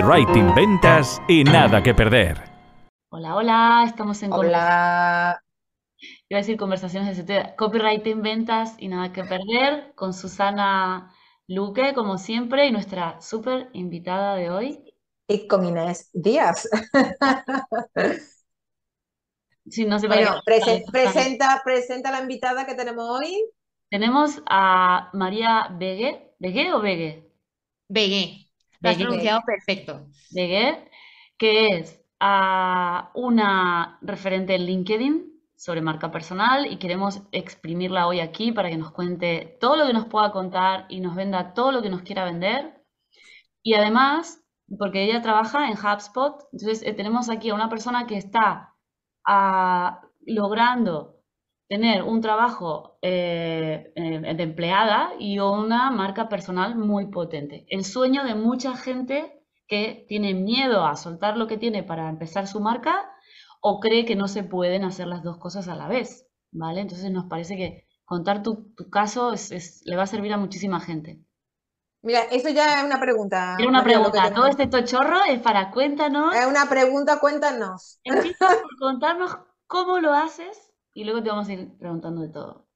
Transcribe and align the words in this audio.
Copywriting, 0.00 0.54
ventas 0.54 1.20
y 1.28 1.44
nada 1.44 1.82
que 1.82 1.92
perder. 1.92 2.38
Hola, 3.10 3.36
hola, 3.36 3.84
estamos 3.86 4.22
en 4.22 4.32
Hola. 4.32 5.42
Iba 6.30 6.38
a 6.38 6.40
decir 6.40 6.56
conversaciones 6.56 7.18
de 7.18 7.22
CT, 7.22 7.56
copywriting, 7.56 8.22
ventas 8.22 8.76
y 8.78 8.88
nada 8.88 9.12
que 9.12 9.24
perder 9.24 9.92
con 9.96 10.14
Susana 10.14 11.12
Luque, 11.48 11.92
como 11.92 12.16
siempre, 12.16 12.66
y 12.66 12.72
nuestra 12.72 13.20
súper 13.20 13.68
invitada 13.74 14.36
de 14.36 14.48
hoy. 14.48 14.84
Y 15.28 15.46
con 15.46 15.66
Inés 15.66 16.08
Díaz. 16.14 16.66
Sí, 19.68 19.84
no 19.84 19.98
para 20.00 20.14
Bueno, 20.16 20.42
qué- 20.46 20.50
prese- 20.50 20.84
presenta, 20.90 21.60
presenta 21.62 22.10
la 22.10 22.22
invitada 22.22 22.64
que 22.64 22.74
tenemos 22.74 23.04
hoy. 23.06 23.44
Tenemos 23.90 24.42
a 24.48 25.10
María 25.12 25.68
Begue, 25.78 26.32
¿Begue 26.38 26.72
o 26.72 26.80
Begue? 26.80 27.30
Begué. 27.88 28.49
Has 28.82 28.96
pronunciado 28.96 29.42
perfecto. 29.44 30.06
Begue, 30.30 30.90
que 31.36 31.66
es 31.78 32.00
ah, 32.18 33.10
una 33.14 33.98
referente 34.02 34.54
en 34.54 34.66
LinkedIn 34.66 35.30
sobre 35.56 35.82
marca 35.82 36.10
personal 36.10 36.66
y 36.66 36.78
queremos 36.78 37.22
exprimirla 37.32 38.06
hoy 38.06 38.20
aquí 38.20 38.50
para 38.52 38.70
que 38.70 38.78
nos 38.78 38.92
cuente 38.92 39.58
todo 39.60 39.76
lo 39.76 39.86
que 39.86 39.92
nos 39.92 40.06
pueda 40.06 40.32
contar 40.32 40.86
y 40.88 41.00
nos 41.00 41.14
venda 41.14 41.52
todo 41.52 41.72
lo 41.72 41.82
que 41.82 41.90
nos 41.90 42.02
quiera 42.02 42.24
vender. 42.24 42.82
Y 43.62 43.74
además, 43.74 44.42
porque 44.78 45.04
ella 45.04 45.20
trabaja 45.20 45.68
en 45.68 45.76
HubSpot, 45.76 46.42
entonces 46.52 46.82
eh, 46.82 46.94
tenemos 46.94 47.28
aquí 47.28 47.50
a 47.50 47.54
una 47.54 47.68
persona 47.68 48.06
que 48.06 48.16
está 48.16 48.74
ah, 49.26 50.00
logrando 50.24 51.19
tener 51.70 52.02
un 52.02 52.20
trabajo 52.20 52.98
eh, 53.00 53.92
de 53.94 54.42
empleada 54.42 55.12
y 55.20 55.38
una 55.38 55.88
marca 55.92 56.28
personal 56.28 56.74
muy 56.74 57.06
potente. 57.06 57.64
El 57.68 57.84
sueño 57.84 58.24
de 58.24 58.34
mucha 58.34 58.76
gente 58.76 59.44
que 59.68 60.04
tiene 60.08 60.34
miedo 60.34 60.84
a 60.84 60.96
soltar 60.96 61.36
lo 61.36 61.46
que 61.46 61.58
tiene 61.58 61.84
para 61.84 62.08
empezar 62.08 62.48
su 62.48 62.58
marca 62.58 63.08
o 63.62 63.78
cree 63.78 64.04
que 64.04 64.16
no 64.16 64.26
se 64.26 64.42
pueden 64.42 64.82
hacer 64.82 65.06
las 65.06 65.22
dos 65.22 65.38
cosas 65.38 65.68
a 65.68 65.76
la 65.76 65.86
vez, 65.86 66.26
¿vale? 66.50 66.80
Entonces 66.80 67.08
nos 67.12 67.26
parece 67.26 67.56
que 67.56 67.86
contar 68.04 68.42
tu, 68.42 68.74
tu 68.76 68.90
caso 68.90 69.32
es- 69.32 69.52
es- 69.52 69.82
le 69.84 69.94
va 69.94 70.02
a 70.02 70.06
servir 70.08 70.32
a 70.32 70.38
muchísima 70.38 70.80
gente. 70.80 71.20
Mira, 72.02 72.22
eso 72.32 72.48
ya 72.48 72.80
es 72.80 72.84
una 72.84 72.98
pregunta. 72.98 73.54
Quiero 73.58 73.70
una 73.70 73.84
pregunta, 73.84 74.34
todo 74.34 74.46
este 74.48 74.66
tochorro 74.66 75.22
es 75.28 75.38
para 75.38 75.70
cuéntanos, 75.70 76.34
Es 76.34 76.46
una 76.46 76.68
pregunta, 76.68 77.20
cuéntanos. 77.20 78.00
empieza 78.02 78.48
por 78.48 78.76
contarnos 78.80 79.38
cómo 79.68 80.00
lo 80.00 80.12
haces 80.12 80.69
y 80.94 81.04
luego 81.04 81.22
te 81.22 81.30
vamos 81.30 81.48
a 81.48 81.52
ir 81.52 81.76
preguntando 81.78 82.22
de 82.22 82.28
todo. 82.28 82.66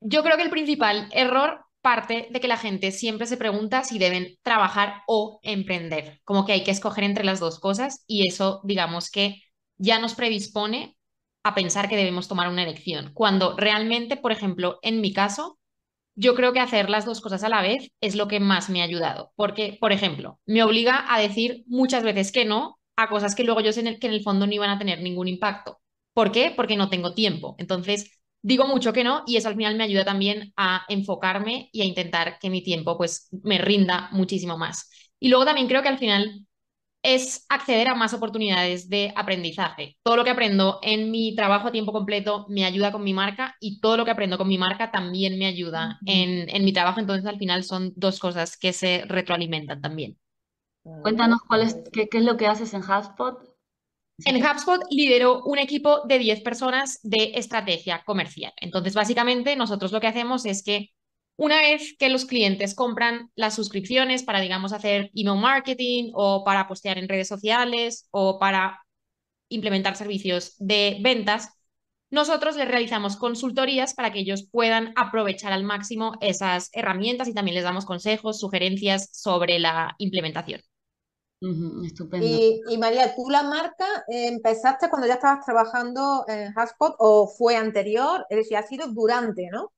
Yo 0.00 0.22
creo 0.22 0.36
que 0.36 0.42
el 0.42 0.50
principal 0.50 1.08
error 1.12 1.64
parte 1.80 2.28
de 2.30 2.40
que 2.40 2.48
la 2.48 2.56
gente 2.56 2.92
siempre 2.92 3.26
se 3.26 3.36
pregunta 3.36 3.84
si 3.84 3.98
deben 3.98 4.36
trabajar 4.42 5.02
o 5.06 5.40
emprender, 5.42 6.20
como 6.24 6.44
que 6.44 6.52
hay 6.52 6.64
que 6.64 6.70
escoger 6.70 7.04
entre 7.04 7.24
las 7.24 7.40
dos 7.40 7.58
cosas 7.58 8.04
y 8.06 8.26
eso, 8.28 8.60
digamos 8.64 9.10
que 9.10 9.42
ya 9.78 9.98
nos 9.98 10.14
predispone 10.14 10.96
a 11.42 11.54
pensar 11.54 11.88
que 11.88 11.96
debemos 11.96 12.28
tomar 12.28 12.48
una 12.48 12.62
elección, 12.62 13.12
cuando 13.14 13.56
realmente, 13.56 14.16
por 14.18 14.30
ejemplo, 14.30 14.78
en 14.82 15.00
mi 15.00 15.12
caso, 15.14 15.58
yo 16.14 16.34
creo 16.34 16.52
que 16.52 16.60
hacer 16.60 16.90
las 16.90 17.06
dos 17.06 17.22
cosas 17.22 17.44
a 17.44 17.48
la 17.48 17.62
vez 17.62 17.90
es 18.02 18.14
lo 18.14 18.28
que 18.28 18.40
más 18.40 18.68
me 18.68 18.82
ha 18.82 18.84
ayudado, 18.84 19.32
porque, 19.36 19.78
por 19.80 19.92
ejemplo, 19.92 20.38
me 20.44 20.62
obliga 20.62 21.06
a 21.08 21.18
decir 21.18 21.64
muchas 21.66 22.02
veces 22.02 22.30
que 22.30 22.44
no 22.44 22.78
a 22.96 23.08
cosas 23.08 23.34
que 23.34 23.44
luego 23.44 23.62
yo 23.62 23.72
sé 23.72 23.82
que 23.98 24.06
en 24.06 24.12
el 24.12 24.22
fondo 24.22 24.46
no 24.46 24.52
iban 24.52 24.68
a 24.68 24.78
tener 24.78 25.00
ningún 25.00 25.28
impacto. 25.28 25.80
¿Por 26.12 26.32
qué? 26.32 26.52
Porque 26.56 26.76
no 26.76 26.90
tengo 26.90 27.14
tiempo. 27.14 27.56
Entonces, 27.58 28.10
digo 28.42 28.66
mucho 28.66 28.92
que 28.92 29.04
no 29.04 29.22
y 29.26 29.36
eso 29.36 29.48
al 29.48 29.56
final 29.56 29.76
me 29.76 29.84
ayuda 29.84 30.04
también 30.04 30.52
a 30.56 30.84
enfocarme 30.88 31.68
y 31.72 31.82
a 31.82 31.84
intentar 31.84 32.38
que 32.38 32.50
mi 32.50 32.62
tiempo 32.62 32.96
pues 32.98 33.28
me 33.42 33.58
rinda 33.58 34.08
muchísimo 34.12 34.58
más. 34.58 34.90
Y 35.20 35.28
luego 35.28 35.44
también 35.44 35.68
creo 35.68 35.82
que 35.82 35.88
al 35.88 35.98
final 35.98 36.46
es 37.02 37.46
acceder 37.48 37.88
a 37.88 37.94
más 37.94 38.14
oportunidades 38.14 38.88
de 38.90 39.12
aprendizaje. 39.16 39.96
Todo 40.02 40.16
lo 40.16 40.24
que 40.24 40.30
aprendo 40.30 40.80
en 40.82 41.10
mi 41.10 41.34
trabajo 41.34 41.68
a 41.68 41.72
tiempo 41.72 41.92
completo 41.92 42.46
me 42.50 42.64
ayuda 42.66 42.92
con 42.92 43.04
mi 43.04 43.14
marca 43.14 43.56
y 43.60 43.80
todo 43.80 43.96
lo 43.96 44.04
que 44.04 44.10
aprendo 44.10 44.38
con 44.38 44.48
mi 44.48 44.58
marca 44.58 44.90
también 44.90 45.38
me 45.38 45.46
ayuda 45.46 46.00
en, 46.04 46.48
en 46.54 46.64
mi 46.64 46.72
trabajo. 46.74 47.00
Entonces, 47.00 47.26
al 47.26 47.38
final 47.38 47.64
son 47.64 47.92
dos 47.96 48.18
cosas 48.20 48.56
que 48.58 48.72
se 48.74 49.04
retroalimentan 49.08 49.80
también. 49.80 50.18
Cuéntanos 51.00 51.40
cuál 51.48 51.62
es, 51.62 51.76
qué, 51.92 52.08
qué 52.08 52.18
es 52.18 52.24
lo 52.24 52.38
que 52.38 52.46
haces 52.46 52.74
en 52.74 52.82
HubSpot. 52.82 53.49
En 54.24 54.44
HubSpot 54.44 54.82
lidero 54.90 55.42
un 55.44 55.58
equipo 55.58 56.02
de 56.06 56.18
10 56.18 56.42
personas 56.42 57.00
de 57.02 57.32
estrategia 57.34 58.02
comercial. 58.04 58.52
Entonces, 58.60 58.94
básicamente, 58.94 59.56
nosotros 59.56 59.92
lo 59.92 60.00
que 60.00 60.06
hacemos 60.06 60.44
es 60.46 60.62
que 60.62 60.90
una 61.36 61.62
vez 61.62 61.96
que 61.98 62.10
los 62.10 62.26
clientes 62.26 62.74
compran 62.74 63.30
las 63.34 63.54
suscripciones 63.54 64.22
para, 64.22 64.40
digamos, 64.40 64.72
hacer 64.72 65.10
email 65.14 65.40
marketing 65.40 66.10
o 66.12 66.44
para 66.44 66.68
postear 66.68 66.98
en 66.98 67.08
redes 67.08 67.28
sociales 67.28 68.08
o 68.10 68.38
para 68.38 68.80
implementar 69.48 69.96
servicios 69.96 70.54
de 70.58 70.98
ventas, 71.00 71.48
nosotros 72.10 72.56
les 72.56 72.68
realizamos 72.68 73.16
consultorías 73.16 73.94
para 73.94 74.12
que 74.12 74.18
ellos 74.18 74.48
puedan 74.50 74.92
aprovechar 74.96 75.52
al 75.52 75.64
máximo 75.64 76.12
esas 76.20 76.68
herramientas 76.72 77.28
y 77.28 77.34
también 77.34 77.54
les 77.54 77.64
damos 77.64 77.86
consejos, 77.86 78.40
sugerencias 78.40 79.08
sobre 79.12 79.58
la 79.60 79.94
implementación. 79.98 80.60
Estupendo. 81.84 82.26
Y, 82.26 82.60
y 82.68 82.78
María, 82.78 83.14
¿tú 83.14 83.30
la 83.30 83.42
marca 83.42 83.86
empezaste 84.08 84.88
cuando 84.90 85.08
ya 85.08 85.14
estabas 85.14 85.44
trabajando 85.44 86.24
en 86.28 86.52
HubSpot 86.56 86.94
o 86.98 87.26
fue 87.26 87.56
anterior? 87.56 88.26
Es 88.28 88.38
decir, 88.38 88.56
ha 88.56 88.62
sido 88.62 88.88
durante, 88.88 89.48
¿no? 89.50 89.72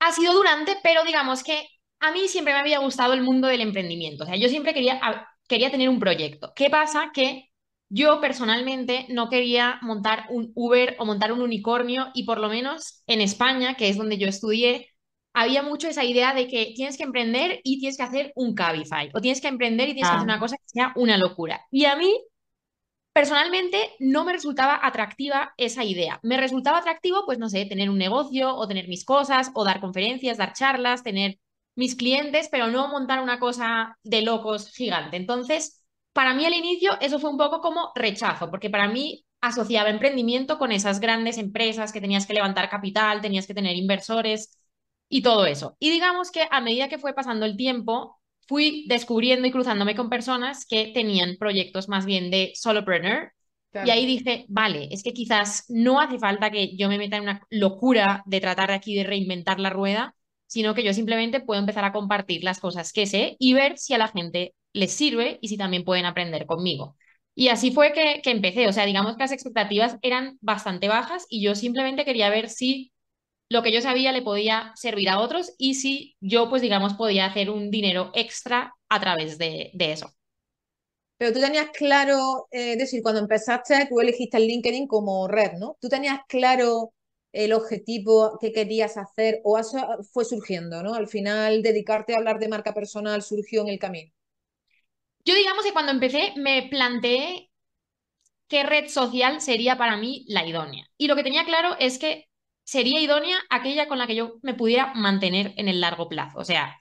ha 0.00 0.12
sido 0.12 0.34
durante, 0.34 0.76
pero 0.82 1.04
digamos 1.04 1.42
que 1.44 1.66
a 2.00 2.12
mí 2.12 2.26
siempre 2.28 2.52
me 2.52 2.60
había 2.60 2.78
gustado 2.80 3.12
el 3.12 3.22
mundo 3.22 3.48
del 3.48 3.60
emprendimiento. 3.60 4.24
O 4.24 4.26
sea, 4.26 4.36
yo 4.36 4.48
siempre 4.48 4.74
quería, 4.74 5.00
quería 5.48 5.70
tener 5.70 5.88
un 5.88 6.00
proyecto. 6.00 6.52
¿Qué 6.56 6.70
pasa? 6.70 7.10
Que 7.14 7.50
yo 7.88 8.20
personalmente 8.20 9.06
no 9.10 9.28
quería 9.28 9.78
montar 9.82 10.26
un 10.30 10.50
Uber 10.54 10.96
o 10.98 11.04
montar 11.04 11.32
un 11.32 11.40
unicornio 11.42 12.08
y 12.14 12.24
por 12.24 12.40
lo 12.40 12.48
menos 12.48 13.02
en 13.06 13.20
España, 13.20 13.76
que 13.76 13.88
es 13.88 13.96
donde 13.96 14.18
yo 14.18 14.26
estudié, 14.26 14.88
había 15.34 15.62
mucho 15.62 15.88
esa 15.88 16.04
idea 16.04 16.34
de 16.34 16.48
que 16.48 16.72
tienes 16.76 16.96
que 16.96 17.04
emprender 17.04 17.60
y 17.64 17.78
tienes 17.80 17.96
que 17.96 18.02
hacer 18.02 18.32
un 18.36 18.54
Cabify 18.54 19.10
o 19.14 19.20
tienes 19.20 19.40
que 19.40 19.48
emprender 19.48 19.88
y 19.88 19.94
tienes 19.94 20.10
que 20.10 20.16
hacer 20.16 20.28
Ah. 20.28 20.34
una 20.34 20.40
cosa 20.40 20.56
que 20.56 20.64
sea 20.68 20.92
una 20.96 21.16
locura. 21.18 21.62
Y 21.70 21.84
a 21.86 21.96
mí 21.96 22.14
Personalmente 23.12 23.90
no 24.00 24.24
me 24.24 24.32
resultaba 24.32 24.80
atractiva 24.82 25.52
esa 25.58 25.84
idea. 25.84 26.18
Me 26.22 26.38
resultaba 26.38 26.78
atractivo, 26.78 27.24
pues 27.26 27.38
no 27.38 27.50
sé, 27.50 27.66
tener 27.66 27.90
un 27.90 27.98
negocio 27.98 28.54
o 28.56 28.66
tener 28.66 28.88
mis 28.88 29.04
cosas 29.04 29.50
o 29.54 29.64
dar 29.64 29.80
conferencias, 29.80 30.38
dar 30.38 30.54
charlas, 30.54 31.02
tener 31.02 31.38
mis 31.74 31.94
clientes, 31.94 32.48
pero 32.50 32.68
no 32.68 32.88
montar 32.88 33.20
una 33.22 33.38
cosa 33.38 33.98
de 34.02 34.22
locos 34.22 34.72
gigante. 34.74 35.18
Entonces, 35.18 35.84
para 36.14 36.32
mí 36.32 36.46
al 36.46 36.54
inicio 36.54 36.92
eso 37.00 37.18
fue 37.18 37.28
un 37.30 37.36
poco 37.36 37.60
como 37.60 37.92
rechazo, 37.94 38.50
porque 38.50 38.70
para 38.70 38.88
mí 38.88 39.26
asociaba 39.42 39.90
emprendimiento 39.90 40.56
con 40.58 40.72
esas 40.72 40.98
grandes 41.00 41.36
empresas 41.36 41.92
que 41.92 42.00
tenías 42.00 42.26
que 42.26 42.32
levantar 42.34 42.70
capital, 42.70 43.20
tenías 43.20 43.46
que 43.46 43.54
tener 43.54 43.76
inversores 43.76 44.58
y 45.12 45.20
todo 45.20 45.44
eso. 45.44 45.76
Y 45.78 45.90
digamos 45.90 46.30
que 46.30 46.48
a 46.50 46.62
medida 46.62 46.88
que 46.88 46.98
fue 46.98 47.12
pasando 47.12 47.44
el 47.44 47.54
tiempo, 47.58 48.18
fui 48.48 48.86
descubriendo 48.88 49.46
y 49.46 49.50
cruzándome 49.50 49.94
con 49.94 50.08
personas 50.08 50.64
que 50.64 50.90
tenían 50.94 51.36
proyectos 51.38 51.86
más 51.90 52.06
bien 52.06 52.30
de 52.30 52.52
solopreneur. 52.54 53.30
Y 53.82 53.90
ahí 53.90 54.06
dije, 54.06 54.46
vale, 54.48 54.88
es 54.90 55.02
que 55.02 55.12
quizás 55.12 55.66
no 55.68 56.00
hace 56.00 56.18
falta 56.18 56.50
que 56.50 56.74
yo 56.78 56.88
me 56.88 56.96
meta 56.96 57.18
en 57.18 57.24
una 57.24 57.46
locura 57.50 58.22
de 58.24 58.40
tratar 58.40 58.70
de 58.70 58.74
aquí 58.76 58.94
de 58.94 59.04
reinventar 59.04 59.60
la 59.60 59.68
rueda, 59.68 60.14
sino 60.46 60.74
que 60.74 60.82
yo 60.82 60.94
simplemente 60.94 61.40
puedo 61.40 61.60
empezar 61.60 61.84
a 61.84 61.92
compartir 61.92 62.42
las 62.42 62.58
cosas 62.58 62.90
que 62.94 63.04
sé 63.04 63.36
y 63.38 63.52
ver 63.52 63.76
si 63.76 63.92
a 63.92 63.98
la 63.98 64.08
gente 64.08 64.54
les 64.72 64.92
sirve 64.92 65.38
y 65.42 65.48
si 65.48 65.58
también 65.58 65.84
pueden 65.84 66.06
aprender 66.06 66.46
conmigo. 66.46 66.96
Y 67.34 67.48
así 67.48 67.70
fue 67.70 67.92
que, 67.92 68.20
que 68.22 68.30
empecé, 68.30 68.66
o 68.66 68.72
sea, 68.72 68.86
digamos 68.86 69.16
que 69.16 69.24
las 69.24 69.32
expectativas 69.32 69.98
eran 70.00 70.38
bastante 70.40 70.88
bajas 70.88 71.26
y 71.28 71.42
yo 71.42 71.54
simplemente 71.54 72.06
quería 72.06 72.30
ver 72.30 72.48
si 72.48 72.91
lo 73.52 73.62
que 73.62 73.72
yo 73.72 73.80
sabía 73.82 74.12
le 74.12 74.22
podía 74.22 74.72
servir 74.76 75.08
a 75.10 75.20
otros 75.20 75.52
y 75.58 75.74
si 75.74 76.16
yo, 76.20 76.48
pues 76.48 76.62
digamos, 76.62 76.94
podía 76.94 77.26
hacer 77.26 77.50
un 77.50 77.70
dinero 77.70 78.10
extra 78.14 78.74
a 78.88 79.00
través 79.00 79.38
de, 79.38 79.70
de 79.74 79.92
eso. 79.92 80.12
Pero 81.18 81.32
tú 81.32 81.40
tenías 81.40 81.70
claro, 81.70 82.48
eh, 82.50 82.72
es 82.72 82.78
decir, 82.78 83.02
cuando 83.02 83.20
empezaste, 83.20 83.86
tú 83.88 84.00
elegiste 84.00 84.36
el 84.38 84.46
LinkedIn 84.46 84.86
como 84.88 85.28
red, 85.28 85.52
¿no? 85.58 85.76
¿Tú 85.80 85.88
tenías 85.88 86.20
claro 86.28 86.92
el 87.32 87.52
objetivo 87.52 88.38
que 88.40 88.52
querías 88.52 88.96
hacer 88.96 89.40
o 89.44 89.58
eso 89.58 89.78
fue 90.12 90.24
surgiendo, 90.24 90.82
¿no? 90.82 90.94
Al 90.94 91.08
final, 91.08 91.62
dedicarte 91.62 92.14
a 92.14 92.18
hablar 92.18 92.38
de 92.38 92.48
marca 92.48 92.74
personal 92.74 93.22
surgió 93.22 93.62
en 93.62 93.68
el 93.68 93.78
camino. 93.78 94.12
Yo 95.24 95.34
digamos 95.34 95.64
que 95.64 95.72
cuando 95.72 95.92
empecé 95.92 96.32
me 96.36 96.68
planteé 96.70 97.50
qué 98.48 98.62
red 98.64 98.88
social 98.88 99.40
sería 99.40 99.78
para 99.78 99.96
mí 99.96 100.24
la 100.28 100.46
idónea. 100.46 100.86
Y 100.98 101.08
lo 101.08 101.16
que 101.16 101.24
tenía 101.24 101.44
claro 101.44 101.76
es 101.78 101.98
que 101.98 102.28
sería 102.64 103.00
idónea 103.00 103.36
aquella 103.50 103.88
con 103.88 103.98
la 103.98 104.06
que 104.06 104.14
yo 104.14 104.38
me 104.42 104.54
pudiera 104.54 104.94
mantener 104.94 105.54
en 105.56 105.68
el 105.68 105.80
largo 105.80 106.08
plazo. 106.08 106.38
O 106.38 106.44
sea, 106.44 106.78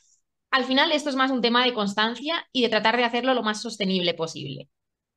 al 0.52 0.66
final 0.66 0.92
esto 0.92 1.10
es 1.10 1.16
más 1.16 1.32
un 1.32 1.42
tema 1.42 1.64
de 1.66 1.74
constancia 1.74 2.48
y 2.52 2.62
de 2.62 2.70
tratar 2.70 2.98
de 2.98 3.04
hacerlo 3.06 3.34
lo 3.34 3.44
más 3.44 3.62
sostenible 3.62 4.14
posible. 4.14 4.70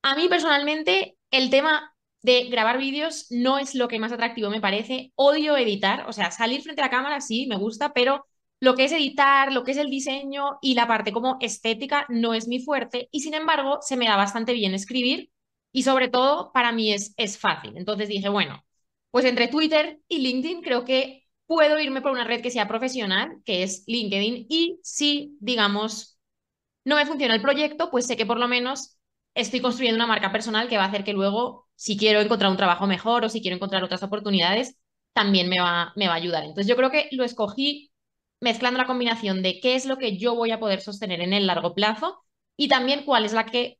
A 0.02 0.16
mí 0.16 0.28
personalmente 0.28 1.16
el 1.30 1.50
tema 1.50 1.94
de 2.22 2.44
grabar 2.44 2.78
vídeos 2.78 3.26
no 3.30 3.58
es 3.58 3.74
lo 3.74 3.88
que 3.88 3.98
más 3.98 4.12
atractivo 4.12 4.50
me 4.50 4.60
parece. 4.60 5.12
Odio 5.16 5.56
editar, 5.56 6.08
o 6.08 6.12
sea, 6.12 6.30
salir 6.30 6.62
frente 6.62 6.80
a 6.82 6.86
la 6.86 6.90
cámara 6.90 7.20
sí, 7.20 7.46
me 7.46 7.56
gusta, 7.56 7.92
pero 7.92 8.26
lo 8.60 8.74
que 8.74 8.84
es 8.84 8.92
editar, 8.92 9.52
lo 9.52 9.64
que 9.64 9.72
es 9.72 9.76
el 9.76 9.90
diseño 9.90 10.58
y 10.62 10.74
la 10.74 10.86
parte 10.86 11.12
como 11.12 11.36
estética 11.40 12.06
no 12.08 12.32
es 12.34 12.48
mi 12.48 12.60
fuerte 12.60 13.08
y 13.12 13.20
sin 13.20 13.34
embargo 13.34 13.78
se 13.82 13.96
me 13.96 14.06
da 14.06 14.16
bastante 14.16 14.52
bien 14.54 14.74
escribir 14.74 15.30
y 15.72 15.82
sobre 15.82 16.08
todo 16.08 16.52
para 16.52 16.72
mí 16.72 16.92
es, 16.92 17.12
es 17.16 17.38
fácil. 17.38 17.76
Entonces 17.76 18.08
dije, 18.08 18.28
bueno, 18.28 18.64
pues 19.14 19.26
entre 19.26 19.46
Twitter 19.46 20.00
y 20.08 20.18
LinkedIn 20.18 20.60
creo 20.60 20.84
que 20.84 21.24
puedo 21.46 21.78
irme 21.78 22.02
por 22.02 22.10
una 22.10 22.24
red 22.24 22.42
que 22.42 22.50
sea 22.50 22.66
profesional, 22.66 23.30
que 23.44 23.62
es 23.62 23.84
LinkedIn, 23.86 24.46
y 24.48 24.80
si, 24.82 25.36
digamos, 25.40 26.18
no 26.84 26.96
me 26.96 27.06
funciona 27.06 27.36
el 27.36 27.40
proyecto, 27.40 27.92
pues 27.92 28.08
sé 28.08 28.16
que 28.16 28.26
por 28.26 28.40
lo 28.40 28.48
menos 28.48 28.98
estoy 29.34 29.60
construyendo 29.60 29.98
una 29.98 30.08
marca 30.08 30.32
personal 30.32 30.68
que 30.68 30.78
va 30.78 30.84
a 30.84 30.88
hacer 30.88 31.04
que 31.04 31.12
luego, 31.12 31.68
si 31.76 31.96
quiero 31.96 32.20
encontrar 32.20 32.50
un 32.50 32.56
trabajo 32.56 32.88
mejor 32.88 33.24
o 33.24 33.28
si 33.28 33.40
quiero 33.40 33.56
encontrar 33.56 33.84
otras 33.84 34.02
oportunidades, 34.02 34.76
también 35.12 35.48
me 35.48 35.60
va, 35.60 35.92
me 35.96 36.08
va 36.08 36.14
a 36.14 36.16
ayudar. 36.16 36.42
Entonces 36.44 36.66
yo 36.66 36.76
creo 36.76 36.90
que 36.90 37.08
lo 37.12 37.22
escogí 37.24 37.92
mezclando 38.40 38.78
la 38.78 38.88
combinación 38.88 39.42
de 39.42 39.60
qué 39.60 39.76
es 39.76 39.86
lo 39.86 39.98
que 39.98 40.18
yo 40.18 40.34
voy 40.34 40.50
a 40.50 40.58
poder 40.60 40.80
sostener 40.80 41.20
en 41.20 41.34
el 41.34 41.46
largo 41.46 41.76
plazo 41.76 42.24
y 42.56 42.68
también 42.68 43.04
cuál 43.04 43.26
es 43.26 43.32
la 43.34 43.46
que 43.46 43.78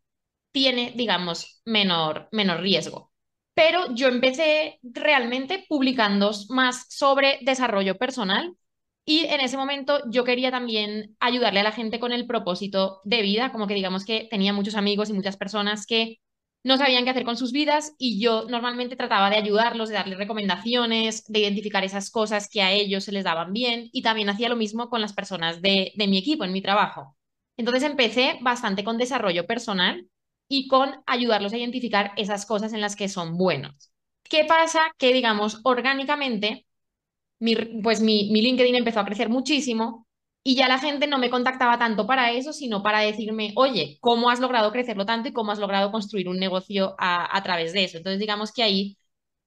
tiene, 0.52 0.92
digamos, 0.96 1.62
menor, 1.64 2.28
menor 2.32 2.60
riesgo. 2.62 3.13
Pero 3.54 3.94
yo 3.94 4.08
empecé 4.08 4.78
realmente 4.82 5.64
publicando 5.68 6.32
más 6.48 6.86
sobre 6.88 7.38
desarrollo 7.42 7.96
personal 7.96 8.56
y 9.04 9.26
en 9.26 9.40
ese 9.40 9.56
momento 9.56 10.00
yo 10.10 10.24
quería 10.24 10.50
también 10.50 11.16
ayudarle 11.20 11.60
a 11.60 11.64
la 11.64 11.72
gente 11.72 12.00
con 12.00 12.12
el 12.12 12.26
propósito 12.26 13.00
de 13.04 13.22
vida, 13.22 13.52
como 13.52 13.66
que 13.66 13.74
digamos 13.74 14.04
que 14.04 14.26
tenía 14.30 14.52
muchos 14.52 14.74
amigos 14.74 15.10
y 15.10 15.12
muchas 15.12 15.36
personas 15.36 15.86
que 15.86 16.20
no 16.64 16.78
sabían 16.78 17.04
qué 17.04 17.10
hacer 17.10 17.24
con 17.24 17.36
sus 17.36 17.52
vidas 17.52 17.94
y 17.98 18.18
yo 18.18 18.46
normalmente 18.48 18.96
trataba 18.96 19.28
de 19.28 19.36
ayudarlos, 19.36 19.90
de 19.90 19.96
darles 19.96 20.18
recomendaciones, 20.18 21.24
de 21.26 21.40
identificar 21.40 21.84
esas 21.84 22.10
cosas 22.10 22.48
que 22.48 22.62
a 22.62 22.72
ellos 22.72 23.04
se 23.04 23.12
les 23.12 23.24
daban 23.24 23.52
bien 23.52 23.90
y 23.92 24.00
también 24.00 24.30
hacía 24.30 24.48
lo 24.48 24.56
mismo 24.56 24.88
con 24.88 25.02
las 25.02 25.12
personas 25.12 25.60
de, 25.60 25.92
mi 25.96 26.16
equipo, 26.16 26.44
en 26.44 26.52
mi 26.52 26.62
trabajo. 26.62 27.16
Entonces 27.58 27.82
empecé 27.82 28.38
bastante 28.40 28.82
con 28.82 28.96
desarrollo 28.96 29.46
personal 29.46 30.08
y 30.56 30.68
con 30.68 31.02
ayudarlos 31.06 31.52
a 31.52 31.58
identificar 31.58 32.12
esas 32.16 32.46
cosas 32.46 32.72
en 32.72 32.80
las 32.80 32.94
que 32.96 33.08
son 33.08 33.36
buenos. 33.36 33.92
¿Qué 34.24 34.44
pasa? 34.44 34.80
Que 34.98 35.12
digamos, 35.12 35.60
orgánicamente, 35.64 36.66
mi, 37.40 37.56
pues 37.82 38.00
mi, 38.00 38.30
mi 38.32 38.42
LinkedIn 38.42 38.74
empezó 38.76 39.00
a 39.00 39.04
crecer 39.04 39.28
muchísimo 39.28 40.06
y 40.44 40.56
ya 40.56 40.68
la 40.68 40.78
gente 40.78 41.06
no 41.06 41.18
me 41.18 41.30
contactaba 41.30 41.78
tanto 41.78 42.06
para 42.06 42.32
eso, 42.32 42.52
sino 42.52 42.82
para 42.82 43.00
decirme, 43.00 43.52
oye, 43.56 43.98
¿cómo 44.00 44.30
has 44.30 44.40
logrado 44.40 44.72
crecerlo 44.72 45.06
tanto 45.06 45.28
y 45.30 45.32
cómo 45.32 45.52
has 45.52 45.58
logrado 45.58 45.90
construir 45.92 46.28
un 46.28 46.38
negocio 46.38 46.94
a, 46.98 47.36
a 47.36 47.42
través 47.42 47.72
de 47.72 47.84
eso? 47.84 47.98
Entonces, 47.98 48.20
digamos 48.20 48.52
que 48.52 48.62
ahí 48.62 48.98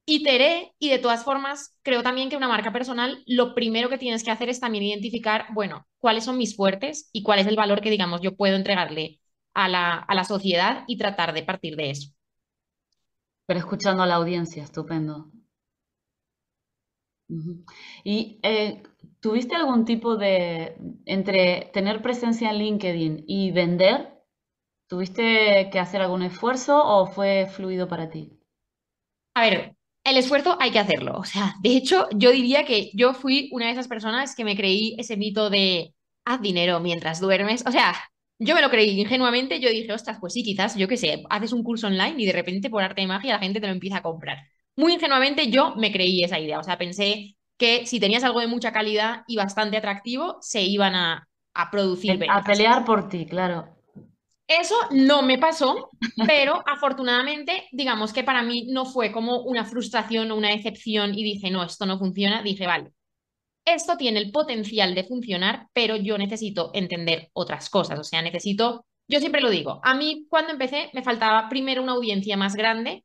iteré 0.06 0.74
y 0.80 0.90
de 0.90 1.00
todas 1.00 1.24
formas, 1.24 1.78
creo 1.84 2.04
también 2.04 2.30
que 2.30 2.38
una 2.38 2.48
marca 2.50 2.74
personal, 2.74 3.24
lo 3.28 3.56
primero 3.56 3.90
que 3.90 3.98
tienes 4.00 4.24
que 4.24 4.32
hacer 4.32 4.50
es 4.50 4.60
también 4.60 4.84
identificar, 4.86 5.48
bueno, 5.54 5.88
cuáles 6.00 6.26
son 6.26 6.38
mis 6.38 6.56
fuertes 6.56 7.10
y 7.14 7.24
cuál 7.24 7.40
es 7.40 7.48
el 7.48 7.56
valor 7.58 7.82
que, 7.82 7.92
digamos, 7.92 8.22
yo 8.22 8.36
puedo 8.36 8.56
entregarle 8.56 9.20
a 9.58 9.68
la, 9.68 9.96
a 9.96 10.14
la 10.14 10.24
sociedad 10.24 10.84
y 10.88 10.98
tratar 10.98 11.34
de 11.34 11.42
partir 11.42 11.76
de 11.76 11.90
eso. 11.90 12.12
Pero 13.48 13.60
escuchando 13.60 14.04
a 14.04 14.06
la 14.06 14.16
audiencia, 14.16 14.64
estupendo. 14.64 15.32
¿Y 18.04 18.40
eh, 18.44 18.84
tuviste 19.20 19.56
algún 19.56 19.84
tipo 19.84 20.16
de, 20.16 20.78
entre 21.06 21.72
tener 21.74 22.04
presencia 22.04 22.52
en 22.52 22.60
LinkedIn 22.60 23.24
y 23.28 23.52
vender, 23.52 24.14
tuviste 24.88 25.70
que 25.72 25.80
hacer 25.80 26.02
algún 26.04 26.22
esfuerzo 26.22 26.80
o 26.86 27.08
fue 27.08 27.48
fluido 27.48 27.88
para 27.88 28.12
ti? 28.12 28.40
A 29.34 29.42
ver, 29.42 29.76
el 30.04 30.18
esfuerzo 30.18 30.56
hay 30.60 30.70
que 30.70 30.80
hacerlo. 30.80 31.18
O 31.18 31.26
sea, 31.26 31.56
de 31.64 31.76
hecho, 31.76 32.08
yo 32.16 32.32
diría 32.32 32.64
que 32.64 32.92
yo 32.94 33.16
fui 33.16 33.50
una 33.52 33.66
de 33.66 33.72
esas 33.72 33.88
personas 33.88 34.36
que 34.36 34.46
me 34.46 34.56
creí 34.56 34.96
ese 35.00 35.18
mito 35.18 35.50
de 35.50 35.96
haz 36.26 36.42
dinero 36.42 36.80
mientras 36.80 37.20
duermes. 37.20 37.66
O 37.66 37.72
sea, 37.72 37.96
yo 38.40 38.56
me 38.56 38.62
lo 38.62 38.70
creí 38.70 39.00
ingenuamente, 39.00 39.60
yo 39.60 39.70
dije, 39.70 39.92
ostras, 39.94 40.18
pues 40.20 40.34
sí, 40.34 40.44
quizás, 40.44 40.76
yo 40.76 40.88
qué 40.88 40.98
sé, 40.98 41.24
haces 41.30 41.54
un 41.54 41.64
curso 41.64 41.88
online 41.88 42.16
y 42.18 42.26
de 42.26 42.34
repente 42.34 42.70
por 42.70 42.84
arte 42.84 43.02
de 43.02 43.08
magia 43.08 43.34
la 43.34 43.40
gente 43.40 43.60
te 43.60 43.68
lo 43.68 43.74
empieza 43.74 43.98
a 43.98 44.04
comprar 44.04 44.38
muy 44.78 44.94
ingenuamente 44.94 45.50
yo 45.50 45.76
me 45.76 45.92
creí 45.92 46.24
esa 46.24 46.40
idea. 46.40 46.60
O 46.60 46.64
sea, 46.64 46.78
pensé 46.78 47.36
que 47.58 47.86
si 47.86 48.00
tenías 48.00 48.24
algo 48.24 48.40
de 48.40 48.48
mucha 48.48 48.72
calidad 48.72 49.24
y 49.28 49.36
bastante 49.36 49.78
atractivo, 49.78 50.38
se 50.42 50.62
iban 50.62 50.96
a, 50.96 51.28
a 51.54 51.72
producir 51.72 52.20
A 52.30 52.44
pelear 52.44 52.86
por 52.86 53.10
ti, 53.10 53.26
claro. 53.26 53.76
Eso 54.48 54.76
no 54.92 55.24
me 55.24 55.38
pasó, 55.38 55.90
pero 56.24 56.64
afortunadamente, 56.68 57.68
digamos 57.72 58.14
que 58.14 58.24
para 58.24 58.44
mí 58.44 58.68
no 58.70 58.86
fue 58.86 59.12
como 59.12 59.42
una 59.42 59.66
frustración 59.66 60.32
o 60.32 60.38
una 60.38 60.50
decepción 60.52 61.14
y 61.14 61.24
dije, 61.24 61.52
no, 61.52 61.64
esto 61.64 61.86
no 61.86 62.00
funciona. 62.00 62.44
Dije, 62.44 62.66
vale, 62.66 62.92
esto 63.74 63.98
tiene 63.98 64.20
el 64.20 64.32
potencial 64.32 64.96
de 64.96 65.04
funcionar, 65.04 65.68
pero 65.74 65.96
yo 65.96 66.18
necesito 66.18 66.72
entender 66.74 67.30
otras 67.34 67.70
cosas. 67.70 68.00
O 68.00 68.04
sea, 68.04 68.22
necesito, 68.22 68.86
yo 69.08 69.20
siempre 69.20 69.42
lo 69.42 69.50
digo, 69.50 69.80
a 69.84 69.94
mí 69.96 70.26
cuando 70.30 70.52
empecé 70.52 70.90
me 70.94 71.04
faltaba 71.04 71.50
primero 71.50 71.84
una 71.84 71.94
audiencia 71.94 72.38
más 72.38 72.56
grande 72.56 73.04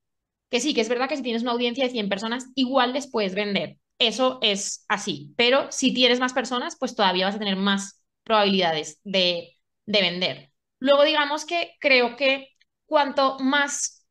que 0.51 0.61
sí, 0.61 0.75
que 0.75 0.83
es 0.83 0.89
verdad 0.89 1.09
que 1.09 1.17
si 1.17 1.23
tienes 1.23 1.43
una 1.43 1.53
audiencia 1.53 1.85
de 1.85 1.91
100 1.91 2.09
personas, 2.09 2.47
igual 2.55 2.93
les 2.93 3.11
puedes 3.11 3.35
vender. 3.35 3.79
Eso 3.99 4.39
es 4.43 4.85
así. 4.89 5.33
Pero 5.37 5.71
si 5.73 5.95
tienes 5.95 6.21
más 6.21 6.35
personas, 6.35 6.77
pues 6.79 6.95
todavía 6.95 7.25
vas 7.27 7.37
a 7.37 7.39
tener 7.39 7.57
más 7.57 8.03
probabilidades 8.23 9.01
de, 9.05 9.57
de 9.87 10.01
vender. 10.03 10.53
Luego, 10.79 11.05
digamos 11.05 11.47
que 11.47 11.73
creo 11.81 12.17
que 12.17 12.49
cuanto 12.85 13.39
más 13.39 14.07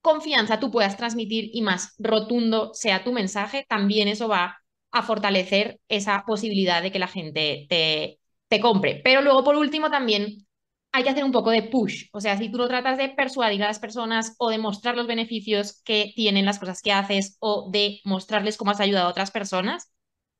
confianza 0.00 0.60
tú 0.60 0.70
puedas 0.70 0.96
transmitir 0.96 1.50
y 1.52 1.62
más 1.62 1.94
rotundo 1.98 2.72
sea 2.74 3.02
tu 3.04 3.12
mensaje, 3.12 3.66
también 3.68 4.08
eso 4.08 4.28
va 4.28 4.60
a 4.92 5.02
fortalecer 5.02 5.80
esa 5.88 6.24
posibilidad 6.26 6.82
de 6.82 6.92
que 6.92 6.98
la 6.98 7.08
gente 7.08 7.66
te, 7.68 8.18
te 8.48 8.60
compre. 8.60 9.00
Pero 9.04 9.22
luego, 9.22 9.44
por 9.44 9.56
último, 9.56 9.90
también 9.90 10.46
hay 10.92 11.04
que 11.04 11.10
hacer 11.10 11.24
un 11.24 11.32
poco 11.32 11.50
de 11.50 11.62
push. 11.62 12.06
O 12.12 12.20
sea, 12.20 12.36
si 12.36 12.50
tú 12.50 12.58
no 12.58 12.68
tratas 12.68 12.98
de 12.98 13.10
persuadir 13.10 13.62
a 13.62 13.68
las 13.68 13.78
personas 13.78 14.34
o 14.38 14.50
de 14.50 14.58
mostrar 14.58 14.96
los 14.96 15.06
beneficios 15.06 15.80
que 15.84 16.12
tienen 16.16 16.44
las 16.44 16.58
cosas 16.58 16.82
que 16.82 16.92
haces 16.92 17.36
o 17.40 17.70
de 17.70 18.00
mostrarles 18.04 18.56
cómo 18.56 18.72
has 18.72 18.80
ayudado 18.80 19.06
a 19.06 19.10
otras 19.10 19.30
personas, 19.30 19.92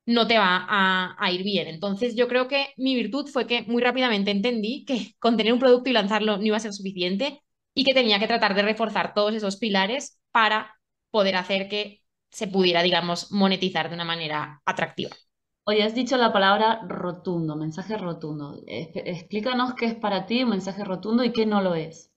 no 0.05 0.27
te 0.27 0.37
va 0.37 0.65
a, 0.67 1.31
ir 1.31 1.43
bien. 1.43 1.67
Entonces, 1.67 2.15
yo 2.15 2.27
creo 2.27 2.47
que 2.47 2.73
mi 2.77 2.95
virtud 2.95 3.27
fue 3.27 3.47
que 3.47 3.63
muy 3.63 3.81
rápidamente 3.81 4.31
entendí 4.31 4.85
que 4.85 5.15
con 5.19 5.37
tener 5.37 5.53
un 5.53 5.59
producto 5.59 5.89
y 5.89 5.93
lanzarlo 5.93 6.37
no 6.37 6.43
iba 6.43 6.57
a 6.57 6.59
ser 6.59 6.73
suficiente 6.73 7.41
y 7.73 7.83
que 7.83 7.93
tenía 7.93 8.19
que 8.19 8.27
tratar 8.27 8.55
de 8.55 8.63
reforzar 8.63 9.13
todos 9.13 9.33
esos 9.35 9.57
pilares 9.57 10.19
para 10.31 10.75
poder 11.11 11.35
hacer 11.35 11.69
que 11.69 12.00
se 12.31 12.47
pudiera, 12.47 12.81
digamos, 12.83 13.31
monetizar 13.31 13.89
de 13.89 13.95
una 13.95 14.05
manera 14.05 14.61
atractiva. 14.65 15.11
Oye, 15.63 15.83
has 15.83 15.93
dicho 15.93 16.17
la 16.17 16.33
palabra 16.33 16.81
rotundo, 16.87 17.55
mensaje 17.55 17.97
rotundo. 17.97 18.61
Explícanos 18.67 19.75
qué 19.75 19.85
es 19.85 19.95
para 19.95 20.25
ti 20.25 20.43
un 20.43 20.49
mensaje 20.49 20.83
rotundo 20.83 21.23
y 21.23 21.31
qué 21.31 21.45
no 21.45 21.61
lo 21.61 21.75
es. 21.75 22.11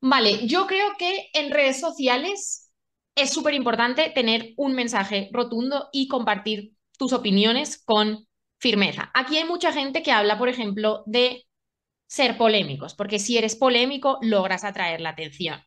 Vale, 0.00 0.46
yo 0.46 0.66
creo 0.66 0.96
que 0.98 1.28
en 1.34 1.52
redes 1.52 1.78
sociales 1.78 2.72
es 3.14 3.30
súper 3.30 3.54
importante 3.54 4.10
tener 4.10 4.54
un 4.56 4.74
mensaje 4.74 5.28
rotundo 5.32 5.88
y 5.92 6.08
compartir 6.08 6.72
tus 6.98 7.12
opiniones 7.12 7.82
con 7.84 8.26
firmeza. 8.58 9.10
Aquí 9.14 9.36
hay 9.36 9.44
mucha 9.44 9.72
gente 9.72 10.02
que 10.02 10.12
habla, 10.12 10.38
por 10.38 10.48
ejemplo, 10.48 11.02
de 11.06 11.46
ser 12.08 12.36
polémicos, 12.36 12.94
porque 12.94 13.18
si 13.18 13.38
eres 13.38 13.56
polémico 13.56 14.18
logras 14.22 14.64
atraer 14.64 15.00
la 15.00 15.10
atención. 15.10 15.60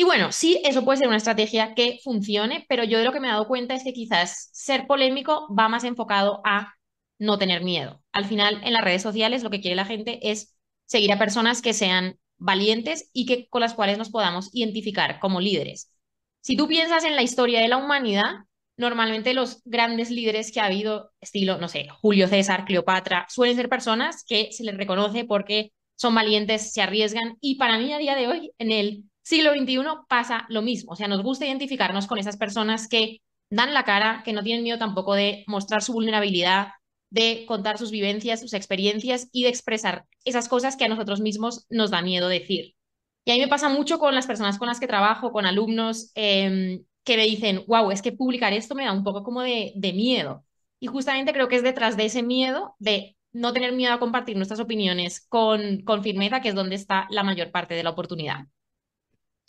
Y 0.00 0.04
bueno, 0.04 0.32
sí, 0.32 0.62
eso 0.64 0.82
puede 0.82 0.96
ser 0.96 1.08
una 1.08 1.18
estrategia 1.18 1.74
que 1.74 1.98
funcione, 2.02 2.64
pero 2.70 2.84
yo 2.84 2.96
de 2.96 3.04
lo 3.04 3.12
que 3.12 3.20
me 3.20 3.28
he 3.28 3.30
dado 3.32 3.46
cuenta 3.46 3.74
es 3.74 3.84
que 3.84 3.92
quizás 3.92 4.48
ser 4.54 4.86
polémico 4.86 5.46
va 5.54 5.68
más 5.68 5.84
enfocado 5.84 6.40
a 6.42 6.72
no 7.18 7.36
tener 7.36 7.62
miedo. 7.62 8.02
Al 8.10 8.24
final, 8.24 8.62
en 8.64 8.72
las 8.72 8.82
redes 8.82 9.02
sociales 9.02 9.42
lo 9.42 9.50
que 9.50 9.60
quiere 9.60 9.76
la 9.76 9.84
gente 9.84 10.30
es 10.30 10.56
seguir 10.86 11.12
a 11.12 11.18
personas 11.18 11.60
que 11.60 11.74
sean 11.74 12.18
valientes 12.38 13.10
y 13.12 13.26
que 13.26 13.46
con 13.50 13.60
las 13.60 13.74
cuales 13.74 13.98
nos 13.98 14.08
podamos 14.08 14.48
identificar 14.54 15.20
como 15.20 15.38
líderes. 15.38 15.92
Si 16.40 16.56
tú 16.56 16.66
piensas 16.66 17.04
en 17.04 17.14
la 17.14 17.22
historia 17.22 17.60
de 17.60 17.68
la 17.68 17.76
humanidad, 17.76 18.36
normalmente 18.78 19.34
los 19.34 19.60
grandes 19.66 20.10
líderes 20.10 20.50
que 20.50 20.60
ha 20.60 20.64
habido, 20.64 21.12
estilo, 21.20 21.58
no 21.58 21.68
sé, 21.68 21.88
Julio 22.00 22.26
César, 22.26 22.64
Cleopatra, 22.64 23.26
suelen 23.28 23.56
ser 23.56 23.68
personas 23.68 24.24
que 24.26 24.50
se 24.50 24.64
les 24.64 24.78
reconoce 24.78 25.26
porque 25.26 25.74
son 25.94 26.14
valientes, 26.14 26.72
se 26.72 26.80
arriesgan 26.80 27.36
y 27.42 27.56
para 27.56 27.76
mí 27.76 27.92
a 27.92 27.98
día 27.98 28.16
de 28.16 28.28
hoy, 28.28 28.52
en 28.56 28.72
el 28.72 29.09
siglo 29.22 29.52
XXI 29.52 29.78
pasa 30.08 30.46
lo 30.48 30.62
mismo. 30.62 30.92
O 30.92 30.96
sea, 30.96 31.08
nos 31.08 31.22
gusta 31.22 31.46
identificarnos 31.46 32.06
con 32.06 32.18
esas 32.18 32.36
personas 32.36 32.88
que 32.88 33.20
dan 33.50 33.74
la 33.74 33.84
cara, 33.84 34.22
que 34.24 34.32
no 34.32 34.42
tienen 34.42 34.62
miedo 34.62 34.78
tampoco 34.78 35.14
de 35.14 35.44
mostrar 35.46 35.82
su 35.82 35.92
vulnerabilidad, 35.92 36.68
de 37.10 37.44
contar 37.46 37.78
sus 37.78 37.90
vivencias, 37.90 38.40
sus 38.40 38.54
experiencias 38.54 39.28
y 39.32 39.42
de 39.42 39.48
expresar 39.48 40.06
esas 40.24 40.48
cosas 40.48 40.76
que 40.76 40.84
a 40.84 40.88
nosotros 40.88 41.20
mismos 41.20 41.66
nos 41.68 41.90
da 41.90 42.02
miedo 42.02 42.28
decir. 42.28 42.76
Y 43.24 43.32
a 43.32 43.34
mí 43.34 43.40
me 43.40 43.48
pasa 43.48 43.68
mucho 43.68 43.98
con 43.98 44.14
las 44.14 44.26
personas 44.26 44.58
con 44.58 44.68
las 44.68 44.80
que 44.80 44.86
trabajo, 44.86 45.32
con 45.32 45.46
alumnos 45.46 46.12
em, 46.14 46.84
que 47.04 47.16
me 47.16 47.24
dicen, 47.24 47.64
wow, 47.66 47.90
es 47.90 48.02
que 48.02 48.12
publicar 48.12 48.52
esto 48.52 48.74
me 48.74 48.84
da 48.84 48.92
un 48.92 49.04
poco 49.04 49.22
como 49.24 49.42
de, 49.42 49.74
miedo. 49.94 50.44
Y 50.78 50.86
justamente 50.86 51.32
creo 51.32 51.48
que 51.48 51.56
es 51.56 51.62
detrás 51.62 51.96
de 51.96 52.06
ese 52.06 52.22
miedo 52.22 52.74
de 52.78 53.16
no 53.32 53.52
tener 53.52 53.72
miedo 53.72 53.92
a 53.92 53.98
compartir 53.98 54.36
nuestras 54.36 54.60
opiniones 54.60 55.20
con 55.28 56.02
firmeza, 56.02 56.40
que 56.40 56.48
es 56.48 56.54
donde 56.54 56.76
está 56.76 57.06
la 57.10 57.22
mayor 57.22 57.50
parte 57.50 57.74
de 57.74 57.82
la 57.82 57.90
oportunidad. 57.90 58.46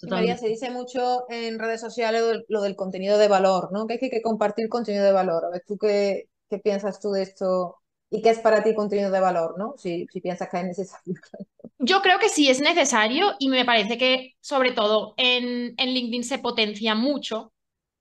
María, 0.10 0.38
se 0.38 0.48
dice 0.48 0.70
mucho 0.70 1.26
en 1.30 1.60
redes 1.60 1.82
sociales 1.82 2.24
lo 2.48 2.62
del, 2.62 2.76
contenido 2.76 3.18
de 3.18 3.28
valor, 3.28 3.72
¿no? 3.72 3.88
Que 3.88 4.00
hay 4.02 4.10
que 4.10 4.22
compartir 4.22 4.70
contenido 4.70 5.06
de 5.06 5.12
valor. 5.12 5.46
A 5.46 5.50
ver, 5.50 5.64
¿tú 5.68 5.78
qué, 5.78 6.30
qué 6.50 6.60
piensas 6.60 7.00
tú 7.00 7.12
de 7.12 7.24
esto 7.24 7.78
y 8.10 8.22
qué 8.22 8.30
es 8.30 8.40
para 8.40 8.64
ti 8.64 8.76
contenido 8.76 9.10
de 9.10 9.20
valor, 9.20 9.56
¿no? 9.58 9.76
Si, 9.78 10.06
si 10.12 10.22
piensas 10.22 10.50
que 10.50 10.58
es 10.58 10.66
necesario. 10.66 11.14
Yo 11.80 12.02
creo 12.02 12.20
que 12.20 12.30
sí 12.30 12.50
es 12.50 12.60
necesario 12.60 13.34
y 13.40 13.50
me 13.50 13.66
parece 13.66 13.98
que 13.98 14.36
sobre 14.40 14.72
todo 14.72 15.14
en, 15.18 15.74
en 15.78 15.90
LinkedIn 15.90 16.24
se 16.24 16.38
potencia 16.38 16.94
mucho 16.94 17.54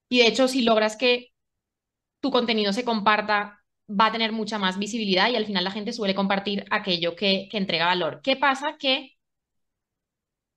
y 0.09 0.19
de 0.19 0.26
hecho 0.26 0.49
si 0.49 0.62
logras 0.62 0.97
que 0.97 1.28
tu 2.21 2.30
contenido 2.30 2.73
se 2.73 2.85
comparta 2.85 3.61
va 3.88 4.07
a 4.07 4.12
tener 4.12 4.33
mucha 4.33 4.59
más 4.59 4.78
visibilidad 4.78 5.30
y 5.30 5.37
al 5.37 5.47
final 5.47 5.64
la 5.64 5.71
gente 5.71 5.92
suele 5.92 6.14
compartir 6.14 6.64
aquello 6.71 7.16
que, 7.16 7.49
que 7.50 7.59
entrega 7.59 7.87
valor. 7.87 8.21
¿Qué 8.23 8.37
pasa? 8.37 8.76
Que 8.78 9.16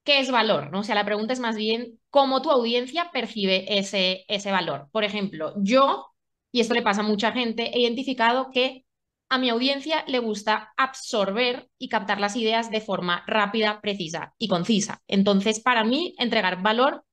¿qué 0.04 0.20
es 0.20 0.32
valor? 0.32 0.72
¿no? 0.72 0.80
O 0.80 0.84
sea, 0.84 0.96
la 0.96 1.06
pregunta 1.06 1.34
es 1.34 1.40
más 1.40 1.56
bien 1.56 2.00
cómo 2.10 2.42
tu 2.42 2.52
audiencia 2.52 3.10
percibe 3.12 3.78
ese, 3.78 4.26
ese 4.28 4.52
valor. 4.52 4.90
Por 4.92 5.04
ejemplo, 5.04 5.54
yo, 5.58 6.08
y 6.52 6.60
esto 6.60 6.74
le 6.74 6.82
pasa 6.82 7.02
a 7.02 7.06
mucha 7.06 7.32
gente, 7.32 7.72
he 7.76 7.82
identificado 7.82 8.50
que 8.52 8.86
a 9.30 9.38
mi 9.40 9.50
audiencia 9.50 10.04
le 10.08 10.20
gusta 10.20 10.74
absorber 10.78 11.68
y 11.80 11.90
captar 11.90 12.20
las 12.20 12.36
ideas 12.36 12.70
de 12.70 12.82
forma 12.82 13.24
rápida, 13.26 13.82
precisa 13.82 14.36
y 14.38 14.48
concisa. 14.48 15.02
Entonces, 15.08 15.60
para 15.60 15.84
mí, 15.84 16.14
entregar 16.20 16.62
valor 16.62 17.04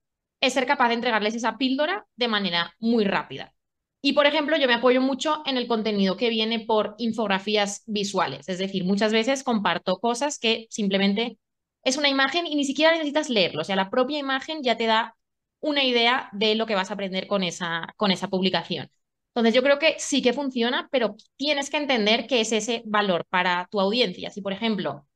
es 0.41 0.53
ser 0.53 0.67
capaz 0.67 0.89
de 0.89 0.95
entregarles 0.95 1.35
esa 1.35 1.57
píldora 1.57 2.07
de 2.17 2.29
manera 2.29 2.75
muy 2.79 3.05
rápida. 3.05 3.55
Y, 4.03 4.15
por 4.15 4.27
ejemplo, 4.27 4.57
yo 4.57 4.67
me 4.67 4.75
apoyo 4.75 5.01
mucho 5.01 5.43
en 5.47 5.57
el 5.57 5.67
contenido 5.67 6.17
que 6.17 6.31
viene 6.31 6.61
por 6.61 6.95
infografías 6.99 7.83
visuales, 7.87 8.49
es 8.49 8.59
decir, 8.59 8.85
muchas 8.85 9.13
veces 9.13 9.43
comparto 9.45 9.99
cosas 9.99 10.39
que 10.39 10.67
simplemente 10.71 11.39
es 11.85 11.97
una 11.97 12.09
imagen 12.09 12.47
y 12.47 12.55
ni 12.57 12.65
siquiera 12.65 12.93
necesitas 12.93 13.29
leerlo, 13.31 13.63
o 13.63 13.65
sea, 13.65 13.77
la 13.77 13.91
propia 13.91 14.19
imagen 14.19 14.63
ya 14.63 14.77
te 14.77 14.87
da 14.87 15.17
una 15.61 15.85
idea 15.85 16.29
de 16.33 16.55
lo 16.55 16.67
que 16.67 16.75
vas 16.75 16.91
a 16.91 16.95
aprender 16.95 17.27
con 17.27 17.43
esa, 17.43 17.95
con 17.97 18.11
esa 18.11 18.29
publicación. 18.29 18.91
Entonces 19.35 19.55
yo 19.55 19.63
creo 19.63 19.79
que 19.79 19.95
sí 19.99 20.23
que 20.23 20.33
funciona, 20.33 20.89
pero 20.91 21.17
tienes 21.37 21.71
que 21.71 21.77
entender 21.77 22.27
qué 22.27 22.41
es 22.41 22.53
ese 22.53 22.83
valor 22.87 23.27
para 23.31 23.69
tu 23.71 23.81
audiencia. 23.81 24.31
Si, 24.31 24.41
por 24.43 24.53
ejemplo, 24.53 25.07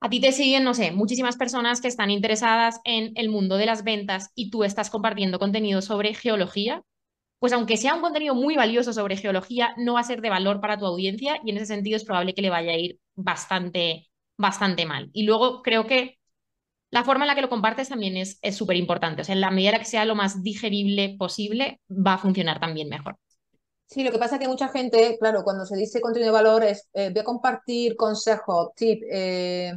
a 0.00 0.10
ti 0.10 0.20
te 0.20 0.32
siguen, 0.32 0.64
no 0.64 0.74
sé, 0.74 0.92
muchísimas 0.92 1.36
personas 1.36 1.80
que 1.80 1.88
están 1.88 2.10
interesadas 2.10 2.80
en 2.84 3.12
el 3.16 3.28
mundo 3.30 3.56
de 3.56 3.66
las 3.66 3.84
ventas 3.84 4.30
y 4.34 4.50
tú 4.50 4.64
estás 4.64 4.90
compartiendo 4.90 5.38
contenido 5.38 5.80
sobre 5.82 6.14
geología, 6.14 6.82
pues 7.40 7.52
aunque 7.52 7.76
sea 7.76 7.94
un 7.94 8.02
contenido 8.02 8.34
muy 8.34 8.56
valioso 8.56 8.92
sobre 8.92 9.16
geología, 9.16 9.74
no 9.78 9.94
va 9.94 10.00
a 10.00 10.04
ser 10.04 10.22
de 10.22 10.30
valor 10.30 10.60
para 10.60 10.78
tu 10.78 10.86
audiencia 10.86 11.40
y 11.44 11.50
en 11.50 11.58
ese 11.58 11.66
sentido 11.66 11.96
es 11.96 12.04
probable 12.04 12.34
que 12.34 12.42
le 12.42 12.50
vaya 12.50 12.72
a 12.72 12.76
ir 12.78 13.00
bastante, 13.16 14.10
bastante 14.42 14.84
mal. 14.84 15.08
Y 15.14 15.22
luego 15.22 15.62
creo 15.62 15.86
que 15.86 16.18
la 16.90 17.04
forma 17.04 17.24
en 17.24 17.28
la 17.28 17.34
que 17.34 17.40
lo 17.40 17.48
compartes 17.48 17.88
también 17.88 18.18
es 18.18 18.38
súper 18.54 18.76
importante. 18.76 19.22
O 19.22 19.24
sea, 19.24 19.34
en 19.34 19.40
la 19.40 19.50
medida 19.50 19.78
que 19.78 19.86
sea 19.86 20.04
lo 20.04 20.14
más 20.14 20.42
digerible 20.42 21.16
posible, 21.18 21.80
va 21.90 22.14
a 22.14 22.18
funcionar 22.18 22.60
también 22.60 22.90
mejor. 22.90 23.16
Sí, 23.86 24.02
lo 24.04 24.10
que 24.10 24.18
pasa 24.18 24.36
es 24.36 24.40
que 24.40 24.48
mucha 24.48 24.68
gente, 24.68 25.18
claro, 25.18 25.44
cuando 25.44 25.66
se 25.66 25.76
dice 25.76 26.00
contenido 26.00 26.32
de 26.32 26.42
valor 26.42 26.64
es, 26.64 26.88
eh, 26.94 27.10
voy 27.10 27.20
a 27.20 27.24
compartir 27.24 27.94
consejos, 27.94 28.70
tips, 28.74 29.06
eh, 29.10 29.72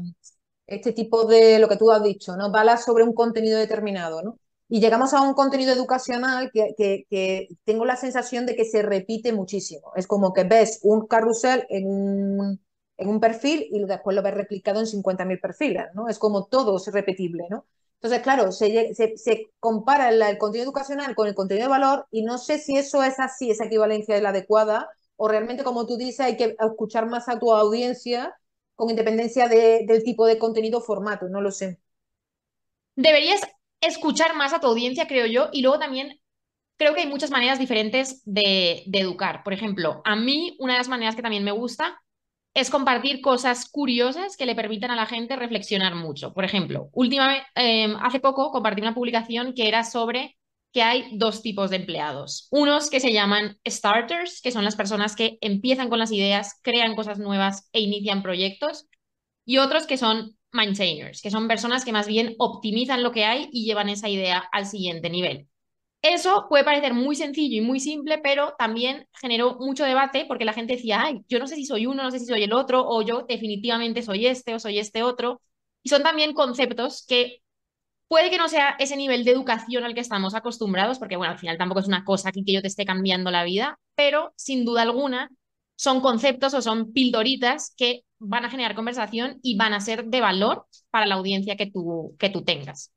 este 0.67 0.93
tipo 0.93 1.25
de 1.25 1.60
lo 1.60 1.67
que 1.67 1.75
tú 1.75 1.91
has 1.91 2.01
dicho, 2.01 2.36
¿no? 2.38 2.51
Balas 2.51 2.86
sobre 2.86 3.03
un 3.03 3.13
contenido 3.13 3.60
determinado, 3.60 4.22
¿no? 4.24 4.39
Y 4.69 4.79
llegamos 4.79 5.13
a 5.13 5.22
un 5.22 5.34
contenido 5.34 5.74
educacional 5.74 6.50
que, 6.53 6.74
que, 6.77 7.05
que, 7.10 7.50
tengo 7.65 7.86
la 7.86 7.98
sensación 7.98 8.45
de 8.45 8.55
que 8.55 8.65
se 8.65 8.81
repite 8.81 9.34
muchísimo. 9.34 9.91
Es 9.95 10.07
como 10.07 10.34
que 10.34 10.43
ves 10.45 10.79
un 10.84 11.07
carrusel 11.07 11.65
en 11.69 11.86
un, 11.86 12.64
en 12.98 13.10
un 13.10 13.20
perfil 13.20 13.68
y 13.72 13.84
después 13.84 14.16
lo 14.16 14.22
ves 14.24 14.34
replicado 14.34 14.80
en 14.80 14.86
50.000 14.86 15.40
perfiles, 15.40 15.86
¿no? 15.94 16.08
Es 16.08 16.18
como 16.20 16.46
todo 16.46 16.78
es 16.78 16.88
repetible, 16.92 17.46
¿no? 17.50 17.66
Entonces, 17.96 18.22
claro, 18.22 18.52
se, 18.52 18.94
se, 18.94 19.52
compara 19.60 20.10
el, 20.10 20.38
contenido 20.38 20.66
educacional 20.66 21.16
con 21.16 21.28
el 21.28 21.34
contenido 21.34 21.66
de 21.66 21.72
valor 21.72 22.08
y 22.12 22.24
no 22.24 22.38
sé 22.38 22.60
si 22.60 22.78
eso 22.78 23.04
es 23.04 23.20
así, 23.20 23.50
esa 23.50 23.66
equivalencia 23.66 24.16
es 24.16 24.22
la 24.22 24.30
adecuada 24.30 24.90
o 25.16 25.28
realmente, 25.28 25.64
como 25.64 25.86
tú 25.86 25.98
dices, 25.98 26.20
hay 26.20 26.38
que 26.38 26.56
escuchar 26.60 27.08
más 27.08 27.30
a 27.30 27.40
tu 27.40 27.54
audiencia 27.54 28.36
con 28.75 28.90
independencia 28.90 29.48
del 29.48 30.04
tipo 30.04 30.28
de 30.28 30.38
contenido 30.38 30.80
o 30.80 30.82
formato, 30.82 31.30
no 31.30 31.42
lo 31.42 31.52
sé. 31.52 31.80
Deberías 32.96 33.42
escuchar 33.80 34.36
más 34.36 34.54
a 34.54 34.60
tu 34.60 34.68
audiencia, 34.68 35.08
creo 35.08 35.25
yo, 35.25 35.50
y 35.52 35.62
luego 35.62 35.80
también 35.80 36.20
creo 36.78 36.94
que 36.94 37.02
hay 37.02 37.08
muchas 37.08 37.32
maneras 37.32 37.58
diferentes 37.58 38.22
de, 38.25 38.84
de 38.86 39.00
educar. 39.00 39.44
Por 39.44 39.54
ejemplo, 39.54 40.02
a 40.04 40.16
mí 40.16 40.58
una 40.60 40.74
de 40.74 40.80
las 40.80 40.90
maneras 40.90 41.16
que 41.16 41.22
también 41.22 41.44
me 41.44 41.52
gusta 41.52 42.02
es 42.55 42.69
compartir 42.71 43.21
cosas 43.21 43.69
curiosas 43.69 44.38
que 44.38 44.45
le 44.45 44.55
permitan 44.55 44.89
a 44.89 44.95
la 44.95 45.05
gente 45.05 45.35
reflexionar 45.35 45.93
mucho. 45.95 46.33
Por 46.33 46.45
ejemplo, 46.45 46.89
últimamente, 46.93 47.45
em, 47.55 47.95
hace 47.97 48.19
poco 48.21 48.51
compartí 48.51 48.81
una 48.81 48.95
publicación 48.95 49.53
que 49.53 49.67
era 49.67 49.83
sobre 49.83 50.38
que 50.71 50.81
hay 50.81 51.17
dos 51.17 51.41
tipos 51.41 51.69
de 51.69 51.77
empleados. 51.77 52.47
Unos 52.51 52.89
que 52.89 53.00
se 53.00 53.13
llaman 53.13 53.57
starters, 53.67 54.41
que 54.41 54.51
son 54.51 54.65
las 54.65 54.75
personas 54.75 55.15
que 55.15 55.38
empiezan 55.41 55.89
con 55.89 56.00
las 56.00 56.12
ideas, 56.12 56.59
crean 56.63 56.95
cosas 56.95 57.19
nuevas 57.19 57.69
e 57.74 57.81
inician 57.81 58.24
proyectos. 58.24 58.88
Y 59.45 59.57
otros 59.57 59.85
que 59.85 59.97
son 59.97 60.38
maintainers, 60.51 61.21
que 61.21 61.31
son 61.31 61.47
personas 61.47 61.85
que 61.85 61.91
más 61.91 62.07
bien 62.07 62.35
optimizan 62.39 63.03
lo 63.03 63.12
que 63.12 63.25
hay 63.25 63.50
y 63.51 63.65
llevan 63.65 63.89
esa 63.89 64.09
idea 64.09 64.39
al 64.51 64.65
siguiente 64.65 65.09
nivel. 65.09 65.47
Eso 66.07 66.45
puede 66.50 66.63
parecer 66.63 66.93
muy 66.93 67.15
sencillo 67.15 67.57
y 67.57 67.62
muy 67.62 67.79
simple, 67.79 68.19
pero 68.19 68.53
también 68.59 69.07
generó 69.19 69.57
mucho 69.59 69.85
debate 69.85 70.25
porque 70.27 70.45
la 70.45 70.53
gente 70.53 70.75
decía, 70.75 71.01
ay, 71.01 71.21
yo 71.27 71.39
no 71.39 71.47
sé 71.47 71.55
si 71.55 71.65
soy 71.65 71.88
uno, 71.88 72.03
no 72.03 72.12
sé 72.12 72.19
si 72.19 72.27
soy 72.27 72.43
el 72.43 72.53
otro, 72.53 72.85
o 72.88 73.01
yo 73.01 73.24
definitivamente 73.27 74.03
soy 74.03 74.27
este 74.27 74.53
o 74.53 74.59
soy 74.59 74.77
este 74.77 75.01
otro. 75.01 75.41
Y 75.81 75.89
son 75.89 76.03
también 76.03 76.33
conceptos 76.33 77.03
que 77.07 77.41
puede 78.07 78.29
que 78.29 78.38
no 78.38 78.50
sea 78.50 78.75
ese 78.79 78.97
nivel 78.97 79.25
de 79.25 79.31
educación 79.31 79.83
al 79.83 79.95
que 79.95 80.01
estamos 80.01 80.35
acostumbrados, 80.35 81.00
porque 81.00 81.17
bueno, 81.17 81.33
al 81.33 81.39
final 81.39 81.57
tampoco 81.57 81.81
es 81.81 81.88
una 81.88 82.05
cosa 82.05 82.29
aquí 82.29 82.45
que 82.45 82.53
yo 82.53 82.62
te 82.62 82.67
esté 82.67 82.85
cambiando 82.85 83.31
la 83.31 83.43
vida, 83.43 83.79
pero 83.95 84.31
sin 84.38 84.65
duda 84.65 84.83
alguna 84.83 85.31
son 85.75 86.01
conceptos 86.01 86.53
o 86.53 86.62
son 86.62 86.93
pildoritas 86.93 87.74
que 87.77 88.03
van 88.19 88.45
a 88.45 88.51
generar 88.51 88.75
conversación 88.75 89.39
y 89.41 89.57
van 89.57 89.74
a 89.74 89.81
ser 89.81 90.05
de 90.05 90.21
valor 90.21 90.67
para 90.91 91.07
la 91.07 91.15
audiencia 91.15 91.55
que 91.57 91.71
tú, 91.71 92.15
que 92.19 92.29
tú 92.29 92.43
tengas 92.43 92.95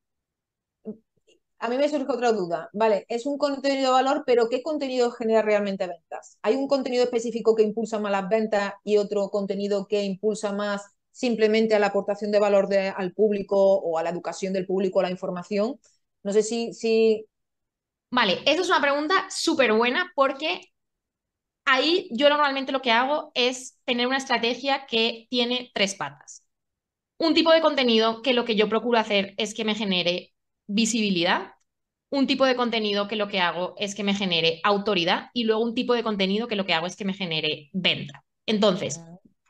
a 1.58 1.68
mí 1.68 1.76
me 1.76 1.88
surge 1.88 2.12
otra 2.12 2.32
duda. 2.32 2.70
Vale, 2.72 3.04
es 3.08 3.26
un 3.26 3.38
contenido 3.38 3.88
de 3.88 4.02
valor, 4.02 4.22
pero 4.26 4.48
¿qué 4.48 4.62
contenido 4.62 5.10
genera 5.10 5.42
realmente 5.42 5.86
ventas? 5.86 6.38
¿Hay 6.42 6.54
un 6.54 6.68
contenido 6.68 7.04
específico 7.04 7.54
que 7.54 7.62
impulsa 7.62 7.98
más 7.98 8.12
las 8.12 8.28
ventas 8.28 8.74
y 8.84 8.96
otro 8.96 9.30
contenido 9.30 9.86
que 9.88 10.02
impulsa 10.04 10.52
más 10.52 10.84
simplemente 11.10 11.74
a 11.74 11.78
la 11.80 11.88
aportación 11.88 12.30
de 12.30 12.38
valor 12.38 12.68
al 12.74 13.12
público 13.12 13.56
o 13.56 13.98
a 13.98 14.02
la 14.02 14.10
educación 14.10 14.52
del 14.52 14.66
público, 14.66 15.00
a 15.00 15.04
la 15.04 15.10
información? 15.10 15.80
No 16.22 16.32
sé 16.32 16.42
si... 16.42 16.72
si... 16.72 17.26
Vale, 18.10 18.40
eso 18.46 18.62
es 18.62 18.68
una 18.68 18.80
pregunta 18.80 19.26
súper 19.28 19.72
buena 19.72 20.12
porque 20.14 20.60
ahí 21.64 22.08
yo 22.12 22.28
normalmente 22.28 22.72
lo 22.72 22.82
que 22.82 22.90
hago 22.92 23.30
es 23.34 23.78
tener 23.84 24.06
una 24.06 24.16
estrategia 24.16 24.86
que 24.86 25.26
tiene 25.28 25.70
tres 25.74 25.94
patas. 25.94 26.44
Un 27.18 27.34
tipo 27.34 27.50
de 27.52 27.60
contenido 27.60 28.22
que 28.22 28.32
lo 28.32 28.44
que 28.44 28.56
yo 28.56 28.68
procuro 28.68 28.98
hacer 28.98 29.34
es 29.36 29.54
que 29.54 29.64
me 29.64 29.74
genere 29.74 30.32
visibilidad, 30.68 31.54
un 32.10 32.26
tipo 32.26 32.46
de 32.46 32.56
contenido 32.56 33.08
que 33.08 33.16
lo 33.16 33.28
que 33.28 33.40
hago 33.40 33.74
es 33.78 33.94
que 33.94 34.04
me 34.04 34.14
genere 34.14 34.60
autoridad 34.62 35.30
y 35.34 35.44
luego 35.44 35.62
un 35.62 35.74
tipo 35.74 35.94
de 35.94 36.02
contenido 36.02 36.46
que 36.46 36.56
lo 36.56 36.64
que 36.64 36.74
hago 36.74 36.86
es 36.86 36.96
que 36.96 37.04
me 37.04 37.12
genere 37.12 37.68
venta. 37.72 38.24
Entonces, 38.46 39.00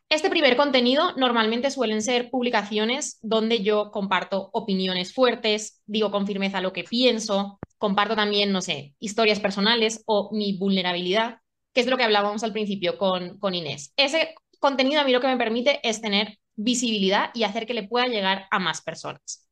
este 0.09 0.31
primer 0.31 0.57
contenido 0.57 1.13
normalmente 1.17 1.71
suelen 1.71 2.03
ser 2.03 2.31
publicaciones 2.31 3.19
donde 3.21 3.63
yo 3.63 3.91
comparto 3.91 4.49
opiniones 4.53 5.13
fuertes, 5.13 5.83
digo 5.87 6.11
con 6.11 6.27
firmeza 6.27 6.63
lo 6.63 6.73
que 6.73 6.85
pienso, 6.85 7.59
comparto 7.77 8.17
también, 8.17 8.51
no 8.51 8.63
sé, 8.63 8.95
historias 8.99 9.39
personales 9.39 10.03
o 10.07 10.31
mi 10.33 10.57
vulnerabilidad, 10.57 11.39
que 11.75 11.83
es 11.83 11.87
lo 11.87 11.97
que 11.97 12.05
hablábamos 12.05 12.43
al 12.43 12.53
principio 12.53 12.97
con, 12.97 13.39
con 13.39 13.55
Inés. 13.55 13.93
Ese 13.97 14.35
contenido 14.59 15.01
a 15.01 15.05
mí 15.05 15.13
lo 15.13 15.21
que 15.21 15.29
me 15.29 15.37
permite 15.37 15.79
es 15.89 16.01
tener 16.01 16.39
visibilidad 16.57 17.31
y 17.35 17.45
hacer 17.45 17.67
que 17.67 17.75
le 17.75 17.87
pueda 17.87 18.07
llegar 18.07 18.47
a 18.51 18.59
más 18.59 18.83
personas. 18.83 19.48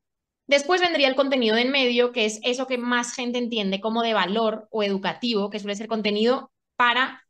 Después 0.47 0.81
vendría 0.81 1.09
el 1.09 1.17
contenido 1.17 1.57
de 1.57 1.62
en 1.62 1.71
medio, 1.73 2.12
que 2.12 2.25
es 2.25 2.38
eso 2.45 2.67
que 2.67 2.79
más 2.79 3.15
gente 3.15 3.38
entiende 3.38 3.81
como 3.81 4.03
de 4.03 4.15
valor 4.15 4.69
o 4.71 4.83
educativo, 4.83 5.50
que 5.50 5.59
suele 5.59 5.75
ser 5.75 5.88
contenido 5.88 6.53
para 6.76 7.25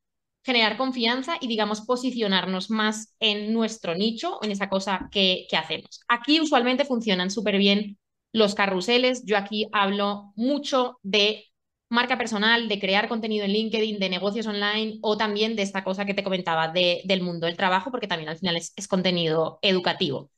generar 0.44 0.76
confianza 0.76 1.38
y, 1.40 1.48
digamos, 1.48 1.80
posicionarnos 1.80 2.70
más 2.70 3.14
en 3.18 3.52
nuestro 3.52 3.94
nicho, 3.94 4.38
en 4.42 4.52
esa 4.52 4.68
cosa 4.68 5.08
que, 5.10 5.46
hacemos. 5.56 6.00
Aquí 6.08 6.40
usualmente 6.40 6.84
funcionan 6.84 7.30
súper 7.30 7.58
bien 7.58 7.98
los 8.32 8.54
carruseles. 8.54 9.24
Yo 9.24 9.36
aquí 9.38 9.66
hablo 9.72 10.32
mucho 10.36 10.98
de 11.02 11.46
marca 11.88 12.18
personal, 12.18 12.68
de 12.68 12.78
crear 12.78 13.08
contenido 13.08 13.44
en 13.44 13.52
LinkedIn, 13.52 13.98
de 13.98 14.08
negocios 14.10 14.46
online 14.46 14.98
o 15.02 15.16
también 15.16 15.56
de 15.56 15.62
esta 15.62 15.82
cosa 15.82 16.04
que 16.04 16.14
te 16.14 16.22
comentaba 16.22 16.68
de, 16.68 17.02
del 17.06 17.22
mundo 17.22 17.46
del 17.46 17.56
trabajo, 17.56 17.90
porque 17.90 18.06
también 18.06 18.28
al 18.28 18.38
final 18.38 18.56
es 18.56 18.88
contenido 18.88 19.58
educativo. 19.62 20.30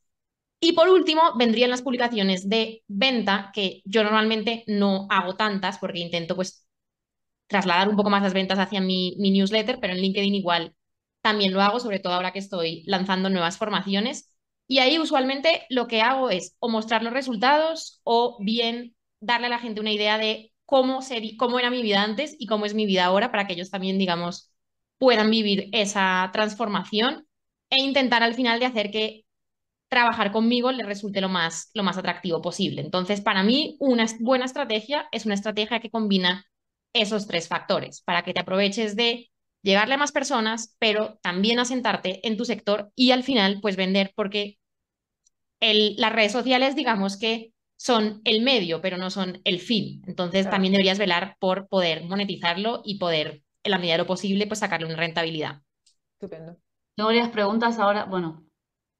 Y 0.61 0.73
por 0.73 0.89
último, 0.89 1.21
vendrían 1.37 1.69
las 1.69 1.81
publicaciones 1.81 2.49
de 2.49 2.83
venta, 2.87 3.51
que 3.53 3.81
yo 3.85 4.03
normalmente 4.03 4.63
no 4.67 5.07
hago 5.09 5.35
tantas 5.35 5.77
porque 5.77 5.99
intento 5.99 6.35
pues 6.35 6.65
trasladar 7.47 7.89
un 7.89 7.95
poco 7.95 8.09
más 8.09 8.23
las 8.23 8.33
ventas 8.33 8.59
hacia 8.59 8.81
mi, 8.81 9.15
mi 9.19 9.31
newsletter, 9.31 9.79
pero 9.79 9.93
en 9.93 10.01
LinkedIn 10.01 10.35
igual 10.35 10.75
también 11.21 11.53
lo 11.53 11.61
hago, 11.61 11.79
sobre 11.79 11.99
todo 11.99 12.13
ahora 12.13 12.31
que 12.33 12.39
estoy 12.39 12.83
lanzando 12.85 13.29
nuevas 13.29 13.57
formaciones. 13.57 14.33
Y 14.67 14.79
ahí 14.79 14.99
usualmente 14.99 15.65
lo 15.69 15.87
que 15.87 16.01
hago 16.01 16.29
es 16.29 16.55
o 16.59 16.69
mostrar 16.69 17.03
los 17.03 17.13
resultados 17.13 18.01
o 18.03 18.37
bien 18.41 18.95
darle 19.19 19.47
a 19.47 19.49
la 19.49 19.59
gente 19.59 19.81
una 19.81 19.91
idea 19.91 20.17
de 20.17 20.53
cómo, 20.65 20.99
cómo 21.37 21.59
era 21.59 21.71
mi 21.71 21.81
vida 21.81 22.03
antes 22.03 22.35
y 22.37 22.45
cómo 22.45 22.65
es 22.65 22.73
mi 22.75 22.85
vida 22.85 23.05
ahora 23.05 23.31
para 23.31 23.47
que 23.47 23.53
ellos 23.53 23.71
también, 23.71 23.97
digamos, 23.97 24.51
puedan 24.97 25.31
vivir 25.31 25.69
esa 25.71 26.29
transformación 26.31 27.27
e 27.69 27.81
intentar 27.81 28.23
al 28.23 28.35
final 28.35 28.59
de 28.59 28.67
hacer 28.67 28.91
que 28.91 29.25
trabajar 29.89 30.31
conmigo 30.31 30.71
les 30.71 30.85
resulte 30.85 31.21
lo 31.21 31.29
más, 31.29 31.71
lo 31.73 31.83
más 31.83 31.97
atractivo 31.97 32.41
posible. 32.41 32.81
Entonces, 32.81 33.21
para 33.21 33.43
mí, 33.43 33.75
una 33.79 34.05
buena 34.19 34.45
estrategia 34.45 35.07
es 35.11 35.25
una 35.25 35.35
estrategia 35.35 35.79
que 35.79 35.89
combina 35.89 36.45
esos 36.93 37.27
tres 37.27 37.47
factores 37.47 38.01
para 38.01 38.23
que 38.23 38.33
te 38.33 38.39
aproveches 38.39 38.95
de 38.95 39.29
llegarle 39.61 39.95
a 39.95 39.97
más 39.97 40.11
personas, 40.11 40.75
pero 40.79 41.19
también 41.21 41.59
asentarte 41.59 42.25
en 42.27 42.37
tu 42.37 42.45
sector 42.45 42.91
y 42.95 43.11
al 43.11 43.23
final, 43.23 43.59
pues 43.61 43.75
vender, 43.75 44.13
porque 44.15 44.57
el, 45.59 45.95
las 45.97 46.13
redes 46.13 46.31
sociales, 46.31 46.75
digamos 46.75 47.17
que 47.17 47.53
son 47.77 48.21
el 48.25 48.41
medio, 48.41 48.81
pero 48.81 48.97
no 48.97 49.09
son 49.09 49.41
el 49.43 49.59
fin. 49.59 50.01
Entonces, 50.07 50.49
también 50.49 50.73
deberías 50.73 50.99
velar 50.99 51.37
por 51.39 51.67
poder 51.67 52.03
monetizarlo 52.03 52.81
y 52.83 52.97
poder, 52.97 53.43
en 53.63 53.71
la 53.71 53.77
medida 53.77 53.93
de 53.93 53.99
lo 53.99 54.07
posible, 54.07 54.47
pues 54.47 54.59
sacarle 54.59 54.87
una 54.87 54.97
rentabilidad. 54.97 55.61
Estupendo. 56.13 56.57
Tengo 56.95 57.07
varias 57.07 57.29
preguntas 57.29 57.79
ahora. 57.79 58.05
Bueno, 58.05 58.43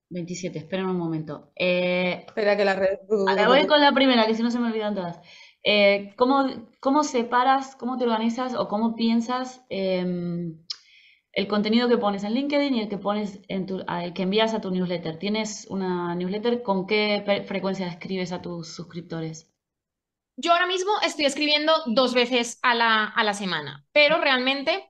27, 0.09 0.59
esperen 0.59 0.87
un 0.87 0.97
momento. 0.97 1.51
Eh, 1.55 2.23
Espera 2.27 2.57
que 2.57 2.65
la 2.65 2.75
red. 2.75 2.97
voy 3.07 3.67
con 3.67 3.81
la 3.81 3.93
primera, 3.93 4.25
que 4.25 4.35
si 4.35 4.43
no 4.43 4.51
se 4.51 4.59
me 4.59 4.67
olvidan 4.67 4.95
todas. 4.95 5.19
Eh, 5.63 6.13
¿cómo, 6.17 6.47
cómo 6.79 7.03
separas, 7.03 7.75
cómo 7.75 7.97
te 7.97 8.05
organizas 8.05 8.55
o 8.55 8.67
cómo 8.67 8.95
piensas 8.95 9.61
em, 9.69 10.57
el 11.33 11.47
contenido 11.47 11.87
que 11.89 11.97
pones 11.97 12.23
en 12.23 12.33
LinkedIn 12.33 12.75
y 12.75 12.81
el 12.81 12.89
que 12.89 12.97
pones 12.97 13.39
en 13.49 13.65
tu, 13.65 13.83
el 13.87 14.13
que 14.13 14.23
envías 14.23 14.53
a 14.53 14.61
tu 14.61 14.71
newsletter? 14.71 15.19
¿Tienes 15.19 15.67
una 15.69 16.15
newsletter? 16.15 16.63
¿Con 16.63 16.87
qué 16.87 17.43
frecuencia 17.47 17.87
escribes 17.87 18.31
a 18.31 18.41
tus 18.41 18.73
suscriptores? 18.73 19.51
Yo 20.37 20.53
ahora 20.53 20.67
mismo 20.67 20.91
estoy 21.05 21.25
escribiendo 21.25 21.73
dos 21.87 22.13
veces 22.13 22.59
a 22.61 22.73
la, 22.73 23.03
a 23.05 23.23
la 23.23 23.33
semana, 23.33 23.85
pero 23.91 24.19
realmente 24.21 24.89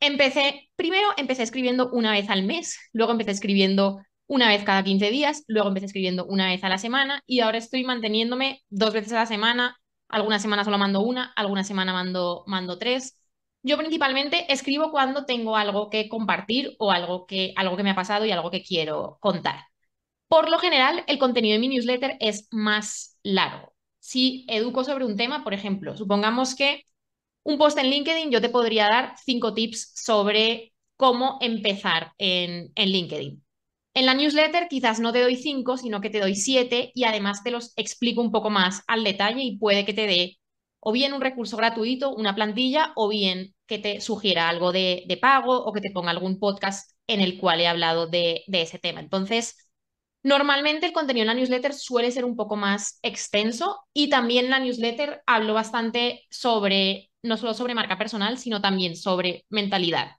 empecé, 0.00 0.70
primero 0.76 1.08
empecé 1.16 1.42
escribiendo 1.42 1.90
una 1.90 2.12
vez 2.12 2.30
al 2.30 2.44
mes, 2.44 2.78
luego 2.92 3.12
empecé 3.12 3.32
escribiendo 3.32 4.00
una 4.26 4.48
vez 4.48 4.64
cada 4.64 4.82
15 4.84 5.10
días, 5.10 5.44
luego 5.46 5.68
empecé 5.68 5.86
escribiendo 5.86 6.24
una 6.26 6.48
vez 6.48 6.64
a 6.64 6.68
la 6.68 6.78
semana 6.78 7.22
y 7.26 7.40
ahora 7.40 7.58
estoy 7.58 7.84
manteniéndome 7.84 8.64
dos 8.70 8.92
veces 8.92 9.12
a 9.12 9.16
la 9.16 9.26
semana, 9.26 9.78
algunas 10.08 10.42
semanas 10.42 10.64
solo 10.66 10.78
mando 10.78 11.00
una, 11.00 11.32
algunas 11.36 11.66
semanas 11.66 11.94
mando, 11.94 12.44
mando 12.46 12.78
tres. 12.78 13.20
Yo 13.62 13.76
principalmente 13.78 14.52
escribo 14.52 14.90
cuando 14.92 15.24
tengo 15.26 15.56
algo 15.56 15.90
que 15.90 16.08
compartir 16.08 16.74
o 16.78 16.92
algo 16.92 17.26
que, 17.26 17.52
algo 17.56 17.76
que 17.76 17.82
me 17.82 17.90
ha 17.90 17.94
pasado 17.96 18.24
y 18.24 18.30
algo 18.30 18.50
que 18.50 18.62
quiero 18.62 19.18
contar. 19.20 19.64
Por 20.28 20.50
lo 20.50 20.58
general, 20.58 21.04
el 21.06 21.18
contenido 21.18 21.54
de 21.54 21.60
mi 21.60 21.68
newsletter 21.68 22.16
es 22.20 22.48
más 22.50 23.18
largo. 23.22 23.74
Si 24.00 24.44
educo 24.48 24.84
sobre 24.84 25.04
un 25.04 25.16
tema, 25.16 25.44
por 25.44 25.54
ejemplo, 25.54 25.96
supongamos 25.96 26.54
que 26.54 26.84
un 27.44 27.58
post 27.58 27.78
en 27.78 27.90
LinkedIn, 27.90 28.30
yo 28.32 28.40
te 28.42 28.50
podría 28.50 28.88
dar 28.88 29.14
cinco 29.24 29.54
tips 29.54 29.92
sobre 29.96 30.74
cómo 30.96 31.38
empezar 31.42 32.12
en, 32.18 32.72
en 32.76 32.90
LinkedIn. 32.90 33.45
En 33.96 34.04
la 34.04 34.12
newsletter 34.12 34.68
quizás 34.68 35.00
no 35.00 35.10
te 35.10 35.22
doy 35.22 35.36
cinco, 35.36 35.78
sino 35.78 36.02
que 36.02 36.10
te 36.10 36.20
doy 36.20 36.34
siete 36.34 36.92
y 36.94 37.04
además 37.04 37.42
te 37.42 37.50
los 37.50 37.72
explico 37.76 38.20
un 38.20 38.30
poco 38.30 38.50
más 38.50 38.82
al 38.88 39.04
detalle 39.04 39.42
y 39.42 39.56
puede 39.56 39.86
que 39.86 39.94
te 39.94 40.06
dé 40.06 40.38
o 40.80 40.92
bien 40.92 41.14
un 41.14 41.22
recurso 41.22 41.56
gratuito, 41.56 42.14
una 42.14 42.34
plantilla, 42.34 42.92
o 42.94 43.08
bien 43.08 43.54
que 43.66 43.78
te 43.78 44.02
sugiera 44.02 44.50
algo 44.50 44.70
de, 44.70 45.18
pago 45.18 45.64
o 45.64 45.72
que 45.72 45.80
te 45.80 45.90
ponga 45.92 46.10
algún 46.10 46.38
podcast 46.38 46.92
en 47.06 47.22
el 47.22 47.38
cual 47.38 47.60
he 47.60 47.66
hablado 47.68 48.06
de, 48.06 48.44
de 48.48 48.60
ese 48.60 48.78
tema. 48.78 49.00
Entonces, 49.00 49.66
normalmente 50.22 50.84
el 50.84 50.92
contenido 50.92 51.22
en 51.22 51.28
la 51.28 51.34
newsletter 51.34 51.72
suele 51.72 52.10
ser 52.10 52.26
un 52.26 52.36
poco 52.36 52.56
más 52.56 52.98
extenso 53.02 53.80
y 53.94 54.10
también 54.10 54.44
en 54.44 54.50
la 54.50 54.60
newsletter 54.60 55.22
hablo 55.26 55.54
bastante 55.54 56.26
sobre, 56.30 57.10
no 57.22 57.38
solo 57.38 57.54
sobre 57.54 57.74
marca 57.74 57.96
personal, 57.96 58.36
sino 58.36 58.60
también 58.60 58.94
sobre 58.94 59.46
mentalidad. 59.48 60.16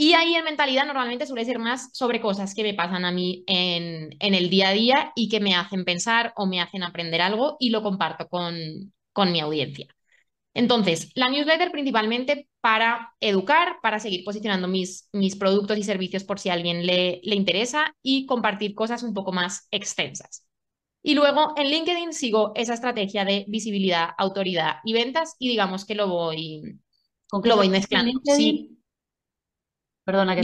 Y 0.00 0.14
ahí 0.14 0.34
en 0.34 0.44
mentalidad 0.44 0.86
normalmente 0.86 1.26
suele 1.26 1.44
ser 1.44 1.58
más 1.58 1.90
sobre 1.92 2.22
cosas 2.22 2.54
que 2.54 2.62
me 2.62 2.72
pasan 2.72 3.04
a 3.04 3.12
mí 3.12 3.44
en, 3.46 4.16
en, 4.18 4.32
el 4.32 4.48
día 4.48 4.70
a 4.70 4.72
día 4.72 5.12
y 5.14 5.28
que 5.28 5.40
me 5.40 5.54
hacen 5.54 5.84
pensar 5.84 6.32
o 6.36 6.46
me 6.46 6.58
hacen 6.58 6.82
aprender 6.82 7.20
algo 7.20 7.58
y 7.60 7.68
lo 7.68 7.82
comparto 7.82 8.26
con, 8.26 8.54
con 9.12 9.30
mi 9.30 9.40
audiencia. 9.40 9.94
Entonces, 10.54 11.10
la 11.16 11.28
newsletter 11.28 11.70
principalmente 11.70 12.48
para 12.62 13.12
educar, 13.20 13.76
para 13.82 14.00
seguir 14.00 14.24
posicionando 14.24 14.68
mis, 14.68 15.06
mis 15.12 15.36
productos 15.36 15.76
y 15.76 15.82
servicios 15.82 16.24
por 16.24 16.38
si 16.38 16.48
a 16.48 16.54
alguien 16.54 16.86
le, 16.86 17.20
le 17.22 17.34
interesa 17.34 17.94
y 18.02 18.24
compartir 18.24 18.74
cosas 18.74 19.02
un 19.02 19.12
poco 19.12 19.32
más 19.32 19.68
extensas. 19.70 20.46
Y 21.02 21.12
luego 21.12 21.52
en 21.58 21.68
LinkedIn 21.68 22.14
sigo 22.14 22.52
esa 22.54 22.72
estrategia 22.72 23.26
de 23.26 23.44
visibilidad, 23.48 24.12
autoridad 24.16 24.76
y 24.82 24.94
ventas 24.94 25.36
y 25.38 25.50
digamos 25.50 25.84
que 25.84 25.94
lo 25.94 26.08
voy, 26.08 26.80
¿Con 27.28 27.46
lo 27.46 27.56
voy 27.56 27.68
mezclando. 27.68 28.18
Sí. 28.24 28.79
Perdona 30.04 30.34
que 30.34 30.42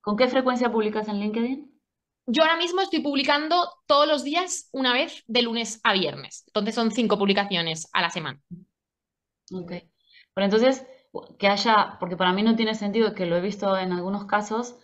¿Con 0.00 0.16
qué 0.16 0.28
frecuencia 0.28 0.70
publicas 0.70 1.08
en 1.08 1.18
LinkedIn? 1.18 1.80
Yo 2.26 2.42
ahora 2.42 2.56
mismo 2.56 2.82
estoy 2.82 3.00
publicando 3.00 3.70
todos 3.86 4.06
los 4.06 4.22
días 4.22 4.68
una 4.72 4.92
vez 4.92 5.24
de 5.26 5.42
lunes 5.42 5.80
a 5.82 5.94
viernes. 5.94 6.44
Entonces 6.46 6.74
son 6.74 6.90
cinco 6.90 7.18
publicaciones 7.18 7.88
a 7.92 8.02
la 8.02 8.10
semana. 8.10 8.40
Ok. 9.52 9.72
Pero 10.34 10.44
entonces, 10.44 10.86
que 11.38 11.48
haya, 11.48 11.96
porque 12.00 12.16
para 12.16 12.32
mí 12.32 12.42
no 12.42 12.56
tiene 12.56 12.74
sentido, 12.74 13.14
que 13.14 13.26
lo 13.26 13.36
he 13.36 13.40
visto 13.40 13.76
en 13.78 13.92
algunos 13.92 14.26
casos, 14.26 14.76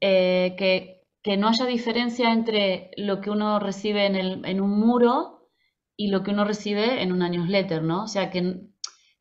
eh, 0.00 0.54
que, 0.56 1.02
que, 1.22 1.36
no 1.36 1.48
haya 1.48 1.66
diferencia 1.66 2.32
entre 2.32 2.90
lo 2.96 3.20
que 3.20 3.30
uno 3.30 3.58
recibe 3.58 4.06
en, 4.06 4.16
el, 4.16 4.44
en, 4.46 4.60
un 4.60 4.78
muro 4.78 5.50
y 5.96 6.08
lo 6.08 6.22
que 6.22 6.30
uno 6.30 6.44
recibe 6.44 7.02
en 7.02 7.12
una 7.12 7.28
newsletter, 7.28 7.82
¿no? 7.82 8.04
O 8.04 8.08
sea, 8.08 8.30
que, 8.30 8.60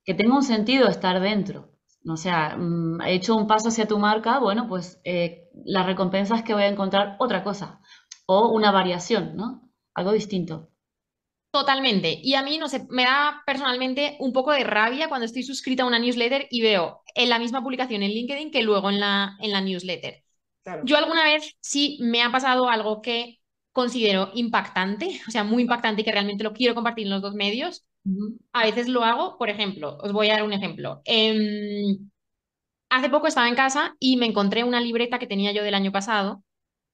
que 0.05 0.13
tenga 0.13 0.35
un 0.35 0.43
sentido 0.43 0.87
estar 0.87 1.19
dentro 1.19 1.71
o 2.07 2.17
sea, 2.17 2.55
mm, 2.57 3.01
he 3.01 3.13
hecho 3.13 3.35
un 3.35 3.47
paso 3.47 3.69
hacia 3.69 3.87
tu 3.87 3.99
marca, 3.99 4.39
bueno, 4.39 4.67
pues 4.67 4.99
eh, 5.03 5.49
la 5.65 5.83
recompensa 5.83 6.35
es 6.35 6.43
que 6.43 6.53
voy 6.53 6.63
a 6.63 6.67
encontrar 6.67 7.15
otra 7.19 7.43
cosa 7.43 7.79
o 8.25 8.49
una 8.49 8.71
variación, 8.71 9.35
¿no? 9.35 9.69
Algo 9.93 10.11
distinto. 10.13 10.69
Totalmente. 11.51 12.17
Y 12.23 12.35
a 12.35 12.43
mí, 12.43 12.57
no 12.57 12.69
sé, 12.69 12.87
me 12.89 13.03
da 13.03 13.43
personalmente 13.45 14.15
un 14.19 14.31
poco 14.31 14.51
de 14.51 14.63
rabia 14.63 15.09
cuando 15.09 15.25
estoy 15.25 15.43
suscrita 15.43 15.83
a 15.83 15.85
una 15.85 15.99
newsletter 15.99 16.47
y 16.49 16.61
veo 16.61 17.03
en 17.13 17.29
la 17.29 17.39
misma 17.39 17.61
publicación 17.61 18.03
en 18.03 18.11
LinkedIn 18.11 18.51
que 18.51 18.63
luego 18.63 18.89
en 18.89 19.01
la, 19.01 19.35
en 19.41 19.51
la 19.51 19.59
newsletter. 19.59 20.23
Yo 20.85 20.95
alguna 20.95 21.25
vez 21.25 21.57
sí 21.59 21.97
me 22.01 22.21
ha 22.23 22.31
pasado 22.31 22.69
algo 22.69 23.01
que 23.01 23.40
considero 23.71 24.31
impactante, 24.33 25.21
o 25.27 25.31
sea, 25.31 25.43
muy 25.43 25.63
impactante 25.63 26.01
y 26.01 26.05
que 26.05 26.11
realmente 26.11 26.43
lo 26.43 26.53
quiero 26.53 26.75
compartir 26.75 27.05
en 27.07 27.11
los 27.11 27.21
dos 27.21 27.33
medios, 27.33 27.85
a 28.51 28.63
veces 28.63 28.87
lo 28.87 29.03
hago, 29.03 29.37
por 29.37 29.49
ejemplo, 29.49 29.97
os 30.01 30.11
voy 30.11 30.29
a 30.29 30.33
dar 30.33 30.43
un 30.43 30.53
ejemplo. 30.53 31.01
Em, 31.05 32.09
hace 32.89 33.09
poco 33.09 33.27
estaba 33.27 33.47
en 33.47 33.55
casa 33.55 33.95
y 33.99 34.17
me 34.17 34.25
encontré 34.25 34.63
una 34.63 34.81
libreta 34.81 35.19
que 35.19 35.27
tenía 35.27 35.51
yo 35.51 35.63
del 35.63 35.75
año 35.75 35.91
pasado. 35.91 36.43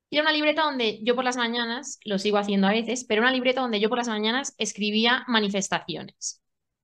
Y 0.09 0.17
era 0.17 0.23
una 0.23 0.33
libreta 0.33 0.63
donde 0.63 0.99
yo 1.03 1.15
por 1.15 1.25
las 1.25 1.37
mañanas, 1.37 1.99
lo 2.05 2.19
sigo 2.19 2.37
haciendo 2.37 2.67
a 2.67 2.71
veces, 2.71 3.05
pero 3.05 3.21
una 3.21 3.31
libreta 3.31 3.61
donde 3.61 3.79
yo 3.79 3.89
por 3.89 3.97
las 3.97 4.07
mañanas 4.07 4.53
escribía 4.57 5.25
manifestaciones. 5.27 6.41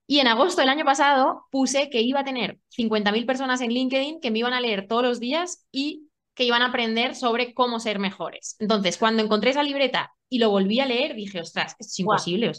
Y 0.08 0.20
en 0.20 0.28
agosto 0.28 0.62
del 0.62 0.70
año 0.70 0.86
pasado 0.86 1.46
puse 1.52 1.90
que 1.90 2.02
iba 2.02 2.22
a 2.22 2.26
tener 2.26 2.60
50.000 2.70 3.26
personas 3.26 3.62
en 3.62 3.72
LinkedIn 3.72 4.20
que 4.20 4.32
me 4.32 4.40
iban 4.40 4.54
a 4.54 4.62
leer 4.62 4.88
todos 4.88 5.04
los 5.04 5.20
días 5.20 5.66
y 5.72 6.10
que 6.36 6.44
iban 6.44 6.62
a 6.62 6.68
aprender 6.68 7.16
sobre 7.16 7.54
cómo 7.54 7.80
ser 7.80 8.00
mejores. 8.00 8.56
Entonces, 8.60 8.98
cuando 8.98 9.24
encontré 9.24 9.52
esa 9.52 9.64
libreta 9.64 10.12
y 10.30 10.40
lo 10.40 10.50
volví 10.50 10.80
a 10.80 10.86
leer, 10.86 11.16
dije, 11.16 11.40
ostras, 11.40 11.76
es 11.80 12.00
imposible. 12.00 12.52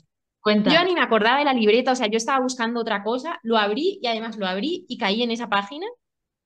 Yo 0.45 0.85
ni 0.85 0.95
me 0.95 1.01
acordaba 1.01 1.39
de 1.39 1.45
la 1.45 1.55
libreta, 1.55 1.93
o 1.93 1.97
sea, 1.97 2.07
yo 2.07 2.19
estaba 2.19 2.41
buscando 2.41 2.81
otra 2.81 3.03
cosa, 3.03 3.39
lo 3.43 3.57
abrí 3.57 3.99
y 4.03 4.07
además 4.07 4.37
lo 4.37 4.47
abrí 4.47 4.85
y 4.89 4.99
caí 4.99 5.23
en 5.23 5.31
esa 5.31 5.49
página 5.49 5.87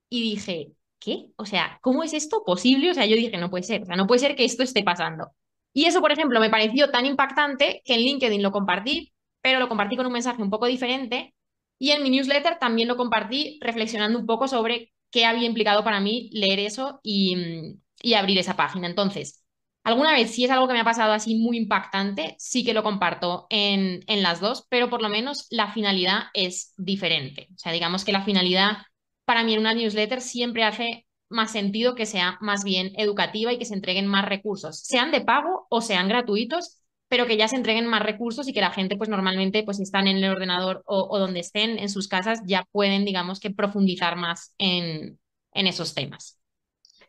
y 0.09 0.21
dije, 0.21 0.71
¿qué? 0.99 1.27
O 1.35 1.45
sea, 1.45 1.79
¿cómo 1.81 2.03
es 2.03 2.13
esto 2.13 2.43
posible? 2.45 2.91
O 2.91 2.93
sea, 2.93 3.05
yo 3.05 3.15
dije, 3.15 3.37
no 3.37 3.49
puede 3.49 3.63
ser, 3.63 3.83
o 3.83 3.85
sea, 3.85 3.95
no 3.95 4.07
puede 4.07 4.19
ser 4.19 4.35
que 4.35 4.45
esto 4.45 4.63
esté 4.63 4.83
pasando. 4.83 5.31
Y 5.73 5.85
eso, 5.85 6.01
por 6.01 6.11
ejemplo, 6.11 6.39
me 6.39 6.49
pareció 6.49 6.89
tan 6.89 7.05
impactante 7.05 7.81
que 7.85 7.93
en 7.93 8.01
LinkedIn 8.01 8.41
lo 8.41 8.51
compartí, 8.51 9.13
pero 9.41 9.59
lo 9.59 9.67
compartí 9.67 9.97
con 9.97 10.05
un 10.05 10.13
mensaje 10.13 10.41
un 10.41 10.49
poco 10.49 10.65
diferente 10.65 11.33
y 11.77 11.91
en 11.91 12.03
mi 12.03 12.09
newsletter 12.09 12.57
también 12.59 12.87
lo 12.87 12.97
compartí 12.97 13.59
reflexionando 13.61 14.19
un 14.19 14.25
poco 14.25 14.47
sobre 14.47 14.91
qué 15.11 15.25
había 15.25 15.47
implicado 15.47 15.83
para 15.83 15.99
mí 15.99 16.29
leer 16.33 16.59
eso 16.59 16.99
y, 17.03 17.79
y 18.01 18.13
abrir 18.13 18.37
esa 18.37 18.55
página. 18.55 18.87
Entonces, 18.87 19.43
Alguna 19.85 20.11
vez, 20.13 20.31
si 20.35 20.43
es 20.43 20.51
algo 20.51 20.67
que 20.67 20.73
me 20.73 20.81
ha 20.81 20.83
pasado 20.83 21.13
así 21.13 21.35
muy 21.35 21.57
impactante, 21.57 22.35
sí 22.37 22.63
que 22.65 22.73
lo 22.73 22.83
comparto 22.83 23.47
en, 23.49 24.01
en 24.07 24.21
las 24.21 24.39
dos, 24.41 24.67
pero 24.69 24.89
por 24.89 25.01
lo 25.01 25.09
menos 25.09 25.47
la 25.49 25.71
finalidad 25.71 26.23
es 26.33 26.73
diferente. 26.77 27.47
O 27.55 27.57
sea, 27.57 27.71
digamos 27.71 28.03
que 28.05 28.11
la 28.11 28.21
finalidad 28.23 28.79
para 29.25 29.43
mí 29.43 29.53
en 29.53 29.61
una 29.61 29.73
newsletter 29.73 30.21
siempre 30.21 30.63
hace 30.63 31.07
más 31.29 31.51
sentido 31.51 31.95
que 31.95 32.05
sea 32.05 32.37
más 32.41 32.63
bien 32.63 32.91
educativa 32.97 33.53
y 33.53 33.57
que 33.57 33.65
se 33.65 33.73
entreguen 33.73 34.05
más 34.07 34.25
recursos, 34.25 34.79
sean 34.81 35.11
de 35.11 35.21
pago 35.21 35.65
o 35.69 35.81
sean 35.81 36.07
gratuitos, 36.09 36.78
pero 37.09 37.25
que 37.25 37.37
ya 37.37 37.47
se 37.47 37.55
entreguen 37.57 37.87
más 37.87 38.03
recursos 38.03 38.47
y 38.47 38.53
que 38.53 38.61
la 38.61 38.71
gente 38.71 38.95
pues 38.95 39.09
normalmente 39.09 39.63
pues 39.63 39.79
están 39.79 40.07
en 40.07 40.17
el 40.17 40.29
ordenador 40.29 40.83
o, 40.85 41.07
o 41.09 41.19
donde 41.19 41.41
estén 41.41 41.77
en 41.79 41.89
sus 41.89 42.07
casas 42.07 42.41
ya 42.45 42.65
pueden 42.71 43.03
digamos 43.03 43.39
que 43.39 43.51
profundizar 43.51 44.15
más 44.15 44.53
en, 44.57 45.19
en 45.53 45.67
esos 45.67 45.93
temas. 45.93 46.39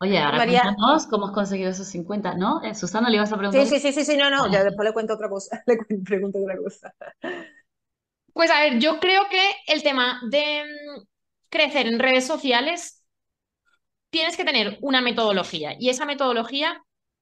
Oye, 0.01 0.17
ahora 0.17 0.39
María... 0.39 0.75
cómo 1.11 1.27
has 1.27 1.31
conseguido 1.31 1.69
esos 1.69 1.87
50, 1.87 2.33
¿no? 2.33 2.63
Eh, 2.63 2.73
Susana, 2.73 3.07
le 3.07 3.17
ibas 3.17 3.31
a 3.31 3.37
preguntar. 3.37 3.67
Sí, 3.67 3.79
sí, 3.79 3.93
sí, 3.93 4.03
sí, 4.03 4.17
no, 4.17 4.31
no, 4.31 4.51
ya 4.51 4.63
después 4.63 4.87
le 4.87 4.93
cuento 4.93 5.13
otra 5.13 5.29
cosa, 5.29 5.63
le 5.67 5.77
pregunto 6.03 6.39
otra 6.39 6.57
cosa. 6.57 6.95
Pues 8.33 8.49
a 8.49 8.61
ver, 8.61 8.79
yo 8.79 8.99
creo 8.99 9.29
que 9.29 9.51
el 9.67 9.83
tema 9.83 10.19
de 10.31 10.63
mm, 10.63 11.03
crecer 11.49 11.85
en 11.85 11.99
redes 11.99 12.25
sociales 12.25 13.03
tienes 14.09 14.35
que 14.35 14.43
tener 14.43 14.79
una 14.81 15.01
metodología 15.01 15.75
y 15.79 15.89
esa 15.89 16.05
metodología 16.05 16.81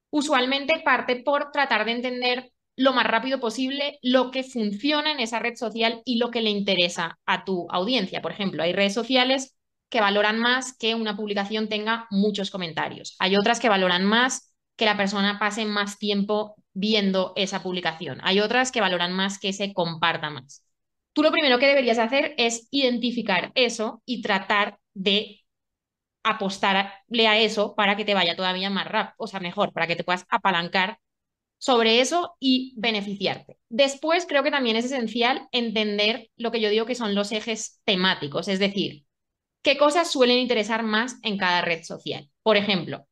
usualmente 0.10 0.82
parte 0.84 1.18
por 1.18 1.52
tratar 1.52 1.84
de 1.84 1.92
entender 1.92 2.52
lo 2.80 2.94
más 2.94 3.06
rápido 3.06 3.42
posible 3.42 4.00
lo 4.02 4.32
que 4.32 4.42
funciona 4.42 5.12
en 5.12 5.20
esa 5.20 5.39
red 5.39 5.56
social 5.56 6.02
y 6.06 6.18
lo 6.18 6.32
que 6.32 6.42
le 6.42 6.50
interesa 6.50 7.20
a 7.26 7.44
tu 7.44 7.68
audiencia. 7.70 8.22
Por 8.22 8.32
ejemplo, 8.32 8.63
hay 8.63 8.72
redes 8.72 8.94
sociales 8.94 9.58
que 9.89 10.00
valoran 10.00 10.39
más 10.39 10.78
que 10.78 10.96
una 10.96 11.18
publicación 11.18 11.68
tenga 11.68 12.08
muchos 12.10 12.52
comentarios. 12.52 13.18
Hay 13.20 13.36
otras 13.36 13.60
que 13.60 13.68
valoran 13.68 14.06
más 14.06 14.56
que 14.78 14.86
la 14.86 14.96
persona 14.96 15.39
pase 15.39 15.65
más 15.65 16.00
tiempo 16.00 16.56
viendo 16.72 17.34
esa 17.36 17.62
publicación. 17.62 18.22
Hay 18.24 18.39
otras 18.39 18.72
que 18.72 18.80
valoran 18.80 19.12
más 19.12 19.39
que 19.39 19.52
se 19.52 19.74
comparta 19.74 20.30
más. 20.30 20.63
Tú 21.12 21.22
lo 21.22 21.34
primero 21.34 21.60
que 21.60 21.68
deberías 21.68 22.00
hacer 22.00 22.34
es 22.38 22.70
identificar 22.72 23.52
eso 23.56 24.02
y 24.06 24.22
tratar 24.22 24.80
de 24.94 25.42
apostarle 26.24 27.28
a 27.28 27.38
eso 27.38 27.76
para 27.76 27.98
que 27.98 28.06
te 28.06 28.13
vaya 28.13 28.38
todavía 28.38 28.70
más 28.70 28.88
rápido, 28.88 29.15
o 29.18 29.28
sea, 29.28 29.42
mejor, 29.42 29.74
para 29.74 29.86
que 29.88 29.98
te 29.98 30.06
puedas 30.06 30.26
apalancar 30.30 30.98
sobre 31.60 32.02
eso 32.02 32.36
y 32.39 32.74
beneficiarte. 32.78 33.58
Después 33.69 34.26
creo 34.26 34.43
que 34.43 34.52
también 34.52 34.78
es 34.78 34.86
esencial 34.86 35.48
entender 35.52 36.32
lo 36.38 36.52
que 36.52 36.62
yo 36.62 36.69
digo 36.69 36.86
que 36.86 36.95
son 36.95 37.13
los 37.13 37.32
ejes 37.32 37.82
temáticos, 37.84 38.48
es 38.48 38.60
decir, 38.60 39.06
qué 39.62 39.78
cosas 39.78 40.12
suelen 40.12 40.39
interesar 40.39 40.84
más 40.84 41.17
en 41.22 41.38
cada 41.38 41.62
red 41.62 41.84
social. 41.84 42.30
Por 42.41 42.58
ejemplo, 42.58 43.06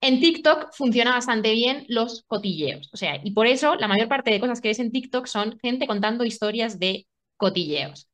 en 0.00 0.20
TikTok 0.20 0.72
funciona 0.72 1.12
bastante 1.12 1.52
bien 1.52 1.84
los 1.88 2.24
cotilleos, 2.26 2.90
o 2.92 2.96
sea, 2.96 3.20
y 3.22 3.32
por 3.32 3.46
eso 3.46 3.76
la 3.76 3.88
mayor 3.88 4.08
parte 4.08 4.30
de 4.30 4.40
cosas 4.40 4.60
que 4.60 4.68
ves 4.68 4.80
en 4.80 4.90
TikTok 4.90 5.26
son 5.26 5.58
gente 5.60 5.86
contando 5.86 6.24
historias 6.24 6.78
de 6.80 7.06
cotilleos. 7.36 8.08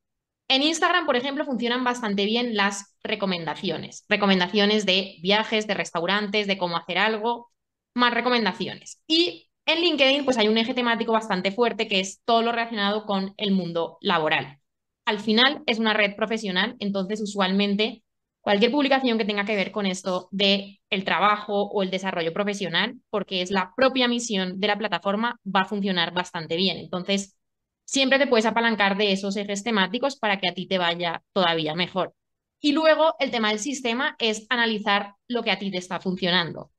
En 0.49 0.63
Instagram, 0.63 1.07
por 1.07 1.17
ejemplo, 1.17 1.45
funcionan 1.45 1.85
bastante 1.85 2.25
bien 2.25 2.57
las 2.57 2.97
recomendaciones, 3.03 4.05
recomendaciones 4.09 4.87
de 4.87 5.17
viajes, 5.23 5.67
de 5.67 5.75
restaurantes, 5.75 6.47
de 6.47 6.59
cómo 6.59 6.77
hacer 6.77 6.99
algo, 6.99 7.51
más 7.95 8.15
recomendaciones. 8.15 9.03
Y 9.07 9.48
en 9.69 9.83
LinkedIn, 9.83 10.25
pues 10.25 10.39
hay 10.39 10.49
un 10.49 10.57
eje 10.57 10.73
temático 10.73 11.13
bastante 11.13 11.53
fuerte 11.53 11.89
que 11.89 12.01
es 12.01 12.23
todo 12.25 12.43
lo 12.43 12.53
relacionado 12.53 13.05
con 13.05 13.35
el 13.37 13.53
mundo 13.53 13.99
laboral. 14.01 14.59
Al 15.05 15.21
final 15.21 15.63
es 15.67 15.79
una 15.79 15.93
red 15.93 16.17
profesional, 16.17 16.75
entonces 16.81 17.21
usualmente 17.21 18.03
cualquier 18.41 18.71
publicación 18.71 19.19
que 19.19 19.27
tenga 19.27 19.45
que 19.45 19.57
ver 19.57 19.71
con 19.71 19.85
esto 19.85 20.29
de 20.31 20.81
el 20.89 21.05
trabajo 21.05 21.65
o 21.65 21.83
el 21.83 21.91
desarrollo 21.91 22.33
profesional, 22.33 22.99
porque 23.11 23.43
es 23.43 23.51
la 23.51 23.75
propia 23.77 24.09
misión 24.09 24.59
de 24.59 24.69
la 24.69 24.79
plataforma, 24.79 25.39
va 25.45 25.61
a 25.61 25.65
funcionar 25.67 26.15
bastante 26.15 26.57
bien. 26.57 26.79
Entonces, 26.79 27.37
siempre 27.85 28.19
te 28.19 28.27
puedes 28.27 28.47
apalancar 28.47 28.97
de 28.97 29.13
esos 29.13 29.37
ejes 29.37 29.65
temáticos 29.65 30.17
para 30.17 30.41
que 30.41 30.49
a 30.49 30.55
ti 30.55 30.67
te 30.67 30.79
vaya 30.79 31.23
todavía 31.35 31.75
mejor. 31.75 32.15
Y 32.59 32.73
luego 32.73 33.17
el 33.19 33.31
tema 33.31 33.51
del 33.51 33.59
sistema 33.59 34.17
es 34.19 34.47
analizar 34.49 35.15
lo 35.27 35.43
que 35.43 35.51
a 35.51 35.59
ti 35.59 35.71
te 35.71 35.77
está 35.79 36.01
funcionando. 36.01 36.73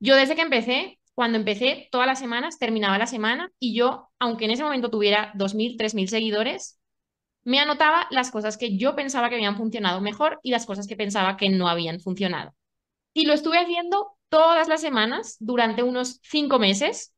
Yo 0.00 0.16
desde 0.16 0.36
que 0.36 0.42
empecé 0.42 0.98
cuando 1.16 1.38
empecé, 1.38 1.88
todas 1.90 2.06
las 2.06 2.18
semanas, 2.18 2.58
terminaba 2.58 2.98
la 2.98 3.06
semana 3.06 3.50
y 3.58 3.74
yo, 3.74 4.10
aunque 4.18 4.44
en 4.44 4.50
ese 4.50 4.62
momento 4.62 4.90
tuviera 4.90 5.32
2.000, 5.34 5.78
3.000 5.78 6.08
seguidores, 6.08 6.78
me 7.42 7.58
anotaba 7.58 8.06
las 8.10 8.30
cosas 8.30 8.58
que 8.58 8.76
yo 8.76 8.94
pensaba 8.94 9.30
que 9.30 9.36
habían 9.36 9.56
funcionado 9.56 10.02
mejor 10.02 10.38
y 10.42 10.50
las 10.50 10.66
cosas 10.66 10.86
que 10.86 10.94
pensaba 10.94 11.38
que 11.38 11.48
no 11.48 11.68
habían 11.68 12.00
funcionado. 12.00 12.54
Y 13.14 13.24
lo 13.24 13.32
estuve 13.32 13.58
haciendo 13.58 14.18
todas 14.28 14.68
las 14.68 14.82
semanas 14.82 15.36
durante 15.40 15.82
unos 15.82 16.20
cinco 16.22 16.58
meses 16.58 17.14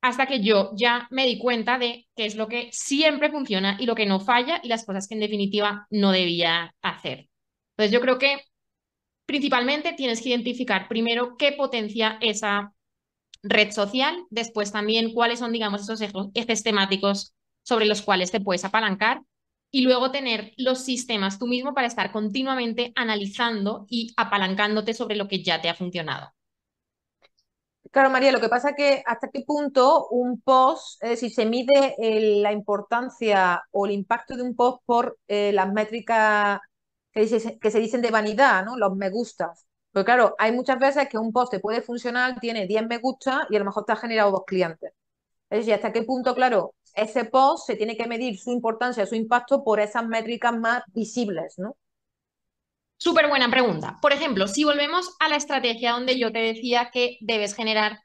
hasta 0.00 0.26
que 0.26 0.42
yo 0.42 0.70
ya 0.74 1.06
me 1.10 1.26
di 1.26 1.38
cuenta 1.38 1.76
de 1.78 2.08
qué 2.16 2.24
es 2.24 2.36
lo 2.36 2.48
que 2.48 2.70
siempre 2.72 3.30
funciona 3.30 3.76
y 3.78 3.84
lo 3.84 3.94
que 3.94 4.06
no 4.06 4.18
falla 4.18 4.60
y 4.62 4.68
las 4.68 4.86
cosas 4.86 5.06
que 5.06 5.14
en 5.14 5.20
definitiva 5.20 5.86
no 5.90 6.10
debía 6.10 6.74
hacer. 6.80 7.28
Entonces 7.76 7.92
yo 7.92 8.00
creo 8.00 8.18
que 8.18 8.38
principalmente 9.26 9.92
tienes 9.92 10.22
que 10.22 10.30
identificar 10.30 10.88
primero 10.88 11.36
qué 11.36 11.52
potencia 11.52 12.16
esa 12.22 12.72
red 13.42 13.72
social, 13.72 14.24
después 14.30 14.72
también 14.72 15.12
cuáles 15.12 15.38
son, 15.38 15.52
digamos, 15.52 15.82
esos 15.82 16.00
ejes 16.34 16.62
temáticos 16.62 17.34
sobre 17.62 17.86
los 17.86 18.02
cuales 18.02 18.30
te 18.30 18.40
puedes 18.40 18.64
apalancar 18.64 19.22
y 19.70 19.82
luego 19.82 20.10
tener 20.10 20.52
los 20.56 20.84
sistemas 20.84 21.38
tú 21.38 21.46
mismo 21.46 21.74
para 21.74 21.86
estar 21.86 22.12
continuamente 22.12 22.92
analizando 22.94 23.86
y 23.88 24.12
apalancándote 24.16 24.94
sobre 24.94 25.16
lo 25.16 25.28
que 25.28 25.42
ya 25.42 25.60
te 25.60 25.68
ha 25.68 25.74
funcionado. 25.74 26.32
Claro, 27.90 28.10
María, 28.10 28.32
lo 28.32 28.40
que 28.40 28.48
pasa 28.48 28.70
es 28.70 28.76
que 28.76 29.02
hasta 29.06 29.28
qué 29.28 29.42
punto 29.46 30.08
un 30.08 30.40
post, 30.40 31.02
decir, 31.02 31.30
se 31.30 31.44
mide 31.44 31.94
la 32.40 32.52
importancia 32.52 33.62
o 33.70 33.86
el 33.86 33.92
impacto 33.92 34.36
de 34.36 34.42
un 34.42 34.56
post 34.56 34.82
por 34.86 35.18
eh, 35.28 35.52
las 35.52 35.70
métricas 35.72 36.60
que, 37.12 37.58
que, 37.60 37.70
se 37.70 37.80
dicen 37.80 38.00
de 38.00 38.10
vanidad, 38.10 38.64
¿no? 38.64 38.78
Los 38.78 38.96
me 38.96 39.10
gustas. 39.10 39.66
Porque 39.92 40.06
claro, 40.06 40.34
hay 40.38 40.52
muchas 40.52 40.78
veces 40.78 41.08
que 41.08 41.18
un 41.18 41.32
post 41.32 41.52
te 41.52 41.60
puede 41.60 41.82
funcionar, 41.82 42.40
tiene 42.40 42.66
10 42.66 42.86
me 42.86 42.98
gusta 42.98 43.46
y 43.50 43.56
a 43.56 43.58
lo 43.58 43.66
mejor 43.66 43.84
te 43.84 43.92
ha 43.92 43.96
generado 43.96 44.30
dos 44.30 44.44
clientes. 44.46 44.92
Es 45.50 45.58
decir, 45.58 45.74
hasta 45.74 45.92
qué 45.92 46.02
punto, 46.02 46.34
claro, 46.34 46.74
ese 46.94 47.26
post 47.26 47.66
se 47.66 47.76
tiene 47.76 47.96
que 47.96 48.06
medir 48.06 48.38
su 48.38 48.52
importancia, 48.52 49.04
su 49.04 49.14
impacto 49.14 49.62
por 49.62 49.80
esas 49.80 50.06
métricas 50.06 50.56
más 50.56 50.82
visibles, 50.94 51.58
¿no? 51.58 51.76
Súper 52.96 53.28
buena 53.28 53.50
pregunta. 53.50 53.98
Por 54.00 54.12
ejemplo, 54.12 54.46
si 54.46 54.64
volvemos 54.64 55.14
a 55.20 55.28
la 55.28 55.36
estrategia 55.36 55.92
donde 55.92 56.18
yo 56.18 56.32
te 56.32 56.38
decía 56.38 56.90
que 56.90 57.18
debes 57.20 57.54
generar 57.54 57.98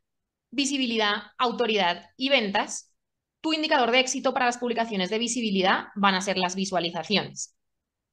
visibilidad, 0.52 1.32
autoridad 1.38 2.10
y 2.18 2.30
ventas, 2.30 2.94
tu 3.40 3.54
indicador 3.54 3.92
de 3.92 4.00
éxito 4.00 4.34
para 4.34 4.48
las 4.48 4.58
publicaciones 4.58 5.10
de 5.10 5.20
visibilidad 5.20 5.86
van 5.96 6.16
a 6.16 6.22
ser 6.22 6.38
las 6.38 6.56
visualizaciones 6.56 7.57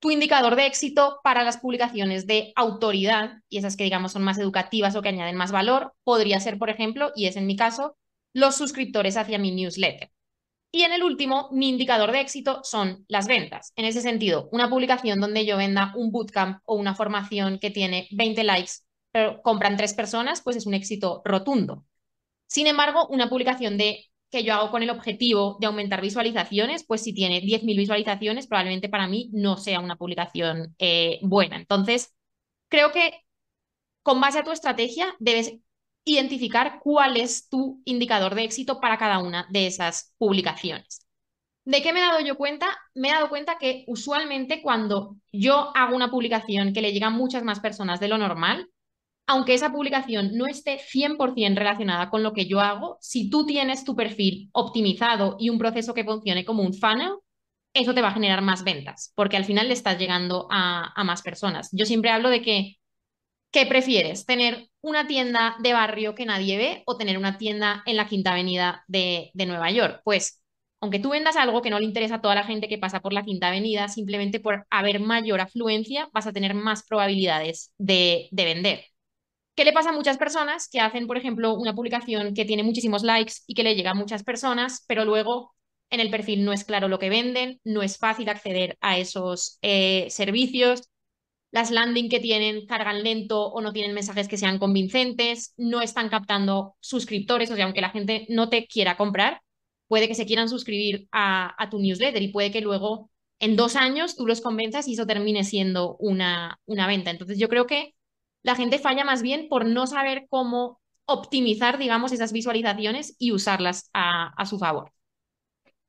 tu 0.05 0.11
indicador 0.11 0.55
de 0.55 0.67
éxito 0.67 1.21
para 1.25 1.45
las 1.45 1.57
publicaciones 1.57 2.27
de 2.27 2.53
autoridad, 2.57 3.39
y 3.49 3.57
esas 3.57 3.75
que 3.75 3.85
digamos 3.85 4.13
son 4.13 4.23
más 4.23 4.37
educativas 4.37 4.95
o 4.97 5.01
que 5.01 5.09
añaden 5.09 5.35
más 5.35 5.51
valor, 5.51 5.95
podría 6.05 6.39
ser, 6.41 6.59
por 6.59 6.69
ejemplo, 6.69 7.11
y 7.17 7.25
es 7.25 7.37
en 7.37 7.47
mi 7.47 7.57
caso, 7.57 7.97
los 8.35 8.55
suscriptores 8.55 9.17
hacia 9.17 9.39
mi 9.39 9.51
newsletter. 9.51 10.11
Y 10.71 10.83
en 10.83 10.93
el 10.93 11.05
último, 11.05 11.49
mi 11.53 11.71
indicador 11.71 12.13
de 12.13 12.21
éxito 12.21 12.61
son 12.65 13.07
las 13.09 13.27
ventas. 13.27 13.73
En 13.77 13.87
ese 13.87 14.03
sentido, 14.03 14.51
una 14.53 14.69
publicación 14.69 15.21
donde 15.21 15.47
yo 15.47 15.57
venda 15.57 15.95
un 15.97 16.13
bootcamp 16.13 16.59
o 16.67 16.75
una 16.75 16.95
formación 16.95 17.59
que 17.59 17.71
tiene 17.71 18.07
20 18.11 18.45
likes, 18.45 18.73
pero 19.11 19.41
compran 19.41 19.79
tres 19.79 19.95
personas, 19.95 20.43
pues 20.43 20.57
es 20.57 20.67
un 20.67 20.75
éxito 20.75 21.23
rotundo. 21.25 21.87
Sin 22.47 22.67
embargo, 22.67 23.07
una 23.09 23.31
publicación 23.31 23.79
de 23.79 24.05
que 24.35 24.43
yo 24.45 24.53
hago 24.53 24.71
con 24.73 24.83
el 24.83 24.91
objetivo 24.91 25.57
de 25.61 25.69
aumentar 25.69 26.01
visualizaciones, 26.01 26.85
pues 26.85 27.03
si 27.03 27.15
tiene 27.15 27.41
10.000 27.41 27.77
visualizaciones, 27.77 28.49
probablemente 28.49 28.89
para 28.89 29.07
mí 29.07 29.31
no 29.33 29.57
sea 29.57 29.79
una 29.79 29.95
publicación 29.97 30.75
eh, 30.79 31.21
buena. 31.23 31.57
Entonces, 31.57 32.13
creo 32.69 32.91
que 32.91 33.21
con 34.03 34.21
base 34.21 34.41
a 34.41 34.45
tu 34.45 34.51
estrategia 34.51 35.15
debes 35.21 35.55
identificar 36.05 36.81
cuál 36.83 37.17
es 37.17 37.49
tu 37.49 37.81
indicador 37.85 38.35
de 38.35 38.43
éxito 38.43 38.81
para 38.81 38.99
cada 38.99 39.21
una 39.21 39.47
de 39.51 39.69
esas 39.69 40.13
publicaciones. 40.19 41.07
¿De 41.65 41.81
qué 41.81 41.93
me 41.93 42.01
he 42.01 42.03
dado 42.03 42.21
yo 42.21 42.37
cuenta? 42.37 42.67
Me 42.93 43.09
he 43.09 43.13
dado 43.13 43.29
cuenta 43.29 43.57
que 43.59 43.85
usualmente 43.87 44.63
cuando 44.63 45.17
yo 45.33 45.71
hago 45.77 45.95
una 45.95 46.11
publicación 46.11 46.73
que 46.73 46.83
le 46.83 46.93
llegan 46.93 47.15
muchas 47.15 47.45
más 47.45 47.61
personas 47.61 48.01
de 48.01 48.09
lo 48.09 48.19
normal, 48.19 48.69
aunque 49.27 49.55
esa 49.55 49.73
publicación 49.73 50.33
no 50.35 50.47
esté 50.47 50.79
100% 50.79 51.57
relacionada 51.57 52.11
con 52.11 52.23
lo 52.23 52.33
que 52.33 52.47
yo 52.47 52.61
hago, 52.61 52.99
si 53.01 53.31
tú 53.31 53.47
tienes 53.47 53.85
tu 53.85 53.97
perfil 53.97 54.51
optimizado 54.53 55.37
y 55.39 55.49
un 55.49 55.59
proceso 55.59 55.95
que 55.95 56.05
funcione 56.05 56.45
como 56.45 56.63
un 56.63 56.75
funnel, 56.75 57.13
eso 57.75 57.95
te 57.95 58.03
va 58.03 58.09
a 58.09 58.15
generar 58.15 58.41
más 58.43 58.65
ventas, 58.65 59.13
porque 59.17 59.37
al 59.37 59.45
final 59.45 59.69
le 59.69 59.75
estás 59.75 59.99
llegando 59.99 60.47
a, 60.51 60.93
más 61.05 61.23
personas. 61.23 61.69
Yo 61.73 61.87
siempre 61.87 62.11
hablo 62.11 62.31
de 62.31 62.41
que, 62.41 62.77
¿qué 63.51 63.67
prefieres? 63.67 64.27
¿Tener 64.27 64.69
una 64.81 65.07
tienda 65.07 65.57
de 65.61 65.73
barrio 65.73 66.15
que 66.15 66.27
nadie 66.27 66.57
ve 66.57 66.83
o 66.87 66.97
tener 66.97 67.19
una 67.19 67.39
tienda 67.39 67.83
en 67.87 67.97
la 67.97 68.07
Quinta 68.09 68.33
Avenida 68.33 68.85
de, 68.89 69.33
Nueva 69.35 69.71
York? 69.71 70.03
Pues 70.05 70.41
aunque 70.81 70.99
tú 71.01 71.11
vendas 71.11 71.37
algo 71.37 71.63
que 71.63 71.71
no 71.71 71.79
le 71.81 71.87
interesa 71.87 72.17
a 72.17 72.21
toda 72.21 72.35
la 72.35 72.45
gente 72.45 72.69
que 72.69 72.79
pasa 72.79 73.01
por 73.01 73.13
la 73.13 73.25
Quinta 73.25 73.49
Avenida, 73.49 73.89
simplemente 73.89 74.39
por 74.39 74.67
haber 74.71 75.01
mayor 75.01 75.41
afluencia 75.41 76.09
vas 76.13 76.27
a 76.27 76.33
tener 76.33 76.55
más 76.55 76.85
probabilidades 76.85 77.73
de, 77.79 78.29
de 78.31 78.45
vender. 78.45 78.94
¿Qué 79.55 79.65
le 79.65 79.73
pasa 79.73 79.91
a 79.91 79.93
muchas 79.93 80.19
personas 80.19 80.69
que 80.69 80.81
hacen, 80.81 81.07
por 81.07 81.17
ejemplo, 81.17 81.55
una 81.55 81.75
publicación 81.75 82.35
que 82.35 82.45
tiene 82.45 82.63
muchísimos 82.65 83.05
likes 83.05 83.35
y 83.47 83.55
que 83.55 83.63
le 83.63 83.77
llega 83.77 83.93
a 83.93 83.95
muchas 83.95 84.25
personas, 84.25 84.85
pero 84.89 85.05
luego 85.05 85.55
en 85.91 86.01
el 86.01 86.11
perfil 86.11 86.45
no 86.45 86.53
es 86.53 86.65
claro 86.65 86.89
lo 86.89 86.99
que 86.99 87.09
venden, 87.09 87.61
no 87.65 87.83
es 87.83 87.99
fácil 87.99 88.29
acceder 88.29 88.77
a 88.81 88.99
esos 88.99 89.59
eh, 89.63 90.09
servicios, 90.11 90.89
las 91.53 91.71
landing 91.71 92.09
que 92.09 92.19
tienen 92.19 92.67
cargan 92.67 93.05
lento 93.05 93.47
o 93.47 93.61
no 93.61 93.73
tienen 93.73 93.95
mensajes 93.95 94.27
que 94.27 94.37
sean 94.37 94.59
convincentes, 94.59 95.55
no 95.57 95.83
están 95.83 96.09
captando 96.09 96.75
suscriptores, 96.81 97.49
o 97.53 97.55
sea, 97.55 97.67
aunque 97.67 97.81
la 97.81 97.91
gente 97.91 98.27
no 98.29 98.49
te 98.49 98.67
quiera 98.67 98.97
comprar, 98.97 99.41
puede 99.87 100.09
que 100.09 100.17
se 100.17 100.27
quieran 100.27 100.49
suscribir 100.49 101.07
a, 101.13 101.69
tu 101.71 101.79
newsletter 101.79 102.23
y 102.23 102.33
puede 102.33 102.51
que 102.51 102.61
luego 102.61 103.09
en 103.39 103.55
dos 103.55 103.77
años 103.77 104.17
tú 104.17 104.27
los 104.27 104.41
convenzas 104.41 104.89
y 104.89 104.95
eso 104.95 105.07
termine 105.07 105.45
siendo 105.45 105.97
una, 105.99 106.59
una 106.67 106.89
venta. 106.89 107.13
Entonces 107.13 107.39
yo 107.39 107.49
creo 107.49 107.69
que 107.69 107.95
la 108.45 108.55
gente 108.55 108.79
falla 108.79 109.05
más 109.05 109.23
bien 109.23 109.49
por 109.49 109.65
no 109.65 109.87
saber 109.89 110.27
cómo 110.29 110.81
optimizar, 111.07 111.79
digamos, 111.79 112.13
esas 112.13 112.33
visualizaciones 112.33 113.17
y 113.19 113.33
usarlas 113.33 113.91
a, 113.95 114.45
su 114.47 114.59
favor. 114.59 114.93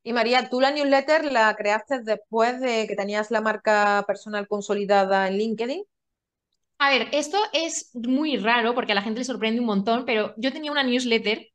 Y 0.03 0.13
María, 0.13 0.49
tú 0.49 0.61
la 0.61 0.71
newsletter 0.71 1.31
la 1.31 1.53
creaste 1.55 2.01
después 2.01 2.61
de 2.61 2.87
que 2.87 2.95
tenías 2.95 3.29
la 3.29 3.41
marca 3.41 4.03
personal 4.07 4.47
consolidada 4.47 5.27
en 5.27 5.37
LinkedIn. 5.37 5.83
A 6.77 6.89
ver, 6.89 7.09
esto 7.11 7.37
es 7.53 7.91
muy 7.93 8.37
raro 8.37 8.73
porque 8.73 8.93
a 8.93 8.95
la 8.95 9.01
gente 9.01 9.19
le 9.19 9.25
sorprende 9.25 9.59
un 9.59 9.65
montón, 9.65 10.05
pero 10.05 10.33
yo 10.37 10.53
tenía 10.53 10.71
una 10.71 10.83
newsletter 10.83 11.49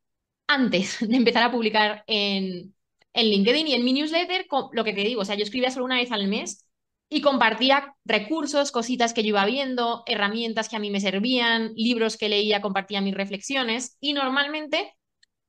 antes 0.47 0.99
de 1.09 1.17
empezar 1.17 1.45
a 1.45 1.53
publicar 1.53 2.05
en, 2.09 2.75
en 3.15 3.27
LinkedIn 3.27 3.69
y 3.69 3.75
en 3.75 3.85
mi 3.85 3.95
newsletter, 3.95 4.47
lo 4.73 4.85
que 4.85 4.93
te 4.93 5.03
digo, 5.03 5.23
o 5.23 5.25
sea, 5.25 5.37
yo 5.37 5.45
escribía 5.45 5.71
solo 5.71 5.87
una 5.87 5.97
vez 5.97 6.13
al 6.13 6.29
mes 6.29 6.70
y 7.11 7.21
compartía 7.23 7.95
recursos, 8.05 8.71
cositas 8.71 9.13
que 9.13 9.23
yo 9.23 9.31
iba 9.31 9.45
viendo, 9.45 10.05
herramientas 10.07 10.69
que 10.69 10.77
a 10.77 10.79
mí 10.79 10.91
me 10.91 11.01
servían, 11.01 11.73
libros 11.75 12.17
que 12.17 12.29
leía, 12.29 12.63
compartía 12.63 13.01
mis 13.01 13.15
reflexiones 13.15 13.97
y 14.01 14.13
normalmente 14.13 14.95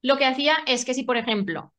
lo 0.01 0.17
que 0.17 0.25
hacía 0.25 0.57
es 0.65 0.83
que 0.85 0.95
si, 0.95 1.03
por 1.03 1.17
ejemplo, 1.17 1.73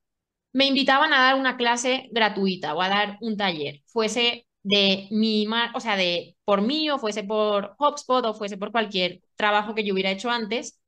me 0.52 0.66
invitaban 0.66 1.12
a 1.12 1.20
dar 1.22 1.34
una 1.34 1.56
clase 1.56 2.08
gratuita 2.12 2.74
o 2.74 2.82
a 2.82 2.88
dar 2.88 3.18
un 3.20 3.36
taller, 3.36 3.82
fuese 3.86 4.46
de 4.62 5.08
mi, 5.10 5.46
o 5.74 5.80
sea, 5.80 5.96
de 5.96 6.36
por 6.44 6.62
mí 6.62 6.88
o 6.90 6.98
fuese 6.98 7.24
por 7.24 7.74
HubSpot 7.78 8.24
o 8.26 8.34
fuese 8.34 8.56
por 8.58 8.70
cualquier 8.70 9.22
trabajo 9.36 9.74
que 9.74 9.84
yo 9.84 9.94
hubiera 9.94 10.10
hecho 10.12 10.30
antes, 10.30 10.80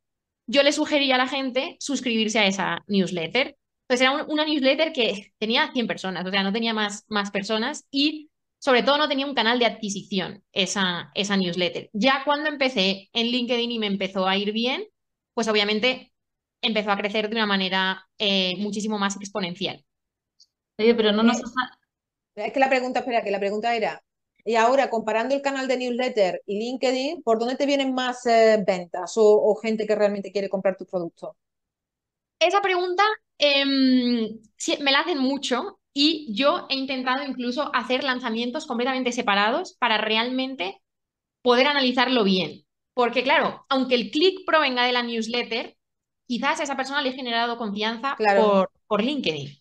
yo 0.47 0.63
le 0.63 0.73
sugería 0.73 1.17
a 1.17 1.19
la 1.19 1.29
gente 1.29 1.77
suscribirse 1.81 2.39
a 2.39 2.47
esa 2.47 2.85
newsletter. 2.87 3.57
Entonces 3.89 4.01
era 4.03 4.25
una 4.25 4.45
newsletter 4.45 4.93
que 4.93 5.33
tenía 5.39 5.73
100 5.73 5.87
personas, 5.87 6.27
o 6.27 6.31
sea, 6.31 6.43
no 6.43 6.53
tenía 6.53 6.75
más, 6.75 7.05
más 7.09 7.31
personas 7.31 7.87
y 7.91 8.31
sobre 8.65 8.83
todo 8.83 8.97
no 8.97 9.09
tenía 9.09 9.27
un 9.27 9.35
canal 9.35 9.59
de 9.59 9.67
adquisición 9.67 10.43
esa, 10.51 11.11
esa 11.15 11.37
newsletter. 11.37 11.91
Ya 11.93 12.23
cuando 12.25 12.49
empecé 12.49 13.11
en 13.13 13.27
LinkedIn 13.27 13.71
y 13.71 13.79
me 13.79 13.87
empezó 13.87 14.27
a 14.27 14.39
ir 14.39 14.53
bien, 14.53 14.87
pues 15.35 15.49
obviamente 15.49 16.15
empezó 16.63 16.91
a 16.91 16.97
crecer 16.97 17.29
de 17.29 17.37
una 17.37 17.45
manera 17.45 18.09
eh, 18.17 18.57
muchísimo 18.57 18.99
más 18.99 19.17
exponencial. 19.17 19.85
Oye, 20.79 20.95
pero 20.95 21.13
no 21.13 21.23
nos... 21.23 21.43
Es 22.37 22.53
que 22.55 22.59
la 22.59 22.71
pregunta, 22.71 23.01
espera, 23.01 23.23
que 23.23 23.31
la 23.31 23.39
pregunta 23.39 23.77
era, 23.77 24.03
y 24.47 24.55
ahora 24.55 24.89
comparando 24.89 25.35
el 25.35 25.43
canal 25.43 25.69
de 25.69 25.77
newsletter 25.77 26.41
y 26.47 26.59
LinkedIn, 26.59 27.23
¿por 27.23 27.39
dónde 27.39 27.57
te 27.57 27.67
vienen 27.67 27.93
más 27.93 28.25
eh, 28.25 28.65
ventas 28.67 29.13
o, 29.17 29.55
gente 29.57 29.87
que 29.87 29.95
realmente 29.95 30.33
quiere 30.33 30.49
comprar 30.49 30.79
tu 30.79 30.87
producto? 30.87 31.37
Esa 32.39 32.63
pregunta 32.63 33.03
em, 33.37 34.41
me 34.81 34.91
la 34.91 35.01
hacen 35.01 35.19
mucho 35.19 35.81
y 35.95 36.27
yo 36.35 36.67
he 36.69 36.75
intentado 36.75 37.23
incluso 37.23 37.71
hacer 37.75 38.03
lanzamientos 38.03 38.67
completamente 38.67 39.13
separados 39.13 39.75
para 39.79 39.97
realmente 39.97 40.83
poder 41.41 41.69
analizarlo 41.69 42.25
bien. 42.25 42.67
Porque 42.95 43.23
claro, 43.23 43.65
aunque 43.69 43.95
el 43.95 44.11
click 44.11 44.45
provenga 44.45 44.85
de 44.85 44.93
la 44.93 45.03
newsletter, 45.03 45.77
quizás 46.27 46.61
a 46.61 46.65
esa 46.65 46.77
persona 46.77 47.01
le 47.01 47.11
he 47.11 47.15
generado 47.15 47.57
confianza 47.57 48.17
por, 48.17 48.71
por 48.87 49.03
LinkedIn. 49.03 49.57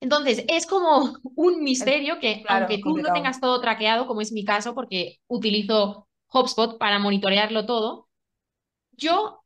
Entonces, 0.00 0.44
es 0.48 0.66
como 0.66 1.16
un 1.36 1.62
misterio 1.62 2.18
que, 2.20 2.44
aunque 2.48 2.78
tú 2.78 2.98
no 2.98 3.12
tengas 3.12 3.40
todo 3.40 3.60
traqueado, 3.60 4.06
como 4.06 4.20
es 4.20 4.32
mi 4.32 4.44
caso, 4.44 4.74
porque 4.74 5.20
utilizo 5.28 6.08
HubSpot 6.32 6.78
para 6.78 6.98
monitorearlo 6.98 7.66
todo, 7.66 8.08
yo, 8.92 9.44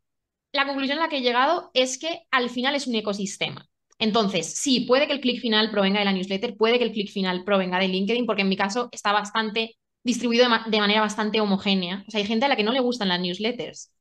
la 0.52 0.66
conclusión 0.66 0.98
a 0.98 1.02
la 1.02 1.08
que 1.08 1.18
he 1.18 1.22
llegado 1.22 1.70
es 1.74 1.98
que 1.98 2.26
al 2.30 2.50
final 2.50 2.74
es 2.74 2.86
un 2.86 2.94
ecosistema. 2.94 3.68
Entonces, 4.02 4.54
sí, 4.56 4.80
puede 4.80 5.06
que 5.06 5.12
el 5.12 5.20
clic 5.20 5.40
final 5.40 5.70
provenga 5.70 6.00
de 6.00 6.04
la 6.04 6.12
newsletter, 6.12 6.56
puede 6.56 6.78
que 6.78 6.84
el 6.84 6.90
clic 6.90 7.08
final 7.08 7.44
provenga 7.44 7.78
de 7.78 7.86
LinkedIn, 7.86 8.26
porque 8.26 8.42
en 8.42 8.48
mi 8.48 8.56
caso 8.56 8.88
está 8.90 9.12
bastante 9.12 9.76
distribuido 10.02 10.44
de, 10.66 10.80
manera 10.80 11.00
bastante 11.00 11.40
homogénea. 11.40 12.04
O 12.08 12.10
sea, 12.10 12.18
hay 12.18 12.26
gente 12.26 12.46
a 12.46 12.48
la 12.48 12.56
que 12.56 12.64
no 12.64 12.72
le 12.72 12.80
gustan 12.80 13.08
las 13.08 13.20
newsletters 13.20 13.92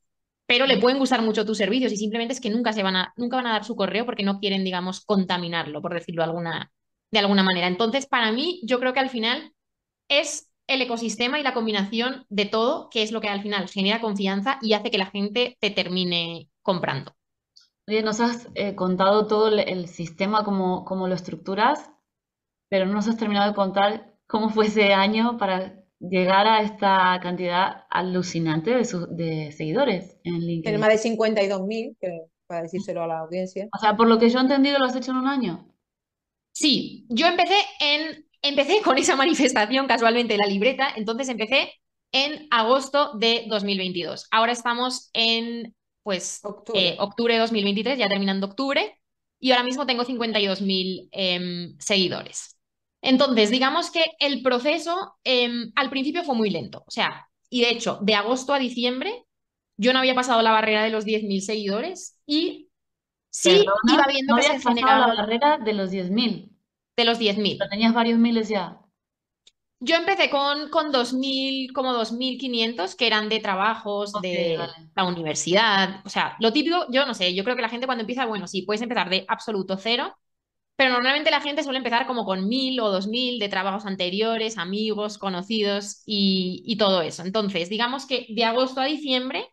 pero 0.48 0.66
le 0.66 0.80
pueden 0.80 1.00
gustar 1.00 1.22
mucho 1.22 1.46
tus 1.46 1.60
servicios 1.60 1.94
y 1.94 1.98
simplemente 1.98 2.34
es 2.34 2.42
que 2.42 2.50
nunca, 2.50 2.74
se 2.74 2.84
van 2.84 2.98
a, 2.98 3.14
nunca 3.16 3.38
van 3.38 3.48
a 3.48 3.54
dar 3.54 3.64
su 3.64 3.78
correo 3.78 4.06
porque 4.06 4.24
no 4.24 4.40
quieren, 4.40 4.66
digamos, 4.66 5.00
contaminarlo, 5.06 5.82
por 5.82 5.94
decirlo 5.94 6.24
alguna, 6.24 6.74
de 7.10 7.20
alguna 7.20 7.42
manera. 7.44 7.68
Entonces, 7.68 8.06
para 8.06 8.34
mí, 8.34 8.60
yo 8.64 8.78
creo 8.80 8.92
que 8.92 9.00
al 9.00 9.10
final 9.10 9.54
es 10.10 10.50
el 10.68 10.82
ecosistema 10.82 11.40
y 11.40 11.44
la 11.44 11.54
combinación 11.54 12.26
de 12.28 12.46
todo 12.46 12.90
que 12.90 13.02
es 13.02 13.14
lo 13.14 13.22
que 13.22 13.30
al 13.30 13.42
final 13.42 13.70
genera 13.70 14.02
confianza 14.02 14.60
y 14.62 14.74
hace 14.74 14.92
que 14.92 14.98
la 14.98 15.06
gente 15.06 15.58
te 15.62 15.70
termine 15.70 16.50
comprando. 16.62 17.16
Oye, 17.88 18.04
nos 18.04 18.20
has 18.20 18.48
eh, 18.56 18.76
contado 18.76 19.28
todo 19.28 19.48
el, 19.50 19.88
sistema, 19.88 20.44
cómo, 20.44 20.86
cómo 20.86 21.08
lo 21.08 21.15
estructuras, 21.15 21.89
pero 22.70 22.86
no 22.86 22.94
nos 22.94 23.08
has 23.08 23.17
terminado 23.17 23.50
de 23.50 23.56
contar 23.56 24.15
cómo 24.28 24.50
fue 24.50 24.67
ese 24.67 24.94
año 24.94 25.38
para 25.38 25.84
llegar 26.00 26.48
a 26.48 26.62
esta 26.62 27.20
cantidad 27.22 27.86
alucinante 27.89 28.72
de, 28.72 28.88
de 29.10 29.52
seguidores 29.52 30.17
en 30.24 30.39
LinkedIn. 30.39 30.63
Tiene 30.63 30.78
más 30.78 30.89
de 30.89 31.10
52.000, 31.10 31.98
para 32.48 32.63
decírselo 32.63 33.04
a 33.04 33.08
la 33.08 33.20
audiencia. 33.20 33.67
O 33.76 33.80
sea, 33.80 33.96
por 33.96 34.08
lo 34.08 34.20
que 34.20 34.30
yo 34.30 34.39
he 34.39 34.41
entendido, 34.41 34.80
lo 34.80 34.86
has 34.86 34.96
hecho 34.96 35.12
en 35.12 35.17
un 35.17 35.28
año. 35.28 35.67
Sí, 36.54 37.06
yo 37.10 37.28
empecé 37.28 37.56
en 37.80 38.26
empecé 38.41 38.82
con 38.82 38.98
esa 38.98 39.15
manifestación 39.15 39.88
casualmente 39.88 40.34
en 40.34 40.39
la 40.39 40.48
libreta, 40.48 40.88
entonces 40.96 41.30
empecé 41.30 41.74
en 42.12 42.48
agosto 42.52 43.13
de 43.17 43.46
2022. 43.48 44.28
Ahora 44.32 44.52
estamos 44.52 45.10
en 45.13 45.76
pues 46.04 46.40
octubre, 46.44 46.90
eh, 46.90 46.96
octubre 47.00 47.34
de 47.34 47.40
2023, 47.40 47.98
ya 47.98 48.08
terminando 48.08 48.48
octubre, 48.48 49.00
y 49.40 49.52
ahora 49.52 49.64
mismo 49.64 49.86
tengo 49.86 50.04
52.000 50.04 51.10
em, 51.12 51.76
seguidores. 51.80 52.58
Entonces, 53.02 53.50
digamos 53.50 53.90
que 53.90 54.06
el 54.20 54.44
proceso 54.44 55.16
em, 55.24 55.72
al 55.76 55.90
principio 55.90 56.24
fue 56.24 56.36
muy 56.36 56.50
lento. 56.50 56.84
O 56.86 56.92
sea, 56.92 57.28
y 57.50 57.62
de 57.62 57.72
hecho, 57.72 58.00
de 58.02 58.16
agosto 58.16 58.54
a 58.54 58.60
diciembre, 58.60 59.26
yo 59.78 59.94
no 59.94 60.00
había 60.00 60.16
pasado 60.16 60.42
la 60.42 60.52
barrera 60.52 60.84
de 60.84 60.92
los 60.92 61.06
10.000 61.06 61.42
seguidores 61.42 62.20
y 62.26 62.70
sí 63.32 63.66
iba 63.92 64.06
viendo 64.08 64.36
que 64.36 64.44
se 64.44 64.60
generaba 64.60 65.08
la 65.08 65.16
barrera 65.16 65.58
de 65.58 65.74
los 65.74 65.92
10.000. 65.92 66.50
De 66.96 67.06
los 67.06 67.20
10.000. 67.20 67.58
Pero 67.58 67.70
tenías 67.70 67.94
varios 67.94 68.20
miles 68.20 68.50
ya. 68.50 68.81
Yo 69.84 69.96
empecé 69.96 70.30
con, 70.30 70.70
con 70.70 70.91
2.000, 70.91 71.74
como 71.74 71.91
2.500, 71.94 72.96
que 72.96 73.08
eran 73.08 73.30
de 73.30 73.39
trabajos, 73.39 74.13
de 74.22 74.60
la 74.96 75.06
universidad. 75.06 76.02
O 76.06 76.10
sea, 76.10 76.36
lo 76.39 76.54
típico, 76.54 76.86
yo 76.91 77.08
no 77.08 77.15
sé, 77.15 77.34
yo 77.34 77.44
creo 77.44 77.56
que 77.56 77.63
la 77.63 77.70
gente 77.70 77.88
cuando 77.88 78.02
empieza, 78.02 78.28
bueno, 78.28 78.48
sí, 78.48 78.62
puedes 78.62 78.84
empezar 78.84 79.10
de 79.10 79.26
absoluto 79.28 79.78
cero, 79.78 80.15
pero 80.76 80.94
normalmente 80.94 81.32
la 81.32 81.41
gente 81.41 81.63
suele 81.63 81.80
empezar 81.80 82.06
como 82.06 82.26
con 82.26 82.48
mil 82.48 82.80
o 82.80 82.91
dos 82.91 83.08
mil 83.08 83.39
de 83.39 83.50
trabajos 83.50 83.88
anteriores, 83.88 84.60
amigos, 84.60 85.17
conocidos 85.17 86.04
y, 86.06 86.76
todo 86.78 87.02
eso. 87.02 87.24
Entonces, 87.24 87.67
digamos 87.70 88.06
que 88.06 88.28
de 88.30 88.46
agosto 88.46 88.82
a 88.82 88.86
diciembre 88.86 89.48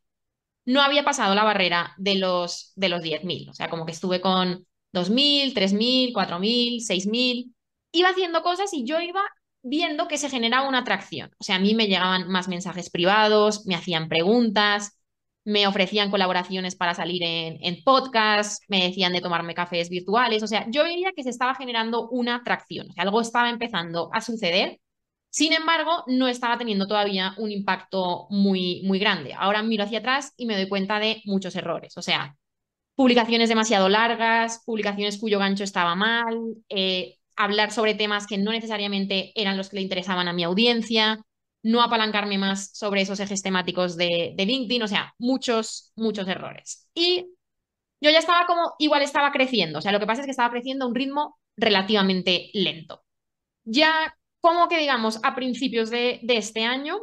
no 0.67 0.83
había 0.83 1.05
pasado 1.05 1.35
la 1.35 1.45
barrera 1.45 1.95
de 1.97 2.17
los, 2.17 2.73
de 2.77 2.91
los 2.91 3.01
10.000. 3.03 3.49
O 3.49 3.55
sea, 3.55 3.71
como 3.71 3.87
que 3.87 3.93
estuve 3.93 4.21
con 4.21 4.67
2.000, 4.93 5.55
3.000, 5.55 6.13
4.000, 6.13 6.83
6.000. 6.83 7.55
Iba 7.93 8.11
haciendo 8.11 8.43
cosas 8.43 8.73
y 8.75 8.85
yo 8.85 9.01
iba 9.01 9.23
viendo 9.63 10.09
que 10.09 10.19
se 10.19 10.31
generaba 10.31 10.69
una 10.69 10.79
atracción. 10.79 11.31
O 11.39 11.45
sea, 11.45 11.57
a 11.57 11.59
mí 11.59 11.75
me 11.75 11.87
llegaban 11.87 12.29
más 12.29 12.49
mensajes 12.49 12.91
privados, 12.91 13.67
me 13.67 13.75
hacían 13.75 14.09
preguntas, 14.09 14.99
me 15.45 15.67
ofrecían 15.67 16.11
colaboraciones 16.11 16.77
para 16.77 16.95
salir 16.95 17.23
en, 17.23 17.59
en 17.63 17.83
podcast, 17.83 18.63
me 18.69 18.83
decían 18.85 19.13
de 19.13 19.21
tomarme 19.21 19.55
cafés 19.55 19.89
virtuales, 19.89 20.43
o 20.43 20.47
sea, 20.47 20.67
yo 20.71 20.85
veía 20.85 21.13
que 21.17 21.23
se 21.23 21.31
estaba 21.31 21.55
generando 21.55 22.09
una 22.11 22.37
atracción, 22.37 22.89
que 22.95 23.01
algo 23.01 23.21
estaba 23.21 23.49
empezando 23.49 24.11
a 24.13 24.21
suceder, 24.21 24.79
sin 25.31 25.53
embargo, 25.53 26.05
no 26.07 26.29
estaba 26.29 26.59
teniendo 26.59 26.87
todavía 26.87 27.35
un 27.39 27.51
impacto 27.51 28.27
muy, 28.31 28.83
muy 28.85 28.99
grande. 28.99 29.35
Ahora 29.35 29.63
miro 29.63 29.85
hacia 29.85 29.99
atrás 29.99 30.33
y 30.37 30.47
me 30.47 30.57
doy 30.57 30.69
cuenta 30.69 30.99
de 31.01 31.23
muchos 31.27 31.55
errores, 31.57 31.97
o 31.97 32.03
sea, 32.03 32.37
publicaciones 32.95 33.49
demasiado 33.49 33.89
largas, 33.89 34.63
publicaciones 34.67 35.19
cuyo 35.19 35.39
gancho 35.39 35.65
estaba 35.65 35.95
mal, 35.95 36.37
eh, 36.69 37.18
hablar 37.39 37.71
sobre 37.71 37.95
temas 37.95 38.27
que 38.27 38.37
no 38.37 38.51
necesariamente 38.51 39.33
eran 39.41 39.57
los 39.57 39.71
que 39.71 39.77
le 39.77 39.83
interesaban 39.83 40.27
a 40.27 40.33
mi 40.33 40.43
audiencia, 40.43 41.25
no 41.63 41.83
apalancarme 41.83 42.37
más 42.37 42.77
sobre 42.77 43.03
esos 43.03 43.21
ejes 43.21 43.43
temáticos 43.43 43.97
de, 43.97 44.35
LinkedIn, 44.37 44.83
o 44.83 44.89
sea, 44.89 45.15
muchos, 45.19 45.93
muchos 45.95 46.27
errores. 46.27 46.91
Y 46.95 47.31
yo 48.01 48.11
ya 48.11 48.19
estaba 48.19 48.45
como, 48.47 48.75
igual 48.81 49.03
estaba 49.03 49.31
creciendo, 49.31 49.79
o 49.79 49.83
sea, 49.83 49.93
lo 49.93 50.01
que 50.01 50.07
pasa 50.07 50.23
es 50.23 50.27
que 50.27 50.33
estaba 50.33 50.51
creciendo 50.51 50.85
a 50.85 50.89
un 50.89 50.97
ritmo 50.97 51.39
relativamente 51.57 52.51
lento. 52.55 53.05
Ya 53.65 54.17
como 54.41 54.69
que 54.69 54.79
digamos 54.79 55.21
a 55.23 55.35
principios 55.37 55.91
de, 55.91 56.21
de 56.23 56.37
este 56.39 56.65
año 56.65 56.99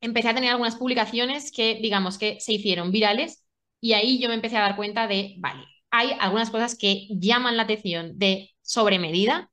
empecé 0.00 0.28
a 0.28 0.34
tener 0.34 0.50
algunas 0.50 0.76
publicaciones 0.76 1.50
que 1.50 1.80
digamos 1.82 2.18
que 2.18 2.38
se 2.40 2.52
hicieron 2.52 2.92
virales 2.92 3.44
y 3.80 3.94
ahí 3.94 4.20
yo 4.20 4.28
me 4.28 4.34
empecé 4.34 4.56
a 4.58 4.62
dar 4.62 4.76
cuenta 4.76 5.08
de, 5.08 5.34
vale, 5.38 5.64
hay 5.90 6.10
algunas 6.20 6.50
cosas 6.50 6.76
que 6.76 7.08
llaman 7.10 7.56
la 7.56 7.64
atención 7.64 8.18
de 8.18 8.53
sobremedida 8.64 9.50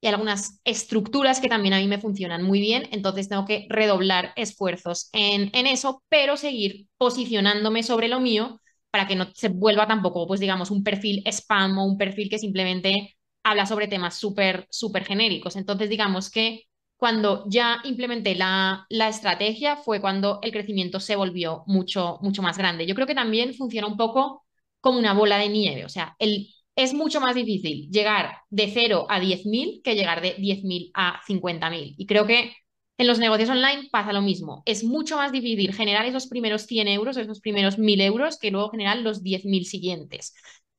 y 0.00 0.08
algunas 0.08 0.60
estructuras 0.64 1.40
que 1.40 1.48
también 1.48 1.74
a 1.74 1.78
mí 1.78 1.88
me 1.88 2.00
funcionan 2.00 2.42
muy 2.42 2.60
bien, 2.60 2.88
entonces 2.92 3.28
tengo 3.28 3.46
que 3.46 3.66
redoblar 3.70 4.32
esfuerzos 4.36 5.08
en, 5.12 5.50
en 5.54 5.66
eso, 5.66 6.02
pero 6.08 6.36
seguir 6.36 6.88
posicionándome 6.98 7.82
sobre 7.82 8.08
lo 8.08 8.20
mío 8.20 8.60
para 8.90 9.06
que 9.08 9.16
no 9.16 9.26
se 9.34 9.48
vuelva 9.48 9.86
tampoco, 9.88 10.26
pues 10.26 10.40
digamos, 10.40 10.70
un 10.70 10.84
perfil 10.84 11.22
spam 11.26 11.78
o 11.78 11.84
un 11.84 11.98
perfil 11.98 12.28
que 12.28 12.38
simplemente 12.38 13.16
habla 13.42 13.66
sobre 13.66 13.88
temas 13.88 14.16
súper, 14.16 14.66
súper 14.70 15.04
genéricos. 15.04 15.56
Entonces, 15.56 15.88
digamos 15.88 16.30
que 16.30 16.64
cuando 16.96 17.44
ya 17.48 17.80
implementé 17.84 18.34
la, 18.34 18.86
la, 18.88 19.08
estrategia 19.08 19.76
fue 19.76 20.00
cuando 20.00 20.38
el 20.42 20.52
crecimiento 20.52 21.00
se 21.00 21.16
volvió 21.16 21.64
mucho, 21.66 22.18
mucho 22.22 22.40
más 22.42 22.56
grande. 22.56 22.86
Yo 22.86 22.94
creo 22.94 23.06
que 23.06 23.14
también 23.14 23.54
funciona 23.54 23.86
un 23.86 23.96
poco 23.96 24.44
como 24.80 24.98
una 24.98 25.12
bola 25.12 25.38
de 25.38 25.48
nieve, 25.48 25.84
o 25.84 25.88
sea, 25.88 26.14
el 26.18 26.53
es 26.76 26.94
mucho 26.94 27.20
más 27.20 27.34
difícil 27.34 27.88
llegar 27.90 28.38
de 28.50 28.68
0 28.72 29.06
a 29.08 29.20
10.000 29.20 29.80
que 29.84 29.94
llegar 29.94 30.20
de 30.20 30.34
10.000 30.36 30.90
a 30.94 31.20
50.000. 31.26 31.94
Y 31.98 32.06
creo 32.06 32.26
que 32.26 32.52
En 32.96 33.08
los 33.08 33.18
negocios 33.18 33.50
online 33.50 33.88
pasa 33.90 34.12
lo 34.12 34.22
mismo. 34.22 34.62
Es 34.66 34.84
mucho 34.84 35.16
más 35.16 35.32
difícil 35.32 35.74
generar 35.74 36.06
esos 36.06 36.28
primeros 36.28 36.62
100 36.66 36.86
euros, 36.88 37.16
esos 37.16 37.40
primeros 37.40 37.76
1000 37.78 38.00
euros, 38.00 38.38
que 38.38 38.52
luego 38.52 38.70
generar 38.70 38.98
los 38.98 39.22
10.000 39.22 39.64
siguientes. 39.66 40.32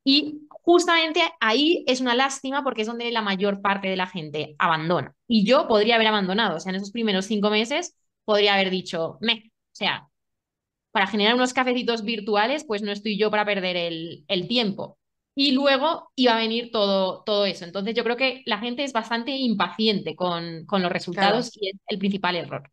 Y 0.06 0.48
justamente 0.50 1.22
ahí 1.42 1.84
es 1.88 2.00
una 2.02 2.16
lástima 2.16 2.64
porque 2.64 2.82
es 2.84 2.88
donde 2.88 3.12
la 3.12 3.22
mayor 3.22 3.62
parte 3.62 3.88
de 3.90 3.98
la 3.98 4.08
gente 4.08 4.56
abandona. 4.60 5.14
Y 5.28 5.46
yo 5.46 5.68
podría 5.68 5.96
haber 5.96 6.08
abandonado, 6.08 6.58
o 6.58 6.60
sea, 6.60 6.70
en 6.70 6.78
esos 6.78 6.92
primeros 6.92 7.26
cinco 7.26 7.50
meses 7.50 7.98
podría 8.24 8.54
haber 8.54 8.70
dicho, 8.70 9.18
me, 9.22 9.34
o 9.34 9.76
sea, 9.76 10.08
para 10.92 11.08
generar 11.08 11.36
unos 11.36 11.54
cafecitos 11.54 12.04
virtuales, 12.04 12.66
pues 12.66 12.82
no 12.82 12.92
estoy 12.92 13.18
yo 13.20 13.32
para 13.32 13.46
perder 13.46 13.78
el, 13.78 14.26
el 14.28 14.48
tiempo. 14.48 14.98
Y 15.36 15.52
luego 15.52 16.12
iba 16.16 16.34
a 16.34 16.38
venir 16.38 16.72
todo, 16.72 17.24
todo 17.24 17.46
eso. 17.46 17.66
Entonces 17.66 17.94
yo 17.94 18.04
creo 18.04 18.16
que 18.16 18.42
la 18.46 18.60
gente 18.60 18.84
es 18.84 18.94
bastante 18.94 19.32
impaciente 19.32 20.16
con, 20.16 20.66
con 20.66 20.82
los 20.82 20.92
resultados 20.92 21.52
y 21.60 21.70
es 21.70 21.76
el 21.88 22.00
principal 22.00 22.36
error. 22.38 22.72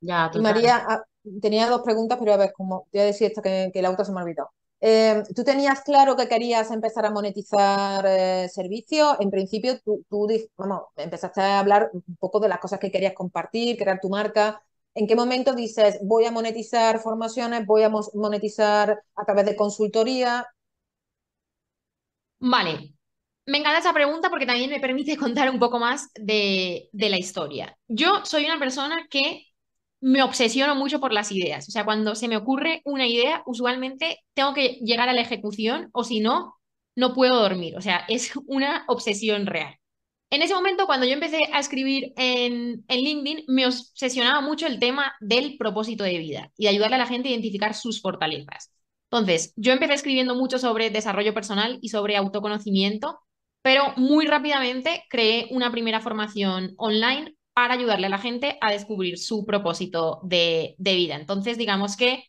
Ya, 0.00 0.30
Y. 0.32 0.40
María, 0.42 0.84
ah, 0.88 1.02
tenía 1.40 1.68
dos 1.68 1.82
preguntas, 1.82 2.18
pero 2.18 2.34
a 2.34 2.36
ver, 2.36 2.52
como 2.52 2.86
te 2.90 2.98
voy 2.98 3.02
a 3.04 3.06
decir 3.06 3.28
esto 3.28 3.42
que, 3.42 3.70
que 3.72 3.82
la 3.82 3.90
otra 3.90 4.04
se 4.04 4.12
me 4.12 4.20
ha 4.20 4.22
olvidado. 4.22 4.50
Eh, 4.80 5.22
¿tú 5.34 5.42
tenías 5.42 5.80
claro 5.80 6.16
que 6.16 6.28
querías 6.28 6.70
empezar 6.70 7.06
a 7.06 7.10
monetizar 7.10 8.04
eh, 8.06 8.48
servicios? 8.50 9.16
En 9.20 9.30
principio, 9.30 9.80
tú, 9.80 10.04
tú 10.08 10.28
vamos, 10.56 10.82
empezaste 10.96 11.40
a 11.40 11.58
hablar 11.60 11.90
un 11.92 12.16
poco 12.18 12.40
de 12.40 12.48
las 12.48 12.58
cosas 12.58 12.78
que 12.78 12.90
querías 12.92 13.14
compartir, 13.14 13.76
crear 13.78 13.98
tu 14.00 14.10
marca. 14.10 14.62
¿En 14.94 15.06
qué 15.06 15.16
momento 15.16 15.54
dices, 15.54 15.98
voy 16.02 16.26
a 16.26 16.30
monetizar 16.30 17.00
formaciones, 17.00 17.66
voy 17.66 17.82
a 17.82 17.90
monetizar 18.14 19.02
a 19.14 19.24
través 19.24 19.46
de 19.46 19.56
consultoría? 19.56 20.46
Vale, 22.38 22.92
me 23.46 23.58
encanta 23.58 23.78
esa 23.80 23.92
pregunta 23.94 24.30
porque 24.30 24.46
también 24.46 24.70
me 24.70 24.80
permite 24.80 25.16
contar 25.18 25.50
un 25.50 25.58
poco 25.58 25.78
más 25.78 26.10
de, 26.14 26.88
de 26.92 27.08
la 27.10 27.18
historia. 27.18 27.76
Yo 27.88 28.24
soy 28.24 28.44
una 28.44 28.58
persona 28.58 29.06
que 29.10 29.44
me 30.00 30.22
obsesiono 30.22 30.74
mucho 30.74 31.00
por 31.00 31.12
las 31.12 31.32
ideas. 31.32 31.68
O 31.68 31.72
sea, 31.72 31.84
cuando 31.84 32.14
se 32.14 32.28
me 32.28 32.36
ocurre 32.36 32.82
una 32.84 33.06
idea, 33.08 33.42
usualmente 33.46 34.20
tengo 34.34 34.54
que 34.54 34.78
llegar 34.84 35.08
a 35.08 35.12
la 35.14 35.22
ejecución 35.22 35.90
o 35.92 36.04
si 36.04 36.20
no, 36.20 36.56
no 36.96 37.14
puedo 37.14 37.40
dormir. 37.40 37.76
O 37.76 37.80
sea, 37.82 38.04
es 38.08 38.32
una 38.46 38.84
obsesión 38.88 39.46
real. 39.46 39.76
En 40.30 40.42
ese 40.42 40.54
momento, 40.54 40.86
cuando 40.86 41.06
yo 41.06 41.14
empecé 41.14 41.40
a 41.52 41.60
escribir 41.60 42.12
en, 42.16 42.84
en 42.88 43.00
LinkedIn, 43.00 43.44
me 43.48 43.66
obsesionaba 43.66 44.40
mucho 44.40 44.66
el 44.66 44.80
tema 44.80 45.14
del 45.20 45.56
propósito 45.58 46.04
de 46.04 46.18
vida 46.18 46.52
y 46.58 46.64
de 46.64 46.70
ayudarle 46.70 46.96
a 46.96 46.98
la 47.00 47.06
gente 47.06 47.28
a 47.28 47.32
identificar 47.32 47.74
sus 47.74 48.02
fortalezas. 48.02 48.72
Entonces, 49.10 49.52
yo 49.56 49.72
empecé 49.72 49.94
escribiendo 49.94 50.34
mucho 50.34 50.58
sobre 50.58 50.90
desarrollo 50.90 51.32
personal 51.34 51.78
y 51.80 51.90
sobre 51.90 52.16
autoconocimiento, 52.16 53.20
pero 53.62 53.92
muy 53.96 54.26
rápidamente 54.26 55.04
creé 55.08 55.48
una 55.50 55.70
primera 55.70 56.00
formación 56.00 56.74
online 56.76 57.36
para 57.52 57.74
ayudarle 57.74 58.06
a 58.06 58.10
la 58.10 58.18
gente 58.18 58.58
a 58.60 58.70
descubrir 58.70 59.18
su 59.18 59.46
propósito 59.46 60.20
de, 60.24 60.76
vida. 60.78 61.14
Entonces, 61.16 61.56
digamos 61.56 61.96
que 61.96 62.24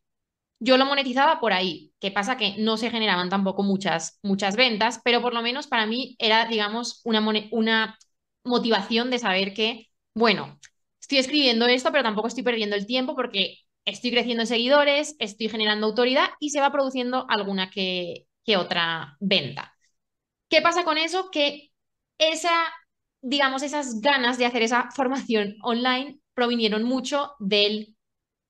yo 0.60 0.78
lo 0.78 0.86
monetizaba 0.86 1.40
por 1.40 1.54
ahí. 1.54 1.92
¿Qué 2.00 2.12
pasa? 2.12 2.38
Que 2.38 2.56
no 2.58 2.78
se 2.78 2.90
generaban 2.90 3.30
tampoco 3.30 3.64
muchas, 3.64 4.20
muchas 4.24 4.56
ventas, 4.56 5.02
pero 5.04 5.22
por 5.22 5.34
lo 5.34 5.42
menos 5.42 5.68
para 5.68 5.86
mí 5.86 6.16
era, 6.20 6.46
digamos, 6.46 7.02
una, 7.04 7.22
una 7.52 7.98
motivación 8.44 9.10
de 9.12 9.20
saber 9.20 9.54
que, 9.54 9.90
bueno, 10.16 10.60
estoy 11.02 11.20
escribiendo 11.20 11.68
esto, 11.68 11.92
pero 11.92 12.04
tampoco 12.04 12.28
estoy 12.30 12.44
perdiendo 12.44 12.76
el 12.76 12.88
tiempo 12.88 13.16
porque 13.16 13.58
estoy 13.88 14.12
creciendo 14.12 14.44
en 14.44 14.48
seguidores, 14.48 15.16
estoy 15.18 15.48
generando 15.50 15.88
autoridad 15.88 16.30
y 16.40 16.50
se 16.50 16.60
va 16.60 16.72
produciendo 16.72 17.26
alguna 17.30 17.70
que, 17.72 18.26
otra 18.58 19.18
venta. 19.20 19.74
¿Qué 20.50 20.62
pasa 20.62 20.86
con 20.86 20.98
eso? 20.98 21.30
Que 21.32 21.72
esa, 22.18 22.52
digamos, 23.22 23.62
esas 23.62 24.00
ganas 24.00 24.38
de 24.38 24.46
hacer 24.46 24.62
esa 24.62 24.90
formación 24.92 25.56
online 25.64 26.20
provinieron 26.34 26.84
mucho 26.84 27.34
del 27.40 27.98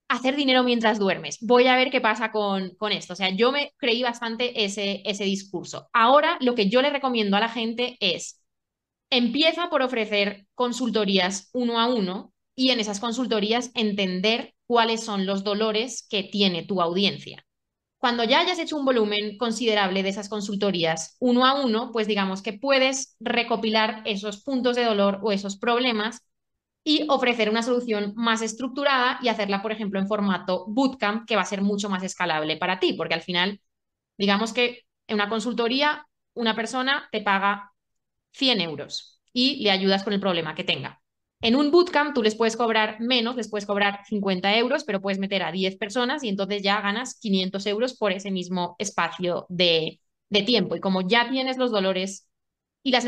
hacer 0.08 0.36
dinero 0.36 0.62
mientras 0.62 1.00
duermes. 1.00 1.38
Voy 1.40 1.66
a 1.66 1.74
ver 1.76 1.90
qué 1.90 2.00
pasa 2.00 2.30
con, 2.30 2.76
con 2.76 2.92
esto. 2.92 3.14
O 3.14 3.16
sea, 3.16 3.30
yo 3.30 3.50
me 3.50 3.72
creí 3.76 4.04
bastante 4.04 4.64
ese, 4.64 5.02
ese 5.04 5.24
discurso. 5.24 5.88
Ahora 5.92 6.36
lo 6.40 6.54
que 6.54 6.68
yo 6.68 6.80
le 6.80 6.90
recomiendo 6.90 7.36
a 7.36 7.40
la 7.40 7.48
gente 7.48 7.96
es, 8.00 8.40
empieza 9.10 9.68
por 9.68 9.82
ofrecer 9.82 10.46
consultorías 10.54 11.50
uno 11.52 11.80
a 11.80 11.86
uno 11.92 12.32
y 12.58 12.70
en 12.72 12.80
esas 12.80 12.98
consultorías 12.98 13.70
entender 13.76 14.52
cuáles 14.66 15.04
son 15.04 15.26
los 15.26 15.44
dolores 15.44 16.04
que 16.10 16.24
tiene 16.24 16.64
tu 16.64 16.82
audiencia. 16.82 17.46
Cuando 17.98 18.24
ya 18.24 18.40
hayas 18.40 18.58
hecho 18.58 18.76
un 18.76 18.84
volumen 18.84 19.38
considerable 19.38 20.02
de 20.02 20.08
esas 20.08 20.28
consultorías 20.28 21.16
uno 21.20 21.46
a 21.46 21.62
uno, 21.64 21.92
pues 21.92 22.08
digamos 22.08 22.42
que 22.42 22.54
puedes 22.54 23.16
recopilar 23.20 24.02
esos 24.06 24.42
puntos 24.42 24.74
de 24.74 24.84
dolor 24.84 25.20
o 25.22 25.30
esos 25.30 25.56
problemas 25.56 26.20
y 26.82 27.06
ofrecer 27.08 27.48
una 27.48 27.62
solución 27.62 28.12
más 28.16 28.42
estructurada 28.42 29.20
y 29.22 29.28
hacerla, 29.28 29.62
por 29.62 29.70
ejemplo, 29.70 30.00
en 30.00 30.08
formato 30.08 30.64
bootcamp, 30.66 31.28
que 31.28 31.36
va 31.36 31.42
a 31.42 31.46
ser 31.46 31.62
mucho 31.62 31.88
más 31.88 32.02
escalable 32.02 32.56
para 32.56 32.80
ti, 32.80 32.94
porque 32.94 33.14
al 33.14 33.22
final, 33.22 33.60
digamos 34.18 34.52
que 34.52 34.84
en 35.06 35.14
una 35.14 35.28
consultoría, 35.28 36.08
una 36.34 36.56
persona 36.56 37.08
te 37.12 37.20
paga 37.22 37.72
100 38.32 38.60
euros 38.60 39.20
y 39.32 39.62
le 39.62 39.70
ayudas 39.70 40.04
con 40.04 40.12
el 40.12 40.20
problema 40.20 40.56
que 40.56 40.64
tenga. 40.64 40.97
En 41.40 41.54
un 41.54 41.70
bootcamp 41.70 42.14
tú 42.14 42.22
les 42.22 42.34
puedes 42.34 42.56
cobrar 42.56 43.00
menos, 43.00 43.36
les 43.36 43.48
puedes 43.48 43.64
cobrar 43.66 44.00
50 44.06 44.56
euros, 44.56 44.82
pero 44.84 45.00
puedes 45.00 45.20
meter 45.20 45.44
a 45.44 45.52
10 45.52 45.76
personas 45.76 46.24
y 46.24 46.28
entonces 46.28 46.62
ya 46.62 46.80
ganas 46.80 47.18
500 47.20 47.66
euros 47.66 47.96
por 47.96 48.12
ese 48.12 48.30
mismo 48.32 48.74
espacio 48.78 49.46
de, 49.48 50.00
tiempo. 50.46 50.76
Y 50.76 50.80
como 50.80 51.06
ya 51.06 51.30
tienes 51.30 51.56
los 51.56 51.70
dolores 51.70 52.28
y 52.82 52.90
las, 52.90 53.04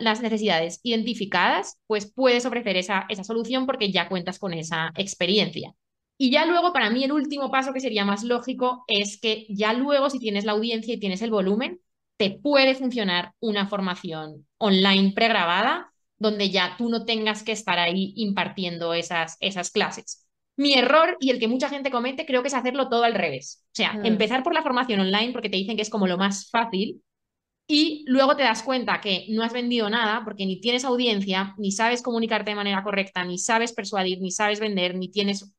las 0.00 0.22
necesidades 0.22 0.80
identificadas, 0.82 1.78
pues 1.86 2.10
puedes 2.10 2.46
ofrecer 2.46 2.76
esa, 2.76 3.06
esa 3.10 3.24
solución 3.24 3.66
porque 3.66 3.92
ya 3.92 4.08
cuentas 4.08 4.38
con 4.38 4.54
esa 4.54 4.90
experiencia. 4.96 5.74
Y 6.16 6.30
ya 6.30 6.46
luego, 6.46 6.72
para 6.72 6.90
mí, 6.90 7.04
el 7.04 7.12
último 7.12 7.50
paso 7.50 7.72
que 7.72 7.80
sería 7.80 8.04
más 8.04 8.24
lógico 8.24 8.84
es 8.86 9.20
que 9.20 9.46
ya 9.50 9.72
luego, 9.72 10.10
si 10.10 10.18
tienes 10.18 10.44
la 10.44 10.52
audiencia 10.52 10.94
y 10.94 11.00
tienes 11.00 11.22
el 11.22 11.30
volumen, 11.30 11.80
te 12.16 12.30
puede 12.30 12.74
funcionar 12.74 13.34
una 13.40 13.66
formación 13.66 14.46
online 14.58 15.12
pregrabada 15.14 15.93
donde 16.24 16.50
ya 16.50 16.76
tú 16.78 16.88
no 16.88 17.04
tengas 17.04 17.42
que 17.42 17.52
estar 17.52 17.78
ahí 17.78 18.12
impartiendo 18.16 18.94
esas, 18.94 19.36
esas 19.40 19.70
clases. 19.70 20.26
Mi 20.56 20.74
error 20.74 21.16
y 21.20 21.30
el 21.30 21.38
que 21.40 21.48
mucha 21.48 21.68
gente 21.68 21.90
comete 21.90 22.26
creo 22.26 22.42
que 22.42 22.48
es 22.48 22.54
hacerlo 22.54 22.88
todo 22.88 23.04
al 23.04 23.14
revés. 23.14 23.64
O 23.66 23.74
sea, 23.74 23.92
Mm. 23.94 24.06
empezar 24.06 24.42
por 24.42 24.54
la 24.54 24.62
formación 24.62 25.00
online 25.00 25.32
porque 25.32 25.50
te 25.50 25.56
dicen 25.56 25.76
que 25.76 25.82
es 25.82 25.90
como 25.90 26.06
lo 26.06 26.16
más 26.18 26.50
fácil 26.50 27.02
y 27.66 28.04
luego 28.08 28.36
te 28.36 28.42
das 28.44 28.62
cuenta 28.62 29.00
que 29.00 29.26
no 29.30 29.42
has 29.42 29.52
vendido 29.52 29.90
nada 29.90 30.22
porque 30.24 30.46
ni 30.46 30.60
tienes 30.60 30.84
audiencia, 30.84 31.54
ni 31.58 31.72
sabes 31.72 32.02
comunicarte 32.02 32.50
de 32.50 32.56
manera 32.56 32.82
correcta, 32.84 33.24
ni 33.24 33.38
sabes 33.38 33.72
persuadir, 33.72 34.20
ni 34.20 34.30
sabes 34.30 34.60
vender, 34.60 34.94
ni 34.96 35.10
tienes 35.10 35.54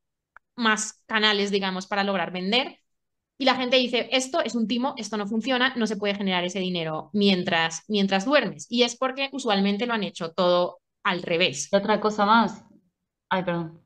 más 0.56 1.01
canales, 1.08 1.51
digamos, 1.51 1.88
para 1.88 2.04
lograr 2.04 2.32
vender. 2.32 2.80
Y 3.38 3.45
la 3.45 3.56
gente 3.56 3.78
dice, 3.78 4.08
esto 4.12 4.41
es 4.41 4.56
un 4.56 4.67
timo, 4.67 4.93
esto 4.98 5.17
no 5.17 5.28
funciona, 5.28 5.74
no 5.76 5.88
se 5.88 5.98
puede 5.98 6.15
generar 6.15 6.45
ese 6.45 6.60
dinero 6.60 7.10
mientras, 7.13 7.84
mientras 7.88 8.26
duermes. 8.26 8.65
Y 8.69 8.84
es 8.84 8.95
porque 8.95 9.30
usualmente 9.34 9.86
lo 9.86 9.93
han 9.93 10.04
hecho 10.04 10.32
todo 10.32 10.80
al 11.04 11.21
revés. 11.21 11.69
Y 11.71 11.76
otra 11.76 12.00
cosa 12.00 12.26
más. 12.26 12.63
Ay, 13.30 13.43
perdón. 13.43 13.82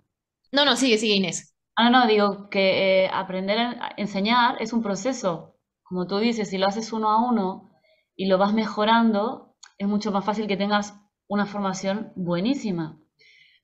No, 0.52 0.66
no, 0.66 0.76
sigue, 0.76 0.98
sigue 0.98 1.16
Inés. 1.16 1.56
Ah, 1.76 1.90
no, 1.90 2.08
digo 2.08 2.50
que 2.50 3.06
eh, 3.06 3.10
aprender 3.12 3.58
a 3.58 3.94
enseñar 3.98 4.62
es 4.62 4.74
un 4.74 4.84
proceso. 4.84 5.56
Como 5.84 6.06
tú 6.06 6.20
dices, 6.20 6.50
si 6.50 6.58
lo 6.58 6.68
haces 6.68 6.94
uno 6.94 7.10
a 7.10 7.26
uno 7.28 7.72
y 8.16 8.28
lo 8.28 8.38
vas 8.38 8.54
mejorando, 8.54 9.56
es 9.78 9.88
mucho 9.88 10.12
más 10.12 10.26
fácil 10.26 10.48
que 10.48 10.58
tengas 10.58 10.94
una 11.28 11.46
formación 11.46 12.12
buenísima. 12.16 13.00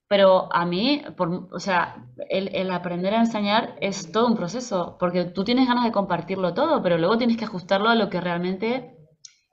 Pero 0.07 0.53
a 0.53 0.65
mí, 0.65 1.03
por, 1.17 1.49
o 1.51 1.59
sea, 1.59 2.05
el, 2.29 2.49
el 2.55 2.71
aprender 2.71 3.13
a 3.13 3.19
enseñar 3.21 3.75
es 3.81 4.11
todo 4.11 4.27
un 4.27 4.35
proceso, 4.35 4.97
porque 4.99 5.25
tú 5.25 5.43
tienes 5.43 5.67
ganas 5.67 5.83
de 5.85 5.91
compartirlo 5.91 6.53
todo, 6.53 6.81
pero 6.83 6.97
luego 6.97 7.17
tienes 7.17 7.37
que 7.37 7.45
ajustarlo 7.45 7.89
a 7.89 7.95
lo 7.95 8.09
que 8.09 8.21
realmente 8.21 8.97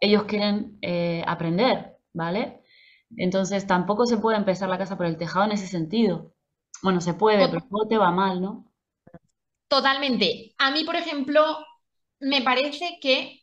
ellos 0.01 0.25
quieren 0.25 0.79
eh, 0.83 1.25
aprender, 1.27 1.97
¿vale? 2.13 2.63
Entonces 3.17 3.67
tampoco 3.67 4.07
se 4.07 4.19
puede 4.19 4.37
empezar 4.39 4.69
la 4.69 4.79
casa 4.79 4.97
por 4.97 5.07
el 5.07 5.17
tejado 5.17 5.47
en 5.47 5.53
ese 5.53 5.67
sentido. 5.69 6.35
Bueno, 6.83 7.01
se 7.01 7.15
puede, 7.15 7.49
pero 7.49 7.63
luego 7.71 7.89
te 7.89 7.99
va 7.99 8.11
mal, 8.11 8.41
¿no? 8.43 8.73
Totalmente. 9.69 10.55
A 10.59 10.71
mí, 10.71 10.85
por 10.85 10.97
ejemplo, 10.97 11.43
me 12.21 12.43
parece 12.43 12.99
que 13.01 13.42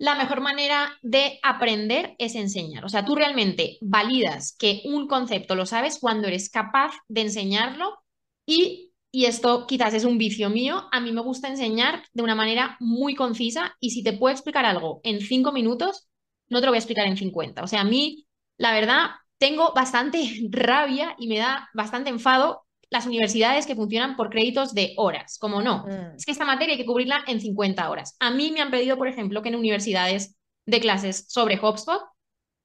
la 0.00 0.14
mejor 0.14 0.40
manera 0.40 0.98
de 1.02 1.38
aprender 1.42 2.14
es 2.18 2.34
enseñar. 2.34 2.86
O 2.86 2.88
sea, 2.88 3.04
tú 3.04 3.14
realmente 3.14 3.76
validas 3.82 4.56
que 4.58 4.80
un 4.86 5.06
concepto 5.06 5.54
lo 5.54 5.66
sabes 5.66 5.98
cuando 6.00 6.26
eres 6.26 6.48
capaz 6.48 6.94
de 7.08 7.20
enseñarlo 7.20 8.02
y, 8.46 8.94
y 9.12 9.26
esto 9.26 9.66
quizás 9.66 9.92
es 9.92 10.04
un 10.06 10.16
vicio 10.16 10.48
mío, 10.48 10.88
a 10.90 11.00
mí 11.00 11.12
me 11.12 11.20
gusta 11.20 11.48
enseñar 11.48 12.02
de 12.14 12.22
una 12.22 12.34
manera 12.34 12.78
muy 12.80 13.14
concisa 13.14 13.76
y 13.78 13.90
si 13.90 14.02
te 14.02 14.14
puedo 14.14 14.32
explicar 14.32 14.64
algo 14.64 15.02
en 15.04 15.20
cinco 15.20 15.52
minutos, 15.52 16.08
no 16.48 16.60
te 16.60 16.66
lo 16.66 16.72
voy 16.72 16.78
a 16.78 16.80
explicar 16.80 17.06
en 17.06 17.18
50. 17.18 17.62
O 17.62 17.66
sea, 17.66 17.82
a 17.82 17.84
mí, 17.84 18.26
la 18.56 18.72
verdad, 18.72 19.10
tengo 19.36 19.74
bastante 19.74 20.48
rabia 20.50 21.14
y 21.18 21.28
me 21.28 21.36
da 21.36 21.68
bastante 21.74 22.08
enfado 22.08 22.64
las 22.90 23.06
universidades 23.06 23.66
que 23.66 23.76
funcionan 23.76 24.16
por 24.16 24.30
créditos 24.30 24.74
de 24.74 24.94
horas, 24.96 25.38
como 25.38 25.62
no. 25.62 25.84
Mm. 25.86 26.16
Es 26.16 26.24
que 26.24 26.32
esta 26.32 26.44
materia 26.44 26.74
hay 26.74 26.78
que 26.80 26.86
cubrirla 26.86 27.22
en 27.26 27.40
50 27.40 27.88
horas. 27.88 28.16
A 28.20 28.30
mí 28.30 28.50
me 28.50 28.60
han 28.60 28.70
pedido, 28.70 28.96
por 28.98 29.08
ejemplo, 29.08 29.42
que 29.42 29.48
en 29.50 29.56
universidades 29.56 30.36
de 30.66 30.80
clases 30.80 31.26
sobre 31.28 31.58
HubSpot 31.58 32.02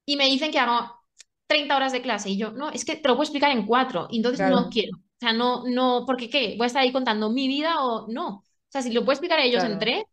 y 0.04 0.16
me 0.16 0.26
dicen 0.26 0.50
que 0.50 0.58
hago 0.58 0.90
30 1.46 1.76
horas 1.76 1.92
de 1.92 2.02
clase. 2.02 2.30
Y 2.30 2.38
yo, 2.38 2.52
no, 2.52 2.70
es 2.70 2.84
que 2.84 2.96
te 2.96 3.08
lo 3.08 3.14
puedo 3.14 3.24
explicar 3.24 3.50
en 3.52 3.66
cuatro. 3.66 4.08
Y 4.10 4.18
entonces 4.18 4.38
Claro. 4.38 4.56
no 4.56 4.68
quiero. 4.70 4.96
O 4.96 5.18
sea, 5.20 5.32
no, 5.32 5.64
no, 5.66 6.04
porque 6.06 6.28
¿qué? 6.28 6.54
¿Voy 6.58 6.64
a 6.64 6.66
estar 6.66 6.82
ahí 6.82 6.92
contando 6.92 7.30
mi 7.30 7.48
vida 7.48 7.82
o 7.84 8.06
no? 8.08 8.28
O 8.38 8.44
sea, 8.68 8.82
si 8.82 8.92
lo 8.92 9.00
puedo 9.04 9.12
explicar 9.12 9.38
a 9.38 9.44
ellos 9.44 9.64
en 9.64 9.78
tres, 9.78 10.04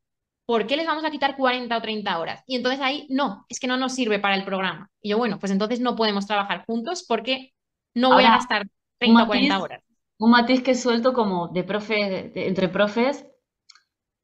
¿por 0.46 0.68
qué 0.68 0.78
les 0.78 0.86
vamos 0.88 1.04
a 1.04 1.12
quitar 1.12 1.36
40 1.36 1.76
o 1.76 1.82
30 1.82 2.20
horas? 2.20 2.44
Y 2.48 2.56
entonces 2.56 2.82
ahí, 2.82 3.08
no, 3.10 3.46
es 3.50 3.60
que 3.60 3.68
no 3.68 3.78
nos 3.78 3.94
sirve 3.94 4.20
para 4.20 4.36
el 4.36 4.46
programa. 4.46 4.90
Y 5.02 5.10
yo, 5.10 5.18
bueno, 5.18 5.40
pues 5.40 5.52
entonces 5.52 5.80
no 5.80 5.96
podemos 5.96 6.28
trabajar 6.28 6.66
juntos 6.66 7.04
porque 7.08 7.54
no 7.94 8.14
voy 8.14 8.24
a 8.24 8.32
gastar 8.32 8.68
30 9.00 9.20
o 9.22 9.24
un 9.24 9.28
40 9.28 9.60
matiz, 9.60 9.64
horas. 9.64 9.83
Un 10.20 10.32
matiz 10.32 10.64
que 10.64 10.76
suelto 10.76 11.14
como 11.14 11.50
de 11.50 11.64
profe, 11.64 12.32
entre 12.48 12.70
profes, 12.70 13.26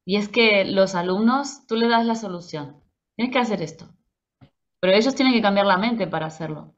y 0.04 0.16
es 0.16 0.28
que 0.28 0.64
los 0.64 0.94
alumnos, 0.94 1.66
tú 1.66 1.76
le 1.76 1.88
das 1.88 2.06
la 2.06 2.14
solución. 2.14 2.82
Tienes 3.16 3.32
que 3.32 3.38
hacer 3.38 3.62
esto. 3.62 3.88
Pero 4.80 4.94
ellos 4.94 5.14
tienen 5.14 5.34
que 5.34 5.42
cambiar 5.42 5.66
la 5.66 5.76
mente 5.76 6.06
para 6.06 6.26
hacerlo. 6.26 6.74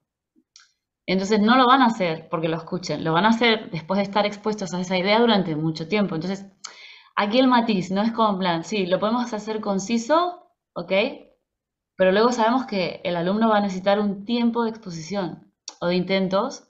Entonces 1.06 1.40
no 1.40 1.56
lo 1.56 1.66
van 1.66 1.82
a 1.82 1.86
hacer 1.86 2.28
porque 2.30 2.48
lo 2.48 2.56
escuchen, 2.56 3.04
lo 3.04 3.12
van 3.12 3.24
a 3.24 3.30
hacer 3.30 3.70
después 3.70 3.98
de 3.98 4.04
estar 4.04 4.26
expuestos 4.26 4.72
a 4.72 4.80
esa 4.80 4.96
idea 4.98 5.20
durante 5.20 5.56
mucho 5.56 5.88
tiempo. 5.88 6.14
Entonces, 6.14 6.46
aquí 7.16 7.38
el 7.38 7.48
matiz 7.48 7.90
no 7.90 8.02
es 8.02 8.12
como 8.12 8.38
plan, 8.38 8.64
sí, 8.64 8.86
lo 8.86 9.00
podemos 9.00 9.32
hacer 9.32 9.60
conciso, 9.60 10.48
¿ok? 10.74 10.92
Pero 11.96 12.12
luego 12.12 12.32
sabemos 12.32 12.66
que 12.66 13.00
el 13.04 13.16
alumno 13.16 13.48
va 13.48 13.58
a 13.58 13.60
necesitar 13.60 14.00
un 14.00 14.24
tiempo 14.24 14.64
de 14.64 14.70
exposición 14.70 15.52
o 15.80 15.86
de 15.86 15.96
intentos, 15.96 16.68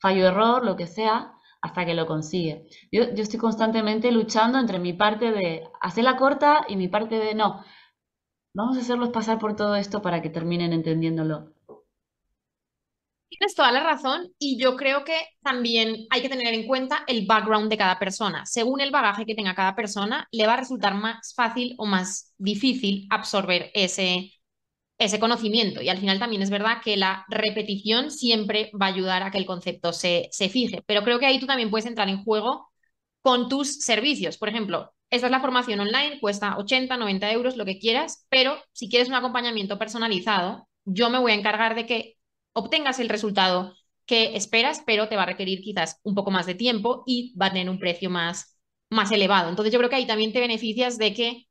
fallo-error, 0.00 0.64
lo 0.64 0.76
que 0.76 0.86
sea, 0.86 1.35
hasta 1.66 1.84
que 1.84 1.94
lo 1.94 2.06
consigue. 2.06 2.66
Yo, 2.92 3.02
estoy 3.02 3.38
constantemente 3.38 4.10
luchando 4.12 4.58
entre 4.58 4.78
mi 4.78 4.92
parte 4.92 5.32
de 5.32 5.64
hacerla 5.80 6.16
corta 6.16 6.64
y 6.68 6.76
mi 6.76 6.88
parte 6.88 7.18
de 7.18 7.34
no. 7.34 7.64
Vamos 8.54 8.76
a 8.76 8.80
hacerlos 8.80 9.10
pasar 9.10 9.38
por 9.38 9.54
todo 9.56 9.76
esto 9.76 10.00
para 10.00 10.22
que 10.22 10.30
terminen 10.30 10.72
entendiéndolo. 10.72 11.52
Tienes 13.28 13.54
toda 13.54 13.72
la 13.72 13.82
razón 13.82 14.32
y 14.38 14.58
yo 14.58 14.76
creo 14.76 15.04
que 15.04 15.20
también 15.42 16.06
hay 16.10 16.22
que 16.22 16.28
tener 16.28 16.54
en 16.54 16.66
cuenta 16.66 17.04
el 17.08 17.26
background 17.26 17.68
de 17.68 17.76
cada 17.76 17.98
persona. 17.98 18.46
Según 18.46 18.80
el 18.80 18.92
bagaje 18.92 19.26
que 19.26 19.34
tenga 19.34 19.54
cada 19.54 19.74
persona, 19.74 20.28
le 20.30 20.46
va 20.46 20.54
a 20.54 20.58
resultar 20.58 20.94
más 20.94 21.34
fácil 21.34 21.74
o 21.76 21.84
más 21.84 22.32
difícil 22.38 23.06
absorber 23.10 23.70
ese, 23.74 24.32
ese 24.98 25.20
conocimiento. 25.20 25.82
Y 25.82 25.88
al 25.88 25.98
final 25.98 26.18
también 26.18 26.42
es 26.42 26.50
verdad 26.50 26.78
que 26.82 26.96
la 26.96 27.24
repetición 27.28 28.10
siempre 28.10 28.70
va 28.80 28.86
a 28.86 28.88
ayudar 28.90 29.22
a 29.22 29.30
que 29.30 29.38
el 29.38 29.46
concepto 29.46 29.92
se, 29.92 30.28
se 30.32 30.48
fije. 30.48 30.82
Pero 30.86 31.02
creo 31.04 31.18
que 31.18 31.26
ahí 31.26 31.38
tú 31.40 31.46
también 31.46 31.70
puedes 31.70 31.86
entrar 31.86 32.08
en 32.08 32.22
juego 32.24 32.68
con 33.22 33.48
tus 33.48 33.80
servicios. 33.80 34.38
Por 34.38 34.48
ejemplo, 34.48 34.92
esta 35.10 35.26
es 35.26 35.30
la 35.30 35.40
formación 35.40 35.80
online, 35.80 36.20
cuesta 36.20 36.56
80, 36.58 36.96
90 36.96 37.30
euros, 37.32 37.56
lo 37.56 37.64
que 37.64 37.78
quieras, 37.78 38.26
pero 38.28 38.56
si 38.72 38.88
quieres 38.88 39.08
un 39.08 39.14
acompañamiento 39.14 39.78
personalizado, 39.78 40.68
yo 40.84 41.10
me 41.10 41.18
voy 41.18 41.32
a 41.32 41.34
encargar 41.34 41.74
de 41.74 41.86
que 41.86 42.16
obtengas 42.52 42.98
el 43.00 43.08
resultado 43.08 43.74
que 44.06 44.36
esperas, 44.36 44.82
pero 44.86 45.08
te 45.08 45.16
va 45.16 45.22
a 45.24 45.26
requerir 45.26 45.60
quizás 45.60 46.00
un 46.04 46.14
poco 46.14 46.30
más 46.30 46.46
de 46.46 46.54
tiempo 46.54 47.02
y 47.06 47.34
va 47.36 47.46
a 47.46 47.52
tener 47.52 47.68
un 47.70 47.78
precio 47.78 48.08
más, 48.10 48.56
más 48.90 49.10
elevado. 49.12 49.48
Entonces 49.48 49.72
yo 49.72 49.78
creo 49.78 49.90
que 49.90 49.96
ahí 49.96 50.06
también 50.06 50.32
te 50.32 50.40
beneficias 50.40 50.98
de 50.98 51.12
que 51.12 51.45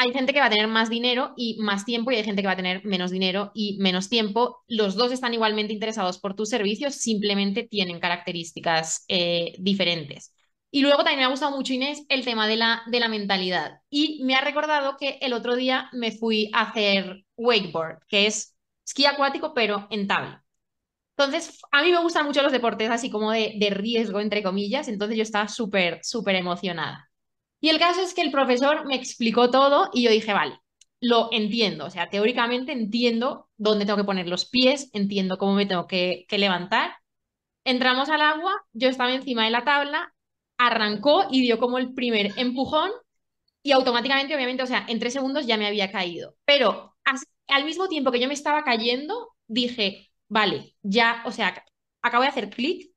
hay 0.00 0.12
gente 0.14 0.32
que 0.32 0.40
va 0.40 0.46
a 0.46 0.50
tener 0.50 0.66
más 0.66 0.88
dinero 0.88 1.34
y 1.36 1.58
más 1.60 1.84
tiempo 1.84 2.10
y 2.10 2.16
hay 2.16 2.24
gente 2.24 2.40
que 2.42 2.46
va 2.46 2.54
a 2.54 2.56
tener 2.56 2.82
menos 2.86 3.10
dinero 3.10 3.50
y 3.54 3.76
menos 3.80 4.08
tiempo. 4.08 4.64
Los 4.66 4.94
dos 4.94 5.12
están 5.12 5.34
igualmente 5.34 5.74
interesados 5.74 6.18
por 6.18 6.34
tus 6.34 6.48
servicios, 6.48 6.94
simplemente 6.94 7.64
tienen 7.64 8.00
características 8.00 9.04
eh, 9.08 9.54
diferentes. 9.58 10.34
Y 10.70 10.80
luego 10.82 10.98
también 10.98 11.18
me 11.18 11.24
ha 11.26 11.28
gustado 11.28 11.54
mucho, 11.54 11.74
Inés, 11.74 12.06
el 12.08 12.24
tema 12.24 12.48
de 12.48 12.56
la, 12.56 12.82
de 12.90 12.98
la 13.00 13.08
mentalidad. 13.08 13.80
Y 13.90 14.22
me 14.24 14.36
ha 14.36 14.40
recordado 14.40 14.96
que 14.96 15.18
el 15.20 15.34
otro 15.34 15.54
día 15.54 15.90
me 15.92 16.12
fui 16.12 16.50
a 16.54 16.62
hacer 16.62 17.24
wakeboard, 17.36 17.98
que 18.08 18.26
es 18.26 18.56
esquí 18.86 19.04
acuático, 19.04 19.52
pero 19.52 19.86
en 19.90 20.06
tabla. 20.06 20.44
Entonces, 21.18 21.60
a 21.72 21.82
mí 21.82 21.92
me 21.92 22.02
gustan 22.02 22.26
mucho 22.26 22.42
los 22.42 22.52
deportes 22.52 22.90
así 22.90 23.10
como 23.10 23.32
de, 23.32 23.54
de 23.60 23.70
riesgo, 23.70 24.20
entre 24.20 24.42
comillas, 24.42 24.88
entonces 24.88 25.16
yo 25.18 25.24
estaba 25.24 25.48
súper, 25.48 26.00
súper 26.04 26.36
emocionada. 26.36 27.09
Y 27.60 27.68
el 27.68 27.78
caso 27.78 28.00
es 28.00 28.14
que 28.14 28.22
el 28.22 28.30
profesor 28.30 28.86
me 28.86 28.96
explicó 28.96 29.50
todo 29.50 29.90
y 29.92 30.02
yo 30.02 30.10
dije, 30.10 30.32
vale, 30.32 30.58
lo 31.00 31.28
entiendo, 31.32 31.86
o 31.86 31.90
sea, 31.90 32.08
teóricamente 32.10 32.72
entiendo 32.72 33.48
dónde 33.56 33.86
tengo 33.86 33.98
que 33.98 34.04
poner 34.04 34.28
los 34.28 34.48
pies, 34.48 34.90
entiendo 34.92 35.38
cómo 35.38 35.54
me 35.54 35.66
tengo 35.66 35.86
que, 35.86 36.26
levantar. 36.30 36.94
Entramos 37.64 38.08
al 38.08 38.22
agua, 38.22 38.52
yo 38.72 38.88
estaba 38.88 39.12
encima 39.12 39.44
de 39.44 39.50
la 39.50 39.64
tabla, 39.64 40.14
arrancó 40.58 41.26
y 41.30 41.42
dio 41.42 41.58
como 41.58 41.78
el 41.78 41.94
primer 41.94 42.32
empujón 42.38 42.90
y 43.62 43.72
automáticamente, 43.72 44.34
obviamente, 44.34 44.62
o 44.62 44.66
sea, 44.66 44.86
en 44.88 44.98
tres 44.98 45.12
segundos 45.12 45.46
ya 45.46 45.56
me 45.56 45.66
había 45.66 45.90
caído. 45.92 46.36
Pero 46.44 46.96
al 47.48 47.64
mismo 47.64 47.88
tiempo 47.88 48.10
que 48.10 48.20
yo 48.20 48.28
me 48.28 48.34
estaba 48.34 48.64
cayendo, 48.64 49.34
dije, 49.46 50.10
vale, 50.28 50.74
ya, 50.82 51.22
o 51.26 51.32
sea, 51.32 51.64
acabo 52.02 52.22
de 52.22 52.28
hacer 52.28 52.50
clic 52.50 52.90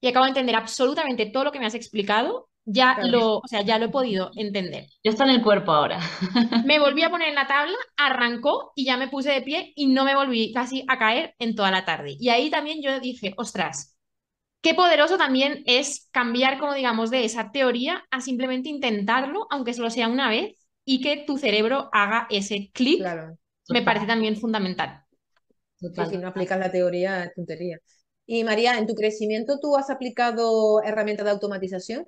y 0.00 0.08
acabo 0.08 0.24
de 0.24 0.30
entender 0.30 0.56
absolutamente 0.56 1.26
todo 1.26 1.44
lo 1.44 1.52
que 1.52 1.58
me 1.58 1.66
has 1.66 1.74
explicado, 1.74 2.48
ya 2.64 2.98
lo, 3.02 3.38
o 3.38 3.46
sea, 3.48 3.62
ya 3.62 3.78
lo 3.78 3.86
he 3.86 3.88
podido 3.90 4.30
entender. 4.36 4.86
Ya 5.04 5.10
está 5.10 5.24
en 5.24 5.30
el 5.30 5.42
cuerpo 5.42 5.72
ahora. 5.72 6.00
Me 6.62 6.78
volví 6.78 7.02
a 7.02 7.10
poner 7.10 7.28
en 7.28 7.34
la 7.34 7.46
tabla, 7.46 7.74
arrancó 7.96 8.72
y 8.74 8.86
ya 8.86 8.96
me 8.96 9.08
puse 9.08 9.30
de 9.30 9.42
pie 9.42 9.72
y 9.76 9.86
no 9.86 10.04
me 10.04 10.14
volví 10.16 10.52
casi 10.52 10.84
a 10.88 10.98
caer 10.98 11.34
en 11.38 11.54
toda 11.54 11.70
la 11.70 11.84
tarde. 11.84 12.16
Y 12.18 12.30
ahí 12.30 12.50
también 12.50 12.80
yo 12.82 13.00
dije, 13.00 13.34
ostras, 13.36 13.96
qué 14.62 14.74
poderoso 14.74 15.18
también 15.18 15.62
es 15.66 16.08
cambiar, 16.12 16.58
como 16.58 16.74
digamos, 16.74 17.10
de 17.10 17.24
esa 17.24 17.52
teoría 17.52 18.04
a 18.10 18.20
simplemente 18.20 18.68
intentarlo, 18.70 19.46
aunque 19.50 19.74
solo 19.74 19.90
sea 19.90 20.08
una 20.08 20.28
vez, 20.30 20.56
y 20.84 21.00
que 21.02 21.24
tu 21.26 21.38
cerebro 21.38 21.90
haga 21.92 22.26
ese 22.30 22.70
clic, 22.74 23.00
Claro. 23.00 23.38
me 23.68 23.82
parece 23.82 24.06
también 24.06 24.36
fundamental. 24.36 25.04
Total. 25.80 26.08
si 26.10 26.16
no 26.18 26.28
aplicas 26.28 26.58
la 26.58 26.70
teoría, 26.72 27.24
es 27.24 27.34
tontería. 27.34 27.78
Y 28.26 28.42
María, 28.44 28.78
en 28.78 28.86
tu 28.86 28.94
crecimiento, 28.94 29.58
¿tú 29.60 29.76
has 29.76 29.90
aplicado 29.90 30.82
herramientas 30.82 31.26
de 31.26 31.32
automatización? 31.32 32.06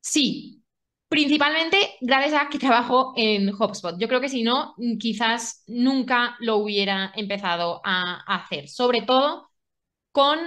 Sí, 0.00 0.62
principalmente 1.08 1.76
gracias 2.00 2.34
a 2.42 2.48
que 2.48 2.58
trabajo 2.58 3.12
en 3.16 3.50
HubSpot. 3.54 3.96
Yo 3.98 4.08
creo 4.08 4.20
que 4.20 4.28
si 4.28 4.42
no, 4.42 4.74
mm, 4.78 4.98
quizás 4.98 5.62
nunca 5.66 6.36
lo 6.40 6.56
hubiera 6.58 7.12
empezado 7.16 7.80
a 7.84 8.22
hacer, 8.26 8.68
sobre 8.68 9.02
todo 9.02 9.50
con, 10.12 10.38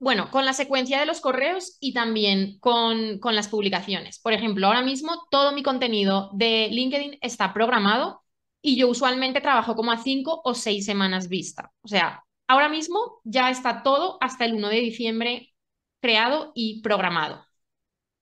bueno, 0.00 0.30
con 0.30 0.44
la 0.46 0.54
secuencia 0.54 1.00
de 1.00 1.06
los 1.06 1.20
correos 1.20 1.76
y 1.80 1.94
también 1.94 2.58
con, 2.60 3.18
con 3.20 3.36
las 3.36 3.48
publicaciones. 3.48 4.20
Por 4.20 4.32
ejemplo, 4.34 4.66
ahora 4.68 4.82
mismo 4.82 5.26
todo 5.30 5.52
mi 5.52 5.62
contenido 5.62 6.30
de 6.34 6.68
LinkedIn 6.70 7.18
está 7.22 7.54
programado 7.54 8.22
y 8.62 8.76
yo 8.78 8.88
usualmente 8.88 9.40
trabajo 9.42 9.76
como 9.76 9.92
a 9.92 9.98
cinco 9.98 10.40
o 10.44 10.54
seis 10.54 10.86
semanas 10.86 11.28
vista. 11.28 11.72
O 11.82 11.88
sea, 11.88 12.24
ahora 12.48 12.68
mismo 12.68 13.20
ya 13.24 13.50
está 13.50 13.82
todo 13.82 14.18
hasta 14.20 14.44
el 14.46 14.54
1 14.54 14.68
de 14.70 14.80
diciembre 14.80 15.54
creado 16.00 16.52
y 16.54 16.82
programado. 16.82 17.44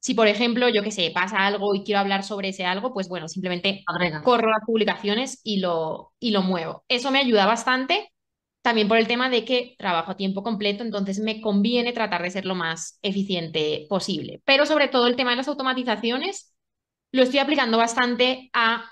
Si, 0.09 0.15
por 0.15 0.27
ejemplo, 0.27 0.71
yo 0.71 0.83
qué 0.83 0.91
sé, 0.91 1.11
pasa 1.15 1.45
algo 1.47 1.75
y 1.75 1.85
quiero 1.85 1.99
hablar 2.01 2.25
sobre 2.25 2.49
ese 2.49 2.65
algo, 2.65 2.95
pues 2.95 3.11
bueno, 3.11 3.29
simplemente 3.29 3.85
Agrega. 3.87 4.23
corro 4.23 4.51
las 4.51 4.65
publicaciones 4.65 5.43
y 5.45 5.61
lo, 5.61 6.15
y 6.19 6.31
lo 6.31 6.41
muevo. 6.41 6.83
Eso 6.89 7.11
me 7.11 7.19
ayuda 7.19 7.45
bastante, 7.45 8.11
también 8.63 8.89
por 8.89 8.97
el 8.97 9.07
tema 9.07 9.29
de 9.29 9.45
que 9.45 9.75
trabajo 9.77 10.11
a 10.13 10.17
tiempo 10.17 10.43
completo, 10.43 10.83
entonces 10.83 11.19
me 11.21 11.43
conviene 11.43 11.93
tratar 11.93 12.23
de 12.23 12.31
ser 12.31 12.47
lo 12.47 12.55
más 12.55 12.99
eficiente 13.03 13.85
posible. 13.91 14.41
Pero 14.47 14.65
sobre 14.65 14.89
todo 14.89 15.09
el 15.09 15.17
tema 15.17 15.33
de 15.33 15.37
las 15.37 15.49
automatizaciones 15.49 16.55
lo 17.13 17.23
estoy 17.23 17.41
aplicando 17.41 17.77
bastante 17.77 18.49
a 18.55 18.91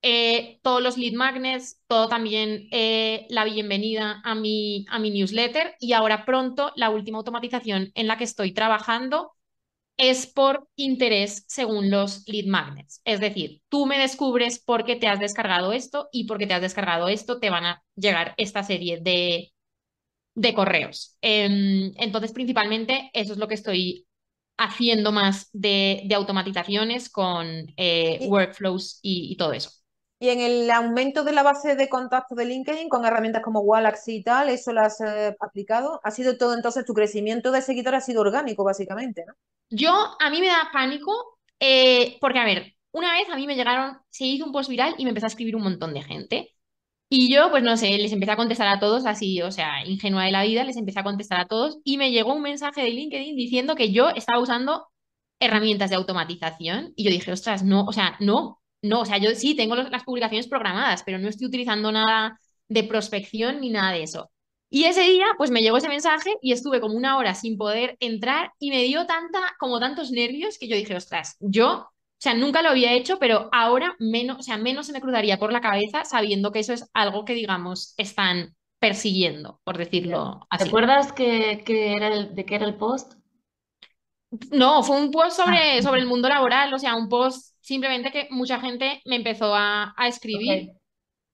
eh, 0.00 0.60
todos 0.62 0.82
los 0.82 0.96
lead 0.96 1.12
magnets, 1.12 1.78
todo 1.88 2.08
también 2.08 2.68
eh, 2.70 3.26
la 3.28 3.44
bienvenida 3.44 4.22
a 4.24 4.34
mi, 4.34 4.86
a 4.88 4.98
mi 4.98 5.10
newsletter 5.10 5.74
y 5.78 5.92
ahora 5.92 6.24
pronto 6.24 6.72
la 6.74 6.88
última 6.88 7.18
automatización 7.18 7.92
en 7.94 8.06
la 8.06 8.16
que 8.16 8.24
estoy 8.24 8.54
trabajando 8.54 9.33
es 9.96 10.26
por 10.26 10.68
interés 10.76 11.44
según 11.48 11.90
los 11.90 12.26
lead 12.28 12.46
magnets. 12.46 13.00
Es 13.04 13.20
decir, 13.20 13.62
tú 13.68 13.86
me 13.86 13.98
descubres 13.98 14.58
por 14.62 14.84
qué 14.84 14.96
te 14.96 15.08
has 15.08 15.20
descargado 15.20 15.72
esto 15.72 16.08
y 16.12 16.24
porque 16.26 16.46
te 16.46 16.54
has 16.54 16.60
descargado 16.62 17.08
esto 17.08 17.38
te 17.40 17.50
van 17.50 17.64
a 17.66 17.82
llegar 17.96 18.34
esta 18.36 18.62
serie 18.64 19.00
de, 19.00 19.52
de 20.34 20.54
correos. 20.54 21.16
Em, 21.20 21.92
entonces, 21.96 22.32
principalmente, 22.32 23.10
eso 23.12 23.32
es 23.32 23.38
lo 23.38 23.48
que 23.48 23.54
estoy 23.54 24.06
haciendo 24.58 25.12
más 25.12 25.50
de, 25.52 26.02
de 26.06 26.14
automatizaciones 26.14 27.10
con 27.10 27.46
eh, 27.76 28.20
workflows 28.28 28.98
y, 29.02 29.32
y 29.32 29.36
todo 29.36 29.52
eso. 29.52 29.70
Y 30.24 30.30
en 30.30 30.40
el 30.40 30.70
aumento 30.70 31.22
de 31.22 31.34
la 31.34 31.42
base 31.42 31.76
de 31.76 31.90
contactos 31.90 32.38
de 32.38 32.46
LinkedIn 32.46 32.88
con 32.88 33.04
herramientas 33.04 33.42
como 33.42 33.60
Wallaxy 33.60 34.16
y 34.16 34.22
tal, 34.22 34.48
¿eso 34.48 34.72
lo 34.72 34.80
has 34.80 34.98
eh, 35.02 35.36
aplicado? 35.38 36.00
Ha 36.02 36.10
sido 36.10 36.38
todo 36.38 36.54
entonces 36.54 36.86
tu 36.86 36.94
crecimiento 36.94 37.50
de 37.50 37.60
seguidor 37.60 37.94
ha 37.94 38.00
sido 38.00 38.22
orgánico, 38.22 38.64
básicamente, 38.64 39.22
¿no? 39.26 39.34
Yo, 39.68 39.92
a 39.92 40.30
mí 40.30 40.40
me 40.40 40.46
da 40.46 40.70
pánico, 40.72 41.12
eh, 41.60 42.16
porque, 42.22 42.38
a 42.38 42.46
ver, 42.46 42.72
una 42.92 43.12
vez 43.12 43.28
a 43.28 43.36
mí 43.36 43.46
me 43.46 43.54
llegaron, 43.54 43.98
se 44.08 44.24
hizo 44.24 44.46
un 44.46 44.52
post 44.52 44.70
viral 44.70 44.94
y 44.96 45.04
me 45.04 45.10
empezó 45.10 45.26
a 45.26 45.28
escribir 45.28 45.56
un 45.56 45.62
montón 45.64 45.92
de 45.92 46.02
gente. 46.02 46.54
Y 47.10 47.30
yo, 47.30 47.50
pues 47.50 47.62
no 47.62 47.76
sé, 47.76 47.98
les 47.98 48.12
empecé 48.12 48.32
a 48.32 48.36
contestar 48.36 48.68
a 48.68 48.80
todos, 48.80 49.04
así, 49.04 49.42
o 49.42 49.50
sea, 49.50 49.84
ingenua 49.84 50.24
de 50.24 50.32
la 50.32 50.42
vida, 50.44 50.64
les 50.64 50.78
empecé 50.78 51.00
a 51.00 51.04
contestar 51.04 51.38
a 51.38 51.48
todos 51.48 51.80
y 51.84 51.98
me 51.98 52.12
llegó 52.12 52.32
un 52.32 52.40
mensaje 52.40 52.80
de 52.80 52.92
LinkedIn 52.92 53.36
diciendo 53.36 53.74
que 53.74 53.92
yo 53.92 54.08
estaba 54.08 54.40
usando 54.40 54.86
herramientas 55.38 55.90
de 55.90 55.96
automatización 55.96 56.94
y 56.96 57.04
yo 57.04 57.10
dije, 57.10 57.30
ostras, 57.30 57.62
no, 57.62 57.84
o 57.84 57.92
sea, 57.92 58.16
no, 58.20 58.62
no, 58.84 59.00
o 59.02 59.04
sea, 59.06 59.18
yo 59.18 59.34
sí 59.34 59.54
tengo 59.54 59.76
los- 59.76 59.90
las 59.90 60.04
publicaciones 60.04 60.48
programadas, 60.48 61.02
pero 61.04 61.18
no 61.18 61.28
estoy 61.28 61.46
utilizando 61.48 61.92
nada 61.92 62.38
de 62.68 62.84
prospección 62.84 63.60
ni 63.60 63.70
nada 63.70 63.92
de 63.92 64.02
eso. 64.04 64.30
Y 64.70 64.84
ese 64.84 65.02
día, 65.02 65.26
pues 65.38 65.50
me 65.50 65.62
llegó 65.62 65.76
ese 65.76 65.88
mensaje 65.88 66.34
y 66.42 66.52
estuve 66.52 66.80
como 66.80 66.94
una 66.96 67.16
hora 67.16 67.34
sin 67.34 67.56
poder 67.56 67.96
entrar 68.00 68.52
y 68.58 68.70
me 68.70 68.82
dio 68.82 69.06
tanta, 69.06 69.38
como 69.58 69.78
tantos 69.78 70.10
nervios 70.10 70.58
que 70.58 70.66
yo 70.68 70.76
dije, 70.76 70.96
ostras, 70.96 71.36
yo, 71.40 71.68
o 71.88 71.90
sea, 72.18 72.34
nunca 72.34 72.62
lo 72.62 72.70
había 72.70 72.92
hecho, 72.92 73.18
pero 73.18 73.48
ahora 73.52 73.94
menos, 74.00 74.38
o 74.38 74.42
sea, 74.42 74.56
menos 74.58 74.86
se 74.86 74.92
me 74.92 75.00
cruzaría 75.00 75.38
por 75.38 75.52
la 75.52 75.60
cabeza 75.60 76.04
sabiendo 76.04 76.50
que 76.50 76.60
eso 76.60 76.72
es 76.72 76.90
algo 76.94 77.24
que, 77.24 77.34
digamos, 77.34 77.94
están 77.98 78.54
persiguiendo, 78.80 79.60
por 79.64 79.78
decirlo 79.78 80.46
así. 80.50 80.64
¿Te 80.64 80.68
acuerdas 80.70 81.12
que, 81.12 81.62
que 81.64 81.94
era 81.94 82.08
el, 82.08 82.34
de 82.34 82.44
qué 82.44 82.56
era 82.56 82.66
el 82.66 82.76
post? 82.76 83.14
No, 84.50 84.82
fue 84.82 84.96
un 85.00 85.10
post 85.10 85.36
sobre, 85.36 85.82
sobre 85.82 86.00
el 86.00 86.06
mundo 86.06 86.28
laboral, 86.28 86.72
o 86.74 86.78
sea, 86.78 86.96
un 86.96 87.08
post 87.08 87.53
simplemente 87.64 88.12
que 88.12 88.28
mucha 88.30 88.60
gente 88.60 89.02
me 89.06 89.16
empezó 89.16 89.54
a, 89.54 89.94
a 89.96 90.08
escribir 90.08 90.70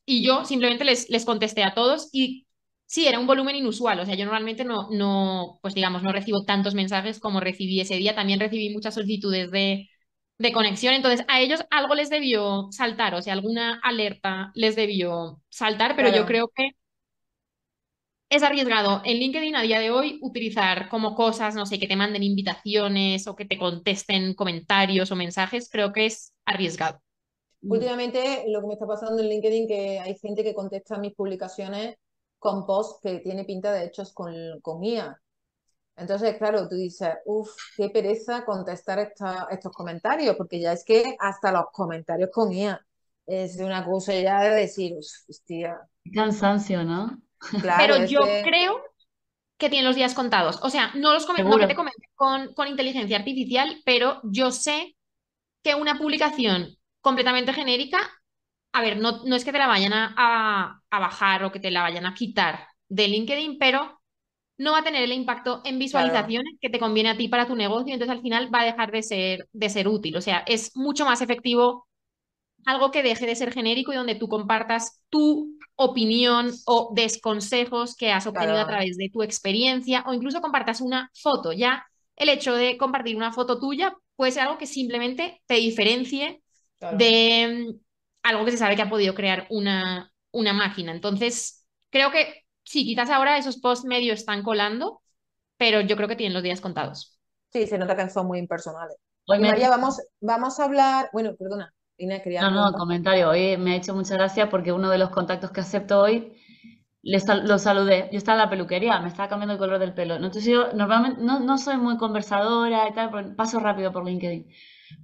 y 0.07 0.23
yo 0.25 0.45
simplemente 0.45 0.85
les, 0.85 1.09
les 1.11 1.25
contesté 1.25 1.63
a 1.65 1.75
todos 1.75 2.09
y 2.13 2.47
sí, 2.87 3.07
era 3.07 3.19
un 3.19 3.27
volumen 3.27 3.57
inusual, 3.57 4.01
o 4.01 4.07
sea, 4.07 4.15
yo 4.17 4.25
normalmente 4.25 4.65
no, 4.65 4.89
no, 4.91 5.59
pues 5.63 5.75
digamos, 5.75 6.03
no 6.03 6.13
recibo 6.13 6.45
tantos 6.45 6.75
mensajes 6.75 7.21
como 7.21 7.41
recibí 7.41 7.81
ese 7.81 7.97
día, 7.97 8.15
también 8.15 8.41
recibí 8.41 8.71
muchas 8.75 8.95
solicitudes 8.95 9.51
de, 9.51 9.89
de 10.39 10.53
conexión, 10.53 10.95
entonces 10.95 11.25
a 11.29 11.41
ellos 11.41 11.65
algo 11.71 11.95
les 11.95 12.11
debió 12.11 12.69
saltar, 12.73 13.15
o 13.15 13.23
sea, 13.23 13.35
alguna 13.35 13.81
alerta 13.83 14.51
les 14.55 14.77
debió 14.77 15.43
saltar, 15.49 15.95
pero 15.97 16.09
yo 16.09 16.25
creo 16.27 16.49
que 16.55 16.71
es 18.31 18.43
arriesgado 18.43 19.03
en 19.05 19.19
LinkedIn 19.19 19.57
a 19.57 19.63
día 19.63 19.81
de 19.81 19.91
hoy 19.91 20.19
utilizar 20.23 20.89
como 20.89 21.15
cosas, 21.17 21.55
no 21.57 21.67
sé, 21.67 21.79
que 21.79 21.89
te 21.89 21.97
manden 21.97 22.23
invitaciones 22.23 23.27
o 23.29 23.37
que 23.37 23.45
te 23.47 23.59
contesten 23.59 24.35
comentarios 24.35 25.11
o 25.13 25.17
mensajes, 25.17 25.69
creo 25.71 25.93
que 25.93 26.07
es 26.07 26.33
arriesgado. 26.47 27.03
Mm. 27.63 27.75
Últimamente 27.75 28.45
lo 28.49 28.61
que 28.61 28.67
me 28.67 28.73
está 28.75 28.87
pasando 28.87 29.23
en 29.23 29.29
LinkedIn 29.29 29.69
que 29.69 30.01
hay 30.01 30.17
gente 30.19 30.43
que 30.43 30.55
contesta 30.55 30.99
mis 30.99 31.15
publicaciones 31.15 31.97
con 32.39 32.67
posts 32.67 33.01
que 33.03 33.21
tiene 33.21 33.45
pinta 33.45 33.73
de 33.73 33.85
hechos 33.85 34.13
con, 34.13 34.35
con 34.63 34.83
IA. 34.85 35.21
Entonces, 35.97 36.37
claro, 36.39 36.69
tú 36.69 36.77
dices, 36.77 37.11
uff, 37.27 37.51
qué 37.77 37.91
pereza 37.91 38.45
contestar 38.45 38.99
esta- 39.01 39.47
estos 39.51 39.73
comentarios, 39.73 40.37
porque 40.37 40.61
ya 40.61 40.73
es 40.73 40.85
que 40.85 41.17
hasta 41.21 41.53
los 41.53 41.67
comentarios 41.73 42.31
con 42.33 42.53
IA 42.53 42.81
es 43.27 43.59
una 43.61 43.85
cosa 43.85 44.15
ya 44.15 44.43
de 44.43 44.51
decir, 44.57 44.95
"Uf, 44.99 45.07
hostia, 45.29 45.79
Qué 46.05 46.11
cansancio, 46.13 46.85
¿no? 46.85 47.23
Claro, 47.61 47.95
Pero 47.95 48.07
yo 48.07 48.19
que, 48.19 48.43
creo 48.43 48.83
que 49.59 49.69
tienen 49.71 49.87
los 49.87 49.97
días 49.97 50.15
contados. 50.15 50.59
O 50.63 50.71
sea, 50.71 50.93
no 50.95 51.13
los 51.15 51.27
come- 51.27 51.45
no 51.45 51.59
que 51.59 51.67
te 51.67 51.75
comenten 51.75 52.11
con, 52.17 52.55
con 52.55 52.69
inteligencia 52.69 53.19
artificial, 53.19 53.81
pero 53.85 54.21
yo 54.25 54.51
sé 54.53 54.97
que 55.63 55.75
una 55.75 55.99
publicación 55.99 56.77
completamente 57.03 57.53
genérica, 57.55 57.99
a 58.73 58.83
ver, 58.83 58.99
no, 58.99 59.25
no 59.25 59.37
es 59.37 59.45
que 59.45 59.53
te 59.53 59.59
la 59.59 59.67
vayan 59.69 59.93
a, 59.93 60.15
a- 60.17 60.83
a 60.91 60.99
bajar 61.01 61.45
o 61.45 61.53
que 61.53 61.61
te 61.61 61.71
la 61.71 61.83
vayan 61.83 62.07
a 62.07 62.15
quitar 62.15 62.67
de 62.89 63.09
LinkedIn, 63.09 63.59
pero 63.59 64.01
no 64.59 64.73
va 64.73 64.79
a 64.81 64.85
tener 64.85 65.03
el 65.05 65.13
impacto 65.13 65.63
en 65.65 65.79
visualizaciones 65.79 66.55
que 66.61 66.71
te 66.71 66.79
conviene 66.81 67.11
a 67.11 67.17
ti 67.17 67.29
para 67.29 67.47
tu 67.47 67.57
negocio, 67.57 67.95
entonces 67.95 68.17
al 68.17 68.23
final 68.23 68.55
va 68.55 68.61
a 68.63 68.65
dejar 68.67 68.93
de 68.93 69.03
ser, 69.03 69.49
de 69.53 69.71
ser 69.71 69.89
útil. 69.89 70.17
O 70.17 70.21
sea, 70.23 70.41
es 70.47 70.77
mucho 70.77 71.05
más 71.07 71.23
efectivo 71.23 71.89
algo 72.67 72.91
que 72.91 73.03
deje 73.03 73.27
de 73.27 73.37
ser 73.37 73.53
genérico 73.53 73.93
y 73.93 73.97
donde 73.97 74.15
tú 74.15 74.29
compartas 74.29 75.01
tu 75.09 75.59
opinión 75.77 76.53
o 76.67 76.93
desconsejos 76.95 77.97
que 77.97 78.13
has 78.13 78.27
obtenido 78.27 78.59
a 78.59 78.67
través 78.67 78.97
de 78.97 79.11
tu 79.11 79.23
experiencia 79.23 80.05
o 80.07 80.13
incluso 80.13 80.41
compartas 80.41 80.81
una 80.81 81.11
foto. 81.15 81.53
Ya 81.53 81.87
el 82.17 82.29
hecho 82.29 82.55
de 82.55 82.77
compartir 82.77 83.17
una 83.17 83.33
foto 83.33 83.59
tuya 83.59 83.97
puede 84.17 84.33
ser 84.33 84.43
algo 84.43 84.59
que 84.59 84.67
simplemente 84.67 85.41
te 85.47 85.55
diferencie 85.55 86.43
claro. 86.79 86.99
de 86.99 87.67
mm, 87.69 87.81
algo 88.23 88.45
que 88.45 88.51
se 88.51 88.59
sabe 88.59 88.77
que 88.77 88.83
ha 88.83 88.91
podido 88.91 89.15
crear 89.15 89.47
una, 89.49 90.13
una 90.31 90.53
máquina. 90.53 90.93
Entonces, 90.93 91.67
creo 91.89 92.11
que 92.11 92.45
sí, 92.63 92.85
quizás 92.85 93.11
ahora 93.11 93.39
esos 93.39 93.59
posts 93.59 93.87
medio 93.87 94.13
están 94.13 94.43
colando, 94.43 95.01
pero 95.57 95.81
yo 95.81 95.97
creo 95.97 96.09
que 96.09 96.17
tienen 96.17 96.35
los 96.35 96.43
días 96.43 96.61
contados. 96.61 97.19
Sí, 97.53 97.67
se 97.67 97.79
nota 97.79 97.97
que 97.97 98.09
son 98.11 98.27
muy 98.27 98.39
impersonales. 98.39 98.97
Hoy 99.27 99.39
María, 99.39 99.69
vamos, 99.69 100.01
vamos 100.21 100.59
a 100.61 100.65
hablar, 100.65 101.09
bueno, 101.13 101.35
perdona, 101.37 101.73
Inés, 102.05 102.23
quería 102.23 102.43
No, 102.43 102.51
no, 102.51 102.73
comentario. 102.79 103.29
Hoy 103.31 103.57
me 103.59 103.73
ha 103.73 103.77
hecho 103.77 103.95
mucha 103.95 104.15
gracia 104.15 104.49
porque 104.49 104.73
uno 104.73 104.89
de 104.91 104.99
los 104.99 105.11
contactos 105.11 105.51
que 105.53 105.61
acepto 105.61 106.01
hoy 106.01 106.33
le 107.03 107.21
sal- 107.21 107.47
lo 107.49 107.59
saludé. 107.59 108.09
Yo 108.13 108.19
estaba 108.19 108.39
en 108.39 108.45
la 108.47 108.51
peluquería, 108.51 109.01
me 109.01 109.09
estaba 109.09 109.29
cambiando 109.29 109.55
el 109.55 109.59
color 109.61 109.79
del 109.79 109.95
pelo. 109.95 110.15
Entonces 110.17 110.45
yo 110.47 110.73
normalmente 110.75 111.23
no, 111.23 111.41
no 111.41 111.59
soy 111.59 111.77
muy 111.79 111.97
conversadora 111.99 112.89
y 112.89 112.95
tal, 112.95 113.35
paso 113.37 113.61
rápido 113.61 113.93
por 113.93 114.05
LinkedIn. 114.07 114.49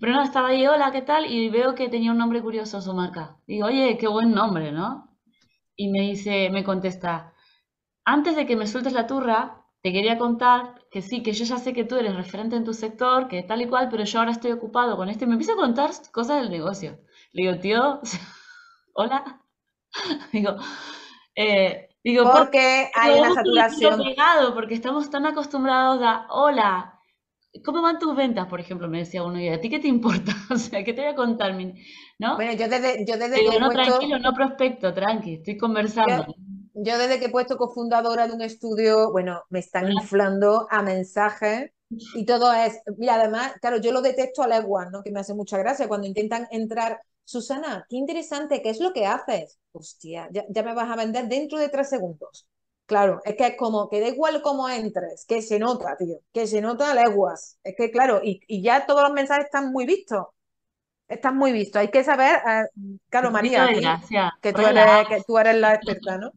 Pero 0.00 0.12
no, 0.14 0.22
estaba 0.22 0.48
ahí, 0.48 0.66
hola, 0.66 0.92
¿qué 0.92 1.02
tal? 1.02 1.26
Y 1.30 1.50
veo 1.50 1.74
que 1.74 1.88
tenía 1.88 2.12
un 2.12 2.18
nombre 2.18 2.42
curioso 2.42 2.80
su 2.82 2.94
marca. 2.94 3.36
Digo, 3.46 3.66
oye, 3.68 3.98
qué 3.98 4.08
buen 4.08 4.32
nombre, 4.34 4.72
¿no? 4.72 5.16
Y 5.76 5.90
me 5.90 6.02
dice, 6.02 6.50
me 6.50 6.64
contesta, 6.64 7.34
antes 8.04 8.36
de 8.36 8.46
que 8.46 8.56
me 8.56 8.66
sueltes 8.68 8.92
la 8.94 9.06
turra, 9.06 9.65
te 9.86 9.92
quería 9.92 10.18
contar 10.18 10.74
que 10.90 11.00
sí, 11.00 11.22
que 11.22 11.32
yo 11.32 11.44
ya 11.44 11.58
sé 11.58 11.72
que 11.72 11.84
tú 11.84 11.94
eres 11.94 12.16
referente 12.16 12.56
en 12.56 12.64
tu 12.64 12.74
sector, 12.74 13.28
que 13.28 13.44
tal 13.44 13.62
y 13.62 13.68
cual, 13.68 13.86
pero 13.88 14.02
yo 14.02 14.18
ahora 14.18 14.32
estoy 14.32 14.50
ocupado 14.50 14.96
con 14.96 15.08
esto 15.08 15.22
y 15.22 15.28
me 15.28 15.34
empieza 15.34 15.52
a 15.52 15.62
contar 15.64 15.90
cosas 16.10 16.40
del 16.40 16.50
negocio. 16.50 16.98
Le 17.32 17.42
digo, 17.42 17.60
tío, 17.60 18.00
hola. 18.94 19.42
Digo, 20.32 20.56
eh, 21.36 21.88
digo, 22.02 22.24
¿por 22.24 22.32
Porque 22.34 22.90
hay 22.94 23.12
una 23.20 23.28
"Vamos 23.28 23.36
con 23.44 23.46
el 23.46 23.58
estilo 23.58 23.90
saturación. 23.92 24.54
porque 24.54 24.74
estamos 24.74 25.08
tan 25.08 25.24
acostumbrados 25.24 26.02
a, 26.02 26.26
hola, 26.30 27.00
¿cómo 27.64 27.80
van 27.82 28.00
tus 28.00 28.16
ventas? 28.16 28.46
Por 28.48 28.58
ejemplo, 28.60 28.88
me 28.88 28.98
decía 28.98 29.22
uno, 29.22 29.40
y 29.40 29.48
a 29.48 29.60
ti 29.60 29.68
qué 29.70 29.78
te 29.78 29.88
importa, 29.88 30.32
o 30.50 30.56
sea, 30.56 30.82
¿qué 30.82 30.92
te 30.94 31.02
voy 31.02 31.10
a 31.12 31.14
contar? 31.14 31.54
¿No? 32.18 32.36
Bueno, 32.36 32.52
yo 32.54 32.68
desde, 32.68 33.06
yo 33.06 33.16
desde 33.16 33.38
Digo, 33.38 33.52
no, 33.60 33.66
puesto, 33.70 33.84
tranquilo, 33.84 34.18
no 34.18 34.32
prospecto, 34.32 34.92
tranqui, 34.92 35.34
estoy 35.34 35.56
conversando. 35.56 36.26
yo 36.26 36.34
desde 36.76 37.18
que 37.18 37.26
he 37.26 37.30
puesto 37.30 37.56
cofundadora 37.56 38.26
de 38.26 38.34
un 38.34 38.42
estudio, 38.42 39.10
bueno, 39.10 39.42
me 39.48 39.60
están 39.60 39.90
inflando 39.90 40.66
a 40.70 40.82
mensajes 40.82 41.70
y 42.14 42.26
todo 42.26 42.52
es, 42.52 42.80
mira, 42.98 43.14
además, 43.14 43.54
claro, 43.60 43.78
yo 43.78 43.92
lo 43.92 44.02
detesto 44.02 44.42
a 44.42 44.48
leguas, 44.48 44.90
¿no? 44.90 45.02
Que 45.02 45.10
me 45.10 45.20
hace 45.20 45.34
mucha 45.34 45.56
gracia 45.56 45.88
cuando 45.88 46.06
intentan 46.06 46.46
entrar, 46.50 47.00
Susana, 47.24 47.86
qué 47.88 47.96
interesante, 47.96 48.60
¿qué 48.60 48.70
es 48.70 48.80
lo 48.80 48.92
que 48.92 49.06
haces? 49.06 49.58
Hostia, 49.72 50.28
ya, 50.32 50.44
ya 50.48 50.62
me 50.62 50.74
vas 50.74 50.90
a 50.90 50.96
vender 50.96 51.28
dentro 51.28 51.58
de 51.58 51.68
tres 51.68 51.88
segundos. 51.88 52.46
Claro, 52.84 53.20
es 53.24 53.36
que 53.36 53.46
es 53.46 53.56
como, 53.56 53.88
que 53.88 54.00
da 54.00 54.08
igual 54.08 54.42
cómo 54.42 54.68
entres, 54.68 55.24
que 55.26 55.42
se 55.42 55.58
nota, 55.58 55.96
tío, 55.96 56.18
que 56.32 56.46
se 56.46 56.60
nota 56.60 56.92
a 56.92 56.94
leguas. 56.94 57.58
Es 57.64 57.74
que, 57.76 57.90
claro, 57.90 58.20
y, 58.22 58.40
y 58.46 58.62
ya 58.62 58.86
todos 58.86 59.02
los 59.02 59.12
mensajes 59.12 59.46
están 59.46 59.72
muy 59.72 59.86
vistos. 59.86 60.26
Están 61.08 61.36
muy 61.36 61.52
vistos. 61.52 61.80
Hay 61.80 61.90
que 61.90 62.04
saber, 62.04 62.36
eh, 62.36 62.64
claro, 63.08 63.30
María, 63.30 63.68
que 64.40 64.52
tú 64.52 64.60
eres, 64.60 65.08
que 65.08 65.22
tú 65.26 65.38
eres 65.38 65.56
la 65.56 65.74
experta, 65.74 66.18
¿no? 66.18 66.32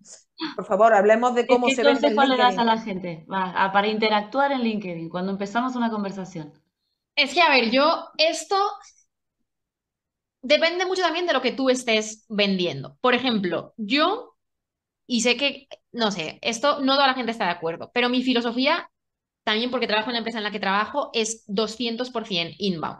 Por 0.55 0.65
favor, 0.65 0.93
hablemos 0.93 1.33
de 1.35 1.47
¿Qué, 1.47 1.53
cómo 1.53 1.67
qué 1.67 1.73
se 1.75 1.83
vende 1.83 2.07
en 2.07 2.15
consejo 2.15 2.23
le 2.23 2.37
das 2.37 2.57
a 2.57 2.63
la 2.63 2.77
gente 2.85 3.25
Va, 3.33 3.41
a- 3.63 3.71
para 3.73 3.89
interactuar 3.89 4.53
en 4.53 4.61
LinkedIn 4.63 5.09
cuando 5.09 5.33
empezamos 5.33 5.75
una 5.75 5.89
conversación? 5.91 6.53
Es 7.15 7.33
que, 7.35 7.41
a 7.41 7.49
ver, 7.51 7.69
yo 7.71 8.09
esto 8.17 8.55
depende 10.41 10.85
mucho 10.85 11.01
también 11.01 11.27
de 11.27 11.33
lo 11.33 11.41
que 11.41 11.51
tú 11.51 11.69
estés 11.69 12.25
vendiendo. 12.29 12.97
Por 13.01 13.13
ejemplo, 13.15 13.73
yo, 13.77 14.35
y 15.07 15.21
sé 15.21 15.37
que, 15.37 15.67
no 15.91 16.11
sé, 16.11 16.39
esto 16.41 16.81
no 16.81 16.95
toda 16.95 17.07
la 17.07 17.13
gente 17.15 17.31
está 17.31 17.45
de 17.45 17.51
acuerdo, 17.51 17.91
pero 17.93 18.09
mi 18.09 18.23
filosofía, 18.23 18.89
también 19.45 19.71
porque 19.71 19.87
trabajo 19.87 20.09
en 20.09 20.13
la 20.15 20.19
empresa 20.19 20.39
en 20.39 20.45
la 20.45 20.51
que 20.51 20.59
trabajo, 20.59 21.11
es 21.13 21.43
200% 21.47 22.55
inbound. 22.59 22.99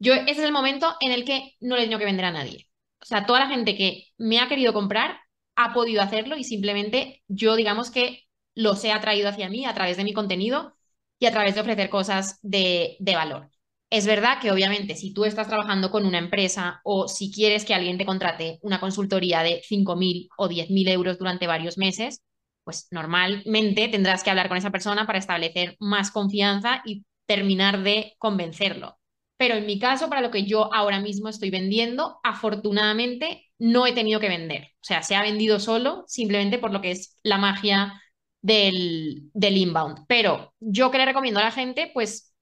Yo, 0.00 0.14
ese 0.14 0.32
es 0.32 0.38
el 0.40 0.52
momento 0.52 0.96
en 1.00 1.12
el 1.12 1.24
que 1.24 1.54
no 1.60 1.76
le 1.76 1.84
tengo 1.86 1.98
que 1.98 2.06
vender 2.06 2.26
a 2.26 2.32
nadie. 2.32 2.68
O 3.02 3.06
sea, 3.06 3.26
toda 3.26 3.40
la 3.40 3.48
gente 3.48 3.76
que 3.76 4.04
me 4.18 4.40
ha 4.40 4.48
querido 4.48 4.72
comprar 4.74 5.18
ha 5.56 5.72
podido 5.72 6.02
hacerlo 6.02 6.36
y 6.36 6.44
simplemente 6.44 7.22
yo, 7.28 7.56
digamos 7.56 7.90
que 7.90 8.24
los 8.54 8.84
he 8.84 8.92
atraído 8.92 9.28
hacia 9.28 9.48
mí 9.48 9.64
a 9.66 9.74
través 9.74 9.96
de 9.96 10.04
mi 10.04 10.12
contenido 10.12 10.74
y 11.18 11.26
a 11.26 11.32
través 11.32 11.54
de 11.54 11.60
ofrecer 11.60 11.90
cosas 11.90 12.38
de, 12.42 12.96
valor. 13.00 13.50
Es 13.90 14.06
verdad 14.06 14.40
que 14.40 14.50
obviamente 14.50 14.96
si 14.96 15.12
tú 15.12 15.24
estás 15.24 15.48
trabajando 15.48 15.90
con 15.90 16.04
una 16.06 16.18
empresa 16.18 16.80
o 16.84 17.06
si 17.08 17.30
quieres 17.32 17.64
que 17.64 17.74
alguien 17.74 17.98
te 17.98 18.06
contrate 18.06 18.58
una 18.62 18.80
consultoría 18.80 19.42
de 19.42 19.62
5.000 19.62 20.28
o 20.36 20.48
10.000 20.48 20.88
euros 20.88 21.18
durante 21.18 21.46
varios 21.46 21.78
meses, 21.78 22.22
pues 22.64 22.88
normalmente 22.90 23.88
tendrás 23.88 24.24
que 24.24 24.30
hablar 24.30 24.48
con 24.48 24.56
esa 24.56 24.70
persona 24.70 25.06
para 25.06 25.18
establecer 25.18 25.76
más 25.78 26.10
confianza 26.10 26.82
y 26.84 27.04
terminar 27.26 27.82
de 27.82 28.14
convencerlo. 28.18 28.96
Pero 29.36 29.54
en 29.56 29.66
mi 29.66 29.78
caso, 29.78 30.08
para 30.08 30.20
lo 30.20 30.30
que 30.30 30.44
yo 30.44 30.72
ahora 30.72 31.00
mismo 31.00 31.28
estoy 31.28 31.50
vendiendo, 31.50 32.20
afortunadamente 32.22 33.50
no 33.58 33.86
he 33.86 33.92
tenido 33.92 34.20
que 34.20 34.28
vender. 34.28 34.62
O 34.74 34.84
sea, 34.84 35.02
se 35.02 35.16
ha 35.16 35.22
vendido 35.22 35.58
solo 35.60 36.04
simplemente 36.06 36.58
por 36.58 36.72
lo 36.72 36.80
que 36.80 36.92
es 36.92 37.18
la 37.22 37.38
magia 37.38 38.00
del, 38.42 39.30
del 39.34 39.56
inbound. 39.56 40.04
Pero 40.08 40.54
yo 40.60 40.90
que 40.90 40.98
le 40.98 41.06
recomiendo 41.06 41.40
a 41.40 41.44
la 41.44 41.50
gente, 41.50 41.90
pues 41.92 42.34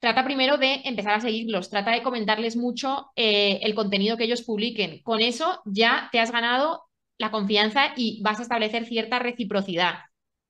trata 0.00 0.24
primero 0.24 0.58
de 0.58 0.82
empezar 0.84 1.14
a 1.14 1.20
seguirlos, 1.20 1.70
trata 1.70 1.90
de 1.92 2.02
comentarles 2.02 2.56
mucho 2.56 3.10
eh, 3.16 3.60
el 3.62 3.74
contenido 3.74 4.16
que 4.16 4.24
ellos 4.24 4.42
publiquen. 4.42 5.02
Con 5.02 5.20
eso 5.20 5.60
ya 5.66 6.08
te 6.12 6.20
has 6.20 6.30
ganado 6.32 6.84
la 7.18 7.30
confianza 7.30 7.92
y 7.96 8.22
vas 8.22 8.38
a 8.38 8.42
establecer 8.42 8.86
cierta 8.86 9.18
reciprocidad. 9.18 9.94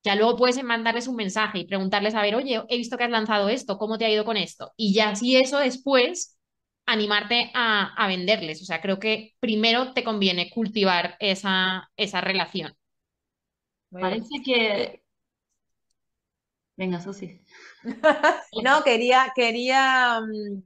Ya 0.04 0.14
luego 0.14 0.36
puedes 0.36 0.62
mandarles 0.62 1.08
un 1.08 1.16
mensaje 1.16 1.58
y 1.58 1.66
preguntarles, 1.66 2.14
a 2.14 2.22
ver, 2.22 2.34
oye, 2.36 2.62
he 2.68 2.76
visto 2.76 2.96
que 2.96 3.04
has 3.04 3.10
lanzado 3.10 3.48
esto, 3.48 3.78
¿cómo 3.78 3.98
te 3.98 4.04
ha 4.04 4.10
ido 4.10 4.24
con 4.24 4.36
esto? 4.36 4.72
Y 4.76 4.94
ya 4.94 5.14
si 5.14 5.36
eso 5.36 5.58
después, 5.58 6.38
animarte 6.86 7.50
a, 7.54 7.94
a 7.94 8.08
venderles. 8.08 8.62
O 8.62 8.64
sea, 8.64 8.80
creo 8.80 8.98
que 8.98 9.36
primero 9.40 9.92
te 9.92 10.04
conviene 10.04 10.50
cultivar 10.50 11.16
esa, 11.20 11.90
esa 11.96 12.20
relación. 12.20 12.74
Parece 13.90 14.42
que... 14.44 15.02
Venga, 16.76 17.00
Susi. 17.00 17.40
no, 18.62 18.82
quería, 18.84 19.32
quería 19.34 20.20
mm, 20.20 20.62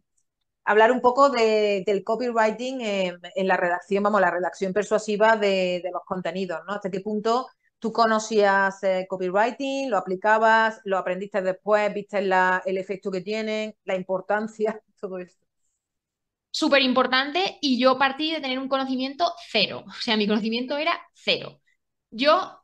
hablar 0.65 0.93
un 0.93 1.01
poco 1.01 1.31
del 1.31 2.05
copywriting 2.05 2.81
en, 2.83 3.49
la 3.49 3.57
redacción, 3.57 4.03
vamos, 4.03 4.21
la 4.21 4.31
redacción 4.31 4.73
persuasiva 4.73 5.37
de, 5.37 5.83
los 5.93 6.03
contenidos, 6.05 6.61
¿no? 6.67 6.75
¿Hasta 6.75 6.91
qué 6.91 7.01
punto 7.01 7.49
tú 7.83 7.93
conocías 7.93 8.81
eh, 8.85 9.07
copywriting, 9.09 9.91
lo 9.91 9.99
aplicabas, 9.99 10.81
lo 10.85 10.99
aprendiste 10.99 11.43
después, 11.43 11.93
viste 11.93 12.21
el 12.21 12.79
efecto 12.79 13.11
que 13.11 13.23
tienen, 13.23 13.75
la 13.85 13.97
importancia, 13.97 14.81
todo 15.01 15.19
esto? 15.19 15.45
Súper 16.53 16.83
importante 16.83 17.59
y 17.61 17.81
yo 17.81 17.99
partí 17.99 18.31
de 18.31 18.41
tener 18.41 18.61
un 18.61 18.69
conocimiento 18.69 19.33
cero, 19.51 19.85
o 19.89 20.01
sea, 20.01 20.17
mi 20.17 20.29
conocimiento 20.29 20.77
era 20.77 20.93
cero. 21.13 21.61
Yo 22.11 22.61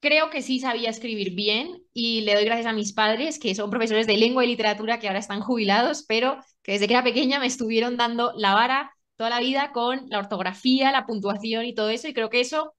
creo 0.00 0.28
que 0.30 0.42
sí 0.42 0.58
sabía 0.58 0.90
escribir 0.90 1.36
bien 1.36 1.84
y 1.92 2.22
le 2.22 2.34
doy 2.34 2.44
gracias 2.44 2.66
a 2.66 2.72
mis 2.72 2.92
padres, 2.92 3.38
que 3.38 3.54
son 3.54 3.70
profesores 3.70 4.08
de 4.08 4.16
lengua 4.16 4.44
y 4.44 4.48
literatura 4.48 4.98
que 4.98 5.06
ahora 5.06 5.20
están 5.20 5.40
jubilados, 5.40 6.04
pero 6.08 6.38
que 6.62 6.72
desde 6.72 6.88
que 6.88 6.94
era 6.94 7.04
pequeña 7.04 7.38
me 7.38 7.46
estuvieron 7.46 7.96
dando 7.96 8.32
la 8.36 8.54
vara 8.54 8.92
toda 9.16 9.30
la 9.30 9.38
vida 9.38 9.70
con 9.72 10.08
la 10.08 10.18
ortografía, 10.18 10.90
la 10.90 11.06
puntuación 11.06 11.64
y 11.64 11.74
todo 11.76 11.90
eso, 11.90 12.08
y 12.08 12.14
creo 12.14 12.30
que 12.30 12.40
eso 12.40 12.74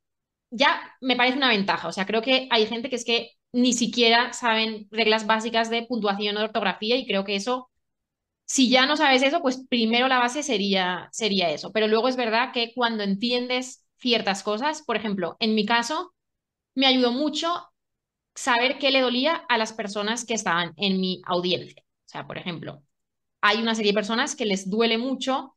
ya 0.51 0.81
me 1.01 1.15
parece 1.15 1.37
una 1.37 1.49
ventaja. 1.49 1.87
O 1.87 1.91
sea, 1.91 2.05
creo 2.05 2.21
que 2.21 2.47
hay 2.51 2.65
gente 2.67 2.89
que 2.89 2.95
es 2.95 3.05
que 3.05 3.31
ni 3.51 3.73
siquiera 3.73 4.33
saben 4.33 4.87
reglas 4.91 5.25
básicas 5.27 5.69
de 5.69 5.83
puntuación 5.85 6.37
o 6.37 6.43
ortografía, 6.43 6.97
y 6.97 7.07
creo 7.07 7.23
que 7.25 7.35
eso, 7.35 7.69
si 8.45 8.69
ya 8.69 8.85
no 8.85 8.97
sabes 8.97 9.23
eso, 9.23 9.41
pues 9.41 9.65
primero 9.69 10.07
la 10.07 10.19
base 10.19 10.43
sería, 10.43 11.09
sería 11.11 11.49
eso. 11.51 11.71
Pero 11.71 11.87
luego 11.87 12.07
es 12.09 12.15
verdad 12.17 12.51
que 12.53 12.73
cuando 12.75 13.03
entiendes 13.03 13.85
ciertas 13.97 14.43
cosas, 14.43 14.83
por 14.83 14.97
ejemplo, 14.97 15.37
en 15.39 15.55
mi 15.55 15.65
caso, 15.65 16.13
me 16.75 16.87
ayudó 16.87 17.11
mucho 17.11 17.49
saber 18.35 18.77
qué 18.79 18.91
le 18.91 19.01
dolía 19.01 19.35
a 19.49 19.57
las 19.57 19.73
personas 19.73 20.25
que 20.25 20.33
estaban 20.33 20.73
en 20.77 20.99
mi 21.01 21.21
audiencia. 21.25 21.83
O 21.83 22.09
sea, 22.09 22.27
por 22.27 22.37
ejemplo, 22.37 22.83
hay 23.41 23.61
una 23.61 23.75
serie 23.75 23.91
de 23.91 23.97
personas 23.97 24.35
que 24.35 24.45
les 24.45 24.69
duele 24.69 24.97
mucho 24.97 25.55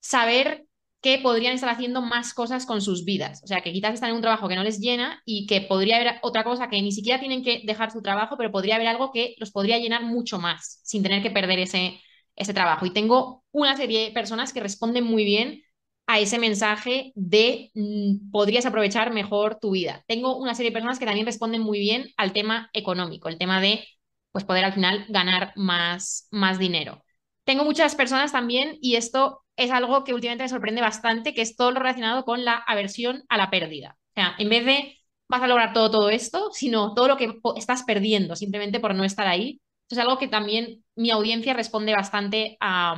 saber 0.00 0.66
que 1.02 1.18
podrían 1.18 1.54
estar 1.54 1.68
haciendo 1.70 2.00
más 2.02 2.32
cosas 2.34 2.64
con 2.66 2.80
sus 2.80 3.04
vidas. 3.04 3.42
O 3.44 3.46
sea, 3.48 3.60
que 3.62 3.72
quizás 3.72 3.94
están 3.94 4.10
en 4.10 4.16
un 4.16 4.22
trabajo 4.22 4.48
que 4.48 4.56
no 4.56 4.62
les 4.64 4.80
llena 4.80 5.20
y 5.26 5.46
que 5.46 5.60
podría 5.60 5.96
haber 5.96 6.14
otra 6.22 6.44
cosa 6.44 6.68
que 6.70 6.80
ni 6.80 6.92
siquiera 6.92 7.18
tienen 7.20 7.42
que 7.44 7.62
dejar 7.64 7.90
su 7.90 8.02
trabajo, 8.02 8.36
pero 8.36 8.52
podría 8.52 8.76
haber 8.76 8.88
algo 8.88 9.12
que 9.12 9.34
los 9.38 9.50
podría 9.50 9.78
llenar 9.78 10.04
mucho 10.04 10.38
más 10.38 10.80
sin 10.84 11.02
tener 11.02 11.22
que 11.22 11.30
perder 11.30 11.58
ese, 11.58 12.00
ese 12.36 12.54
trabajo. 12.54 12.86
Y 12.86 12.92
tengo 12.92 13.44
una 13.52 13.76
serie 13.76 14.04
de 14.06 14.10
personas 14.12 14.52
que 14.52 14.60
responden 14.60 15.04
muy 15.04 15.24
bien 15.24 15.62
a 16.06 16.20
ese 16.20 16.38
mensaje 16.38 17.12
de 17.14 17.70
mm, 17.74 18.30
podrías 18.30 18.66
aprovechar 18.66 19.12
mejor 19.12 19.58
tu 19.60 19.72
vida. 19.72 20.04
Tengo 20.06 20.36
una 20.38 20.54
serie 20.54 20.70
de 20.70 20.74
personas 20.74 20.98
que 20.98 21.06
también 21.06 21.26
responden 21.26 21.62
muy 21.62 21.78
bien 21.80 22.08
al 22.16 22.32
tema 22.32 22.70
económico, 22.74 23.28
el 23.28 23.38
tema 23.38 23.60
de 23.60 23.84
pues 24.32 24.44
poder 24.44 24.64
al 24.64 24.72
final 24.72 25.04
ganar 25.08 25.52
más, 25.56 26.28
más 26.30 26.58
dinero. 26.58 27.01
Tengo 27.44 27.64
muchas 27.64 27.94
personas 27.94 28.32
también, 28.32 28.78
y 28.80 28.96
esto 28.96 29.42
es 29.56 29.70
algo 29.70 30.04
que 30.04 30.14
últimamente 30.14 30.44
me 30.44 30.48
sorprende 30.48 30.80
bastante, 30.80 31.34
que 31.34 31.42
es 31.42 31.56
todo 31.56 31.70
lo 31.72 31.80
relacionado 31.80 32.24
con 32.24 32.44
la 32.44 32.56
aversión 32.56 33.24
a 33.28 33.36
la 33.36 33.50
pérdida. 33.50 33.96
O 34.10 34.14
sea, 34.14 34.34
en 34.38 34.48
vez 34.48 34.64
de 34.64 34.98
vas 35.28 35.42
a 35.42 35.46
lograr 35.46 35.72
todo, 35.72 35.90
todo 35.90 36.10
esto, 36.10 36.50
sino 36.52 36.94
todo 36.94 37.08
lo 37.08 37.16
que 37.16 37.40
estás 37.56 37.84
perdiendo 37.84 38.36
simplemente 38.36 38.80
por 38.80 38.94
no 38.94 39.04
estar 39.04 39.26
ahí. 39.26 39.60
es 39.88 39.98
algo 39.98 40.18
que 40.18 40.28
también 40.28 40.84
mi 40.94 41.10
audiencia 41.10 41.54
responde 41.54 41.92
bastante 41.94 42.56
a, 42.60 42.96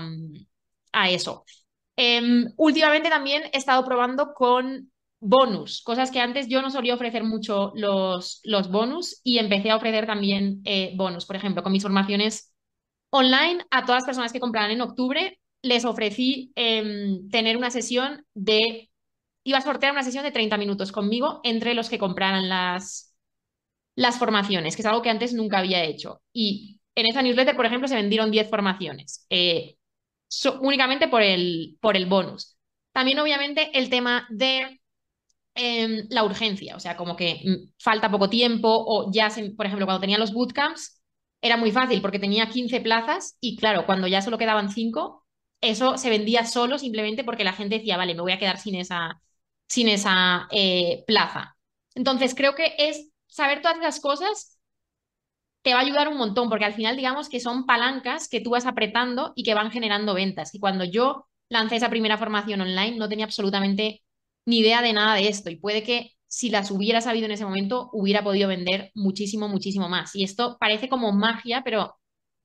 a 0.93 1.11
eso. 1.11 1.45
Em, 1.97 2.53
últimamente 2.57 3.09
también 3.09 3.45
he 3.53 3.59
estado 3.59 3.85
probando 3.85 4.35
con 4.35 4.91
bonus, 5.21 5.83
cosas 5.83 6.11
que 6.11 6.21
antes 6.21 6.49
yo 6.49 6.61
no 6.61 6.71
solía 6.71 6.95
ofrecer 6.95 7.25
mucho 7.25 7.73
los, 7.75 8.41
los 8.45 8.71
bonus 8.71 9.21
y 9.25 9.39
empecé 9.39 9.71
a 9.71 9.77
ofrecer 9.77 10.07
también 10.07 10.61
eh, 10.65 10.93
bonus. 10.97 11.27
Por 11.27 11.37
ejemplo, 11.37 11.63
con 11.63 11.73
mis 11.73 11.83
formaciones 11.83 12.54
online 13.15 13.65
a 13.71 13.85
todas 13.85 14.03
las 14.03 14.07
personas 14.07 14.33
que 14.33 14.41
compraran 14.41 14.73
en 14.73 14.81
octubre, 14.81 15.39
les 15.63 15.85
ofrecí 15.85 16.53
em, 16.57 17.29
tener 17.31 17.57
una 17.57 17.71
sesión 17.71 18.27
de, 18.35 18.91
iba 19.45 19.59
a 19.59 19.63
sortear 19.63 19.93
una 19.93 20.03
sesión 20.03 20.25
de 20.25 20.33
30 20.33 20.57
minutos 20.59 20.91
conmigo 20.91 21.41
entre 21.45 21.75
los 21.75 21.89
que 21.89 21.99
compraran 21.99 22.49
las, 22.49 23.15
las 23.95 24.19
formaciones, 24.19 24.75
que 24.75 24.83
es 24.83 24.87
algo 24.87 25.01
que 25.03 25.11
antes 25.11 25.33
nunca 25.33 25.59
había 25.59 25.85
hecho. 25.85 26.23
Y 26.33 26.81
en 26.97 27.07
esa 27.07 27.23
newsletter, 27.23 27.55
por 27.55 27.67
ejemplo, 27.67 27.87
se 27.87 27.95
vendieron 27.95 28.33
10 28.33 28.51
formaciones. 28.51 29.25
Eh, 29.31 29.77
únicamente 30.61 31.07
por 31.07 31.23
el, 31.23 31.79
por 31.81 31.97
el 31.97 32.07
bonus. 32.07 32.59
También, 32.93 33.21
obviamente, 33.21 33.71
el 33.79 33.91
tema 33.91 34.27
de 34.29 34.81
em, 35.55 36.07
la 36.11 36.25
urgencia, 36.25 36.75
o 36.75 36.81
sea, 36.81 36.97
como 36.97 37.15
que 37.15 37.41
mm, 37.45 37.75
falta 37.79 38.11
poco 38.11 38.29
tiempo 38.29 38.69
o 38.69 39.13
ya, 39.13 39.29
por 39.57 39.67
ejemplo, 39.67 39.87
cuando 39.87 40.01
tenía 40.01 40.19
los 40.19 40.33
bootcamps, 40.33 40.94
era 41.45 41.59
muy 41.59 41.73
fácil 41.73 42.01
porque 42.03 42.19
tenía 42.19 42.49
15 42.49 42.81
plazas 42.81 43.37
y 43.41 43.57
claro, 43.59 43.85
cuando 43.87 44.07
ya 44.09 44.23
solo 44.23 44.39
quedaban 44.39 44.71
5, 44.71 45.27
eso 45.61 45.99
se 45.99 46.09
vendía 46.11 46.47
solo 46.47 46.79
simplemente 46.79 47.23
porque 47.23 47.45
la 47.45 47.53
gente 47.53 47.77
decía, 47.79 47.99
vale, 47.99 48.15
me 48.15 48.23
voy 48.23 48.33
a 48.33 48.39
quedar 48.39 48.59
sin 48.59 48.77
esa, 48.77 49.21
sin 49.69 49.89
esa 49.89 50.49
eh, 50.51 51.05
plaza. 51.07 51.57
Entonces, 51.95 52.35
creo 52.35 52.55
que 52.55 52.75
es 52.79 53.11
saber 53.29 53.61
todas 53.63 53.79
esas 53.79 54.01
cosas 54.01 54.59
te 55.63 55.73
va 55.75 55.81
a 55.81 55.83
ayudar 55.83 56.09
un 56.09 56.17
montón, 56.19 56.49
porque 56.49 56.65
al 56.65 56.75
final 56.75 56.97
digamos 56.97 57.29
que 57.29 57.41
son 57.41 57.67
palancas 57.67 58.29
que 58.29 58.41
tú 58.41 58.51
vas 58.51 58.67
apretando 58.67 59.33
y 59.37 59.45
que 59.45 59.55
van 59.55 59.71
generando 59.71 60.15
ventas. 60.15 60.55
Y 60.55 60.61
cuando 60.61 60.85
yo 60.85 61.29
lancé 61.49 61.77
esa 61.77 61.91
primera 61.91 62.19
formación 62.19 62.61
online 62.61 62.97
no 62.97 63.09
tenía 63.09 63.25
absolutamente 63.27 64.03
ni 64.47 64.59
idea 64.61 64.83
de 64.83 64.93
nada 64.93 65.15
de 65.15 65.29
esto 65.29 65.51
y 65.51 65.57
puede 65.57 65.83
que 65.83 66.14
si 66.35 66.51
las 66.51 66.71
hubiera 66.71 67.01
sabido 67.01 67.27
en 67.27 67.33
ese 67.33 67.45
momento 67.45 67.91
hubiera 67.93 68.25
podido 68.25 68.49
vender 68.49 68.91
muchísimo, 68.95 69.49
muchísimo 69.49 69.89
más. 69.89 70.15
Y 70.17 70.25
esto 70.25 70.57
parece 70.59 70.89
como 70.89 71.13
magia, 71.13 71.63
pero 71.65 71.95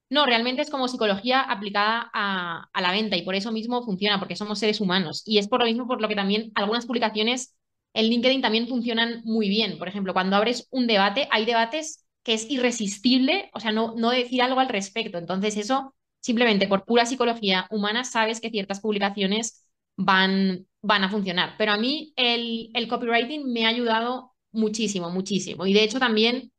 no, 0.09 0.25
realmente 0.25 0.61
es 0.63 0.69
como 0.69 0.87
psicología 0.87 1.41
aplicada 1.41 2.09
a, 2.13 2.69
a 2.73 2.81
la 2.81 2.91
venta 2.91 3.17
y 3.17 3.23
por 3.23 3.35
eso 3.35 3.51
mismo 3.51 3.83
funciona, 3.83 4.19
porque 4.19 4.35
somos 4.35 4.59
seres 4.59 4.81
humanos. 4.81 5.23
Y 5.25 5.37
es 5.39 5.47
por 5.47 5.59
lo 5.59 5.65
mismo 5.65 5.87
por 5.87 6.01
lo 6.01 6.07
que 6.07 6.15
también 6.15 6.51
algunas 6.55 6.85
publicaciones 6.85 7.55
en 7.93 8.05
LinkedIn 8.07 8.41
también 8.41 8.67
funcionan 8.67 9.21
muy 9.25 9.49
bien. 9.49 9.77
Por 9.79 9.87
ejemplo, 9.87 10.13
cuando 10.13 10.35
abres 10.35 10.67
un 10.71 10.87
debate, 10.87 11.27
hay 11.31 11.45
debates 11.45 12.05
que 12.23 12.33
es 12.33 12.49
irresistible, 12.49 13.49
o 13.53 13.59
sea, 13.59 13.71
no, 13.71 13.95
no 13.97 14.11
decir 14.11 14.41
algo 14.41 14.59
al 14.59 14.69
respecto. 14.69 15.17
Entonces, 15.17 15.57
eso 15.57 15.95
simplemente 16.21 16.67
por 16.67 16.85
pura 16.85 17.05
psicología 17.05 17.67
humana 17.71 18.03
sabes 18.03 18.41
que 18.41 18.49
ciertas 18.49 18.81
publicaciones 18.81 19.65
van, 19.95 20.67
van 20.81 21.03
a 21.03 21.09
funcionar. 21.09 21.55
Pero 21.57 21.71
a 21.73 21.77
mí 21.77 22.13
el, 22.15 22.71
el 22.73 22.87
copywriting 22.87 23.51
me 23.51 23.65
ha 23.65 23.69
ayudado 23.69 24.33
muchísimo, 24.51 25.09
muchísimo. 25.09 25.65
Y 25.65 25.73
de 25.73 25.83
hecho 25.83 25.99
también 25.99 26.51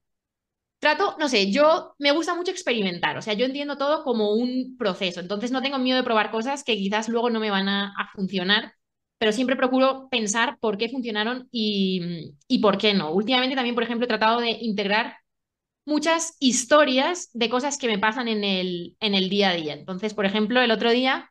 trato, 0.81 1.17
no 1.19 1.29
sé, 1.29 1.51
yo 1.53 1.95
me 1.99 2.11
gusta 2.13 2.35
mucho 2.35 2.51
experimentar, 2.51 3.17
o 3.19 3.23
sea, 3.23 3.35
yo 3.35 3.45
entiendo 3.45 3.77
todo 3.77 4.03
como 4.03 4.33
un 4.33 4.77
proceso, 4.79 5.21
entonces 5.21 5.53
no 5.53 5.63
tengo 5.63 5.79
miedo 5.79 5.99
de 5.99 6.05
probar 6.05 6.31
cosas 6.31 6.65
que 6.65 6.77
quizás 6.77 7.09
luego 7.09 7.29
no 7.31 7.39
me 7.39 7.51
van 7.51 7.69
a, 7.69 7.93
funcionar, 8.15 8.73
pero 9.19 9.33
siempre 9.33 9.57
procuro 9.57 10.09
pensar 10.11 10.59
por 10.59 10.79
qué 10.79 10.89
funcionaron 10.89 11.49
y, 11.53 12.35
y 12.49 12.59
por 12.61 12.79
qué 12.79 12.95
no. 12.95 13.13
Últimamente 13.13 13.57
también, 13.57 13.75
por 13.75 13.85
ejemplo, 13.85 14.07
he 14.07 14.09
tratado 14.09 14.41
de 14.41 14.53
integrar 14.53 15.17
muchas 15.85 16.37
historias 16.41 17.31
de 17.35 17.51
cosas 17.51 17.79
que 17.79 17.89
me 17.89 17.99
pasan 17.99 18.29
en 18.29 18.45
el, 18.45 18.97
en 19.01 19.15
el 19.15 19.29
día 19.29 19.51
a 19.51 19.55
día. 19.55 19.75
Entonces, 19.75 20.15
por 20.15 20.25
ejemplo, 20.25 20.61
el 20.61 20.71
otro 20.71 20.91
día 20.91 21.31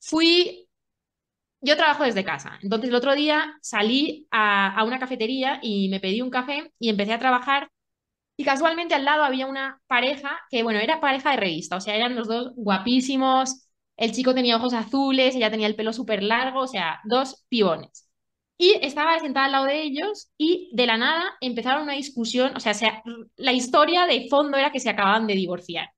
fui, 0.00 0.67
yo 1.60 1.76
trabajo 1.76 2.04
desde 2.04 2.24
casa, 2.24 2.58
entonces 2.62 2.88
el 2.90 2.94
otro 2.94 3.14
día 3.14 3.54
salí 3.62 4.26
a, 4.30 4.82
una 4.86 4.98
cafetería 4.98 5.58
y 5.62 5.88
me 5.88 6.00
pedí 6.00 6.22
un 6.22 6.30
café 6.30 6.72
y 6.78 6.88
empecé 6.88 7.12
a 7.12 7.18
trabajar. 7.18 7.70
Y 8.36 8.44
casualmente 8.44 8.94
al 8.94 9.04
lado 9.04 9.24
había 9.24 9.46
una 9.46 9.80
pareja 9.88 10.38
que, 10.50 10.62
bueno, 10.62 10.78
era 10.80 11.00
pareja 11.00 11.32
de 11.32 11.38
revista, 11.38 11.76
o 11.76 11.80
sea, 11.80 11.96
eran 11.96 12.14
los 12.14 12.28
dos 12.28 12.52
guapísimos, 12.56 13.68
el 13.96 14.12
chico 14.12 14.34
tenía 14.34 14.56
ojos 14.56 14.74
azules, 14.74 15.34
ella 15.34 15.50
tenía 15.50 15.66
el 15.66 15.74
pelo 15.76 15.92
súper 15.92 16.22
largo, 16.22 16.60
o 16.60 16.66
sea, 16.68 17.00
dos 17.04 17.44
pibones. 17.48 18.08
Y 18.56 18.72
estaba 18.82 19.18
sentada 19.20 19.46
al 19.46 19.52
lado 19.52 19.64
de 19.66 19.82
ellos 19.82 20.30
y 20.38 20.70
de 20.72 20.86
la 20.86 20.96
nada 20.96 21.36
empezaron 21.40 21.82
una 21.84 21.94
discusión, 21.94 22.56
o 22.56 22.60
sea, 22.60 22.74
la 23.36 23.52
historia 23.52 24.06
de 24.06 24.28
fondo 24.28 24.56
era 24.56 24.72
que 24.72 24.80
se 24.80 24.90
acababan 24.90 25.26
de 25.26 25.34
divorciar. 25.34 25.90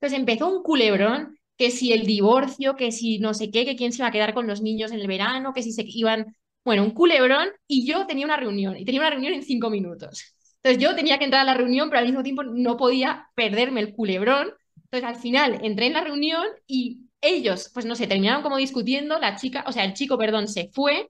Entonces 0.00 0.18
empezó 0.18 0.48
un 0.48 0.62
culebrón, 0.62 1.38
que 1.58 1.70
si 1.70 1.92
el 1.92 2.06
divorcio, 2.06 2.76
que 2.76 2.92
si 2.92 3.18
no 3.18 3.34
sé 3.34 3.50
qué, 3.50 3.64
que 3.64 3.76
quién 3.76 3.92
se 3.92 3.98
iba 4.02 4.08
a 4.08 4.12
quedar 4.12 4.34
con 4.34 4.46
los 4.46 4.62
niños 4.62 4.92
en 4.92 5.00
el 5.00 5.06
verano, 5.06 5.52
que 5.52 5.62
si 5.62 5.72
se 5.72 5.84
iban, 5.86 6.36
bueno, 6.64 6.82
un 6.84 6.90
culebrón 6.92 7.48
y 7.66 7.86
yo 7.86 8.06
tenía 8.06 8.26
una 8.26 8.36
reunión 8.36 8.76
y 8.76 8.84
tenía 8.84 9.00
una 9.00 9.10
reunión 9.10 9.34
en 9.34 9.42
cinco 9.42 9.70
minutos. 9.70 10.34
Entonces 10.62 10.82
yo 10.82 10.94
tenía 10.94 11.18
que 11.18 11.24
entrar 11.24 11.42
a 11.42 11.44
la 11.44 11.54
reunión, 11.54 11.88
pero 11.90 12.00
al 12.00 12.06
mismo 12.06 12.22
tiempo 12.22 12.44
no 12.44 12.76
podía 12.76 13.28
perderme 13.34 13.80
el 13.80 13.94
culebrón. 13.94 14.52
Entonces 14.76 15.08
al 15.08 15.16
final 15.16 15.58
entré 15.62 15.86
en 15.86 15.94
la 15.94 16.02
reunión 16.02 16.44
y 16.66 17.08
ellos, 17.20 17.70
pues 17.72 17.86
no 17.86 17.94
sé, 17.94 18.06
terminaron 18.06 18.42
como 18.42 18.56
discutiendo, 18.56 19.18
la 19.18 19.36
chica, 19.36 19.64
o 19.66 19.72
sea, 19.72 19.84
el 19.84 19.94
chico, 19.94 20.18
perdón, 20.18 20.48
se 20.48 20.70
fue 20.72 21.08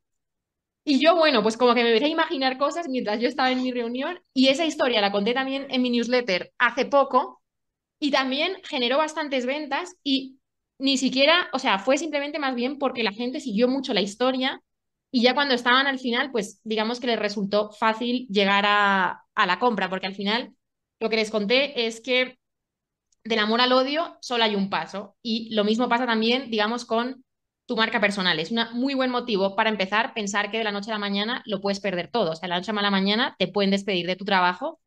y 0.85 1.01
yo, 1.01 1.17
bueno, 1.17 1.43
pues 1.43 1.57
como 1.57 1.75
que 1.75 1.83
me 1.83 1.91
empecé 1.91 2.07
a 2.07 2.09
imaginar 2.09 2.59
cosas 2.59 2.89
mientras 2.89 3.21
yo 3.21 3.29
estaba 3.29 3.51
en 3.53 3.63
mi 3.63 3.73
reunión 3.73 4.21
y 4.35 4.49
esa 4.49 4.65
historia 4.65 5.01
la 5.01 5.13
conté 5.13 5.35
también 5.35 5.67
en 5.71 5.83
mi 5.83 5.91
newsletter 5.91 6.53
hace 6.59 6.87
poco 6.87 7.42
y 8.03 8.11
también 8.11 8.57
generó 8.65 8.99
bastantes 8.99 9.47
ventas 9.47 9.95
y 10.03 10.41
ni 10.81 10.99
siquiera, 10.99 11.49
o 11.53 11.61
sea, 11.61 11.79
fue 11.79 11.97
simplemente 11.99 12.41
más 12.41 12.57
bien 12.57 12.79
porque 12.81 13.05
la 13.05 13.13
gente 13.13 13.39
siguió 13.39 13.69
mucho 13.69 13.95
la 13.95 14.01
historia 14.01 14.61
y 15.13 15.23
ya 15.23 15.35
cuando 15.35 15.55
estaban 15.55 15.87
al 15.87 16.01
final, 16.01 16.33
pues 16.33 16.61
digamos 16.65 16.99
que 16.99 17.07
les 17.07 17.19
resultó 17.21 17.71
fácil 17.71 18.27
llegar 18.29 18.65
a, 18.67 19.25
a 19.37 19.47
la 19.47 19.61
compra, 19.61 19.89
porque 19.89 20.09
al 20.09 20.17
final 20.17 20.53
lo 20.99 21.11
que 21.11 21.17
les 21.17 21.31
conté 21.31 21.87
es 21.87 22.01
que 22.01 22.41
del 23.23 23.39
amor 23.39 23.61
al 23.61 23.73
odio 23.73 24.19
solo 24.21 24.43
hay 24.43 24.57
un 24.57 24.69
paso 24.69 25.17
y 25.23 25.55
lo 25.55 25.63
mismo 25.63 25.89
pasa 25.89 26.05
también, 26.05 26.51
digamos, 26.51 26.85
con 26.85 27.25
tu 27.67 27.77
marca 27.77 28.01
personal. 28.01 28.41
Es 28.41 28.51
un 28.51 28.61
muy 28.75 28.95
buen 28.95 29.13
motivo 29.13 29.55
para 29.55 29.71
empezar, 29.71 30.13
pensar 30.13 30.51
que 30.51 30.59
de 30.59 30.65
la 30.65 30.73
noche 30.73 30.91
a 30.91 30.95
la 30.95 30.99
mañana 30.99 31.43
lo 31.47 31.61
puedes 31.61 31.79
perder 31.79 32.09
todo. 32.11 32.33
O 32.33 32.35
sea, 32.35 32.49
de 32.49 32.51
la 32.51 32.57
noche 32.57 32.73
a 32.73 32.75
la 32.75 32.91
mañana 32.91 33.37
te 33.39 33.47
pueden 33.47 33.71
despedir 33.71 34.09
de 34.09 34.17
tu 34.17 34.25
trabajo 34.25 34.81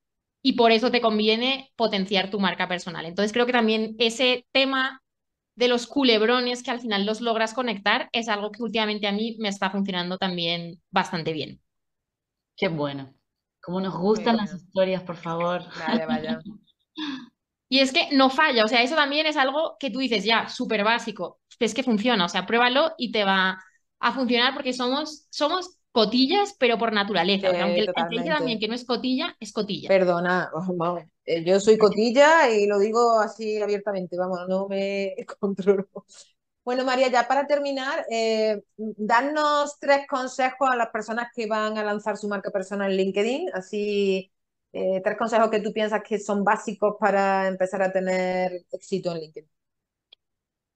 y 0.45 0.53
por 0.53 0.71
eso 0.71 0.91
te 0.91 1.01
conviene 1.01 1.71
potenciar 1.75 2.29
tu 2.29 2.39
marca 2.39 2.67
personal. 2.67 3.03
Entonces 3.07 3.33
creo 3.33 3.47
que 3.47 3.51
también 3.51 3.95
ese 3.97 4.45
tema 4.51 5.01
de 5.55 5.67
los 5.67 5.87
culebrones 5.87 6.61
que 6.61 6.69
al 6.69 6.79
final 6.79 7.03
los 7.03 7.19
logras 7.19 7.55
conectar 7.55 8.09
es 8.11 8.29
algo 8.29 8.51
que 8.51 8.61
últimamente 8.61 9.07
a 9.07 9.11
mí 9.11 9.37
me 9.39 9.49
está 9.49 9.71
funcionando 9.71 10.19
también 10.19 10.79
bastante 10.91 11.33
bien. 11.33 11.63
Qué 12.55 12.67
bueno. 12.67 13.11
Como 13.59 13.81
nos 13.81 13.97
gustan 13.97 14.37
las 14.37 14.53
historias, 14.53 15.01
por 15.01 15.15
favor. 15.15 15.63
Vaya, 15.79 16.05
vaya. 16.05 16.39
Y 17.67 17.79
es 17.79 17.91
que 17.91 18.09
no 18.11 18.29
falla, 18.29 18.63
o 18.63 18.67
sea, 18.67 18.83
eso 18.83 18.95
también 18.95 19.25
es 19.25 19.37
algo 19.37 19.75
que 19.79 19.89
tú 19.89 19.97
dices 19.97 20.23
ya, 20.23 20.47
súper 20.47 20.83
básico, 20.83 21.39
es 21.59 21.73
que 21.73 21.81
funciona, 21.81 22.23
o 22.23 22.29
sea, 22.29 22.45
pruébalo 22.45 22.93
y 22.95 23.11
te 23.11 23.23
va 23.23 23.59
a 23.99 24.11
funcionar 24.13 24.53
porque 24.53 24.71
somos, 24.71 25.25
somos 25.31 25.75
cotillas, 25.95 26.53
pero 26.59 26.77
por 26.77 26.91
naturaleza. 26.91 27.49
Sí, 27.51 27.57
aunque 27.57 27.79
el 27.79 27.85
totalmente. 27.85 28.23
que 28.25 28.29
también 28.29 28.59
que 28.59 28.67
no 28.67 28.75
es 28.75 28.83
cotilla, 28.83 29.37
es 29.39 29.53
cotilla. 29.53 29.87
Perdona, 29.87 30.51
vamos, 30.75 31.03
eh, 31.25 31.41
yo 31.45 31.57
soy 31.61 31.77
cotilla 31.77 32.49
y 32.49 32.67
lo 32.67 32.79
digo 32.79 33.17
así 33.21 33.61
abiertamente, 33.61 34.17
vamos, 34.17 34.41
no 34.49 34.67
me 34.67 35.15
controlo. 35.39 35.87
Bueno, 36.65 36.83
María, 36.83 37.07
ya 37.07 37.29
para 37.29 37.47
terminar, 37.47 38.05
eh, 38.11 38.61
darnos 38.75 39.79
tres 39.79 40.05
consejos 40.05 40.69
a 40.69 40.75
las 40.75 40.89
personas 40.89 41.29
que 41.33 41.47
van 41.47 41.77
a 41.77 41.83
lanzar 41.83 42.17
su 42.17 42.27
marca 42.27 42.51
personal 42.51 42.91
en 42.91 42.97
LinkedIn, 42.97 43.49
así 43.53 44.33
eh, 44.73 44.99
tres 45.01 45.17
consejos 45.17 45.49
que 45.49 45.61
tú 45.61 45.71
piensas 45.71 46.01
que 46.05 46.19
son 46.19 46.43
básicos 46.43 46.95
para 46.99 47.47
empezar 47.47 47.81
a 47.81 47.93
tener 47.93 48.65
éxito 48.69 49.13
en 49.13 49.21
LinkedIn. 49.21 49.49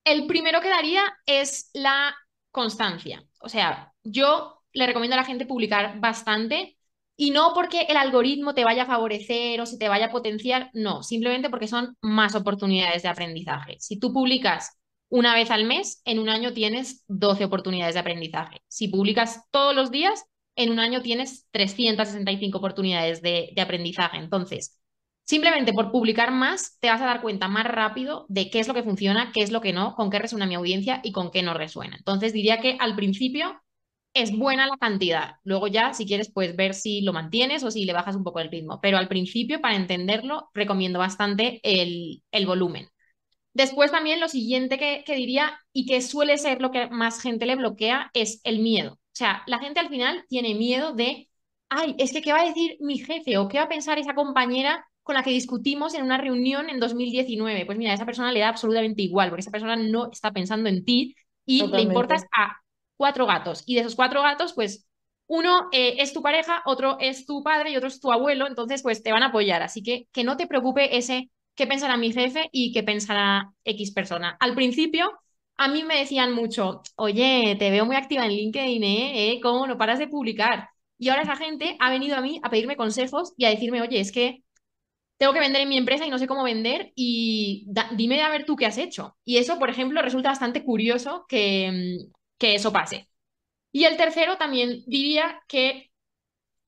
El 0.05 0.27
primero 0.27 0.61
que 0.61 0.69
daría 0.69 1.03
es 1.25 1.71
la 1.73 2.15
constancia. 2.51 3.25
O 3.41 3.49
sea, 3.49 3.91
yo 4.03 4.58
le 4.73 4.85
recomiendo 4.87 5.15
a 5.15 5.19
la 5.19 5.25
gente 5.25 5.45
publicar 5.45 5.99
bastante 5.99 6.77
y 7.15 7.31
no 7.31 7.51
porque 7.53 7.81
el 7.89 7.97
algoritmo 7.97 8.53
te 8.53 8.63
vaya 8.63 8.83
a 8.83 8.85
favorecer 8.85 9.59
o 9.61 9.65
se 9.65 9.77
te 9.77 9.89
vaya 9.89 10.05
a 10.05 10.11
potenciar, 10.11 10.69
no, 10.73 11.03
simplemente 11.03 11.49
porque 11.49 11.67
son 11.67 11.97
más 12.01 12.35
oportunidades 12.35 13.03
de 13.03 13.09
aprendizaje. 13.09 13.75
Si 13.79 13.99
tú 13.99 14.13
publicas 14.13 14.77
una 15.09 15.33
vez 15.33 15.51
al 15.51 15.65
mes, 15.65 16.01
en 16.05 16.19
un 16.19 16.29
año 16.29 16.53
tienes 16.53 17.03
12 17.07 17.45
oportunidades 17.45 17.95
de 17.95 17.99
aprendizaje. 17.99 18.61
Si 18.67 18.87
publicas 18.87 19.43
todos 19.51 19.75
los 19.75 19.91
días, 19.91 20.23
en 20.55 20.71
un 20.71 20.79
año 20.79 21.01
tienes 21.01 21.47
365 21.51 22.57
oportunidades 22.57 23.21
de, 23.21 23.49
de 23.53 23.61
aprendizaje. 23.61 24.17
Entonces, 24.17 24.79
Simplemente 25.29 25.73
por 25.73 25.91
publicar 25.91 26.31
más 26.31 26.79
te 26.79 26.89
vas 26.89 27.01
a 27.01 27.05
dar 27.05 27.21
cuenta 27.21 27.47
más 27.47 27.63
rápido 27.63 28.25
de 28.29 28.49
qué 28.49 28.59
es 28.59 28.67
lo 28.67 28.73
que 28.73 28.81
funciona, 28.81 29.31
qué 29.31 29.43
es 29.43 29.51
lo 29.51 29.61
que 29.61 29.73
no, 29.73 29.93
con 29.93 30.09
qué 30.09 30.17
resuena 30.17 30.47
mi 30.47 30.55
audiencia 30.55 31.01
y 31.03 31.11
con 31.11 31.29
qué 31.29 31.43
no 31.43 31.53
resuena. 31.53 31.97
Entonces 31.97 32.33
diría 32.33 32.61
que 32.61 32.77
al 32.79 32.95
principio 32.95 33.61
es 34.13 34.35
buena 34.37 34.67
la 34.67 34.77
cantidad. 34.77 35.35
Luego 35.43 35.67
ya, 35.67 35.93
si 35.93 36.05
quieres, 36.05 36.31
puedes 36.31 36.55
ver 36.55 36.73
si 36.73 37.01
lo 37.01 37.13
mantienes 37.13 37.63
o 37.63 37.71
si 37.71 37.85
le 37.85 37.93
bajas 37.93 38.15
un 38.15 38.23
poco 38.23 38.39
el 38.39 38.49
ritmo. 38.51 38.79
Pero 38.81 38.97
al 38.97 39.07
principio, 39.07 39.61
para 39.61 39.75
entenderlo, 39.75 40.49
recomiendo 40.53 40.99
bastante 40.99 41.59
el, 41.63 42.23
el 42.31 42.45
volumen. 42.47 42.89
Después 43.53 43.91
también 43.91 44.19
lo 44.19 44.29
siguiente 44.29 44.77
que, 44.77 45.03
que 45.05 45.15
diría 45.15 45.59
y 45.73 45.85
que 45.85 46.01
suele 46.01 46.37
ser 46.37 46.61
lo 46.61 46.71
que 46.71 46.87
más 46.89 47.21
gente 47.21 47.45
le 47.45 47.55
bloquea 47.55 48.11
es 48.13 48.41
el 48.43 48.59
miedo. 48.59 48.93
O 48.93 48.99
sea, 49.13 49.43
la 49.47 49.59
gente 49.59 49.79
al 49.79 49.89
final 49.89 50.25
tiene 50.29 50.55
miedo 50.55 50.93
de, 50.93 51.29
ay, 51.69 51.95
es 51.97 52.11
que 52.13 52.21
qué 52.21 52.31
va 52.31 52.41
a 52.41 52.45
decir 52.45 52.77
mi 52.79 52.99
jefe 52.99 53.37
o 53.37 53.47
qué 53.47 53.57
va 53.57 53.65
a 53.65 53.69
pensar 53.69 53.97
esa 53.99 54.15
compañera 54.15 54.85
con 55.03 55.15
la 55.15 55.23
que 55.23 55.31
discutimos 55.31 55.95
en 55.95 56.03
una 56.03 56.17
reunión 56.17 56.69
en 56.69 56.79
2019. 56.79 57.65
Pues 57.65 57.77
mira, 57.77 57.91
a 57.91 57.95
esa 57.95 58.05
persona 58.05 58.31
le 58.31 58.39
da 58.41 58.49
absolutamente 58.49 59.01
igual, 59.01 59.29
porque 59.29 59.41
esa 59.41 59.51
persona 59.51 59.75
no 59.75 60.11
está 60.11 60.31
pensando 60.31 60.69
en 60.69 60.85
ti 60.85 61.15
y 61.45 61.59
Totalmente. 61.59 61.77
le 61.77 61.81
importas 61.83 62.23
a 62.37 62.61
cuatro 62.99 63.25
gatos. 63.25 63.63
Y 63.65 63.75
de 63.75 63.81
esos 63.81 63.95
cuatro 63.95 64.21
gatos, 64.21 64.53
pues 64.53 64.85
uno 65.27 65.69
eh, 65.71 65.95
es 65.99 66.11
tu 66.13 66.21
pareja, 66.21 66.61
otro 66.65 66.97
es 66.99 67.25
tu 67.25 67.43
padre 67.43 67.71
y 67.71 67.77
otro 67.77 67.87
es 67.87 68.01
tu 68.01 68.11
abuelo, 68.11 68.45
entonces 68.45 68.83
pues 68.83 69.01
te 69.01 69.13
van 69.13 69.23
a 69.23 69.27
apoyar. 69.27 69.61
Así 69.63 69.81
que 69.81 70.07
que 70.11 70.25
no 70.25 70.35
te 70.37 70.47
preocupe 70.47 70.97
ese 70.97 71.31
qué 71.55 71.65
pensará 71.65 71.95
mi 71.97 72.11
jefe 72.11 72.49
y 72.51 72.73
qué 72.73 72.83
pensará 72.83 73.53
X 73.63 73.91
persona. 73.93 74.35
Al 74.41 74.53
principio, 74.53 75.11
a 75.57 75.69
mí 75.69 75.83
me 75.83 75.97
decían 75.99 76.33
mucho, 76.33 76.81
oye, 76.95 77.55
te 77.57 77.71
veo 77.71 77.85
muy 77.85 77.95
activa 77.95 78.25
en 78.25 78.31
LinkedIn, 78.33 78.83
¿eh? 78.83 79.31
¿Eh? 79.33 79.39
¿Cómo 79.41 79.65
no 79.65 79.77
paras 79.77 79.99
de 79.99 80.07
publicar? 80.07 80.69
Y 80.97 81.09
ahora 81.09 81.23
esa 81.23 81.37
gente 81.37 81.77
ha 81.79 81.89
venido 81.89 82.17
a 82.17 82.21
mí 82.21 82.41
a 82.43 82.49
pedirme 82.49 82.75
consejos 82.75 83.33
y 83.37 83.45
a 83.45 83.49
decirme, 83.49 83.81
oye, 83.81 83.99
es 84.01 84.11
que 84.11 84.43
tengo 85.17 85.33
que 85.33 85.39
vender 85.39 85.61
en 85.61 85.69
mi 85.69 85.77
empresa 85.77 86.05
y 86.05 86.09
no 86.09 86.17
sé 86.17 86.27
cómo 86.27 86.43
vender 86.43 86.91
y 86.95 87.67
dime 87.95 88.21
a 88.23 88.29
ver 88.29 88.45
tú 88.45 88.55
qué 88.55 88.65
has 88.65 88.77
hecho. 88.77 89.17
Y 89.25 89.37
eso, 89.37 89.59
por 89.59 89.69
ejemplo, 89.69 90.01
resulta 90.01 90.29
bastante 90.29 90.63
curioso 90.63 91.25
que, 91.27 91.71
mm, 92.09 92.18
que 92.39 92.55
eso 92.55 92.73
pase. 92.73 93.07
Y 93.71 93.83
el 93.83 93.97
tercero 93.97 94.37
también 94.37 94.83
diría 94.87 95.41
que, 95.47 95.91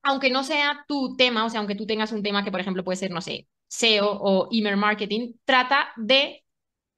aunque 0.03 0.29
no 0.29 0.43
sea 0.43 0.85
tu 0.87 1.15
tema, 1.15 1.45
o 1.45 1.49
sea, 1.49 1.59
aunque 1.59 1.75
tú 1.75 1.87
tengas 1.87 2.11
un 2.11 2.23
tema 2.23 2.43
que, 2.43 2.51
por 2.51 2.59
ejemplo, 2.59 2.83
puede 2.83 2.97
ser, 2.97 3.11
no 3.11 3.21
sé, 3.21 3.47
SEO 3.67 4.11
o 4.11 4.49
email 4.51 4.77
marketing, 4.77 5.33
trata 5.45 5.89
de 5.97 6.43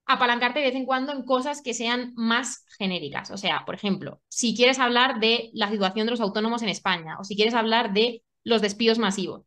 apalancarte 0.06 0.60
de 0.60 0.66
vez 0.66 0.76
en 0.76 0.86
cuando 0.86 1.14
en 1.14 1.24
cosas 1.24 1.62
que 1.62 1.74
sean 1.74 2.14
más 2.16 2.66
genéricas. 2.78 3.32
O 3.32 3.38
sea, 3.38 3.64
por 3.66 3.76
ejemplo, 3.76 4.22
si 4.28 4.56
quieres 4.56 4.80
hablar 4.80 5.20
de 5.20 5.50
la 5.54 5.70
situación 5.70 6.08
de 6.08 6.12
los 6.12 6.22
autónomos 6.22 6.62
en 6.62 6.70
España 6.70 7.18
o 7.20 7.24
si 7.24 7.36
quieres 7.36 7.54
hablar 7.54 7.94
de 7.94 8.24
los 8.44 8.62
despidos 8.62 9.00
masivos, 9.00 9.46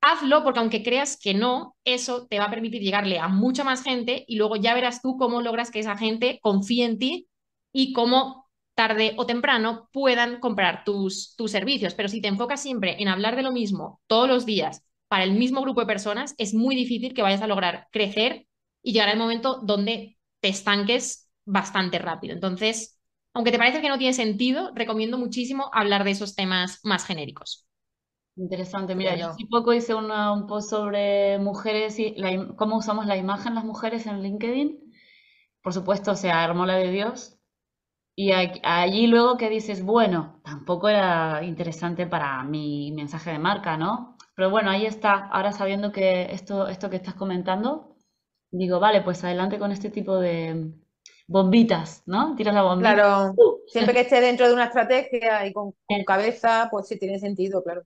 hazlo 0.00 0.44
porque 0.44 0.60
aunque 0.60 0.82
creas 0.82 1.18
que 1.20 1.34
no, 1.34 1.76
eso 1.84 2.26
te 2.26 2.38
va 2.38 2.46
a 2.46 2.50
permitir 2.50 2.82
llegarle 2.82 3.18
a 3.18 3.28
mucha 3.28 3.64
más 3.64 3.82
gente 3.82 4.24
y 4.26 4.36
luego 4.36 4.56
ya 4.56 4.74
verás 4.74 5.02
tú 5.02 5.16
cómo 5.18 5.42
logras 5.42 5.70
que 5.70 5.80
esa 5.80 5.96
gente 5.96 6.38
confíe 6.42 6.84
en 6.84 6.98
ti 6.98 7.28
y 7.72 7.92
cómo 7.92 8.47
tarde 8.78 9.14
o 9.18 9.26
temprano 9.26 9.90
puedan 9.92 10.40
comprar 10.40 10.84
tus, 10.84 11.36
tus 11.36 11.50
servicios. 11.52 11.94
Pero 11.94 12.08
si 12.08 12.22
te 12.22 12.28
enfocas 12.28 12.62
siempre 12.62 12.96
en 13.02 13.08
hablar 13.08 13.36
de 13.36 13.42
lo 13.42 13.52
mismo 13.52 14.00
todos 14.08 14.28
los 14.28 14.46
días 14.46 14.84
para 15.08 15.24
el 15.24 15.32
mismo 15.34 15.62
grupo 15.62 15.80
de 15.82 15.86
personas, 15.88 16.34
es 16.38 16.54
muy 16.54 16.76
difícil 16.76 17.14
que 17.14 17.22
vayas 17.22 17.42
a 17.42 17.48
lograr 17.48 17.88
crecer 17.92 18.46
y 18.82 18.92
llegar 18.94 19.10
al 19.10 19.18
momento 19.18 19.60
donde 19.62 20.18
te 20.40 20.48
estanques 20.48 21.30
bastante 21.44 21.98
rápido. 21.98 22.34
Entonces, 22.34 22.98
aunque 23.34 23.52
te 23.52 23.58
parece 23.58 23.80
que 23.82 23.88
no 23.90 23.98
tiene 23.98 24.14
sentido, 24.14 24.72
recomiendo 24.74 25.18
muchísimo 25.18 25.70
hablar 25.74 26.04
de 26.04 26.12
esos 26.12 26.34
temas 26.36 26.80
más 26.84 27.04
genéricos. 27.06 27.66
Interesante. 28.36 28.94
Mira, 28.94 29.16
yo 29.16 29.26
hace 29.26 29.46
poco 29.50 29.72
hice 29.74 29.94
una- 29.94 30.32
un 30.32 30.46
post 30.46 30.70
sobre 30.70 31.38
mujeres 31.38 31.98
y 31.98 32.14
la 32.16 32.54
cómo 32.56 32.76
usamos 32.78 33.06
la 33.06 33.16
imagen 33.16 33.54
las 33.54 33.64
mujeres 33.64 34.06
en 34.06 34.22
LinkedIn. 34.22 34.92
Por 35.62 35.74
supuesto, 35.74 36.16
se 36.16 36.30
armó 36.32 36.66
la 36.66 36.76
de 36.76 36.90
Dios. 36.92 37.37
Y 38.20 38.32
allí 38.32 39.06
luego 39.06 39.36
que 39.36 39.48
dices, 39.48 39.84
bueno, 39.84 40.40
tampoco 40.42 40.88
era 40.88 41.44
interesante 41.44 42.04
para 42.04 42.42
mi 42.42 42.90
mensaje 42.90 43.30
de 43.30 43.38
marca, 43.38 43.76
¿no? 43.76 44.16
Pero 44.34 44.50
bueno, 44.50 44.70
ahí 44.70 44.86
está. 44.86 45.28
Ahora 45.28 45.52
sabiendo 45.52 45.92
que 45.92 46.22
esto, 46.32 46.66
esto 46.66 46.90
que 46.90 46.96
estás 46.96 47.14
comentando, 47.14 47.94
digo, 48.50 48.80
vale, 48.80 49.02
pues 49.02 49.22
adelante 49.22 49.60
con 49.60 49.70
este 49.70 49.90
tipo 49.90 50.18
de 50.18 50.72
bombitas, 51.28 52.02
¿no? 52.06 52.34
Tiras 52.34 52.56
la 52.56 52.62
bombita. 52.62 52.94
Claro, 52.94 53.34
¡uh! 53.36 53.60
siempre 53.68 53.94
que 53.94 54.00
esté 54.00 54.20
dentro 54.20 54.48
de 54.48 54.54
una 54.54 54.64
estrategia 54.64 55.46
y 55.46 55.52
con, 55.52 55.74
con 55.86 56.02
cabeza, 56.02 56.66
pues 56.72 56.88
sí 56.88 56.98
tiene 56.98 57.20
sentido, 57.20 57.62
claro. 57.62 57.84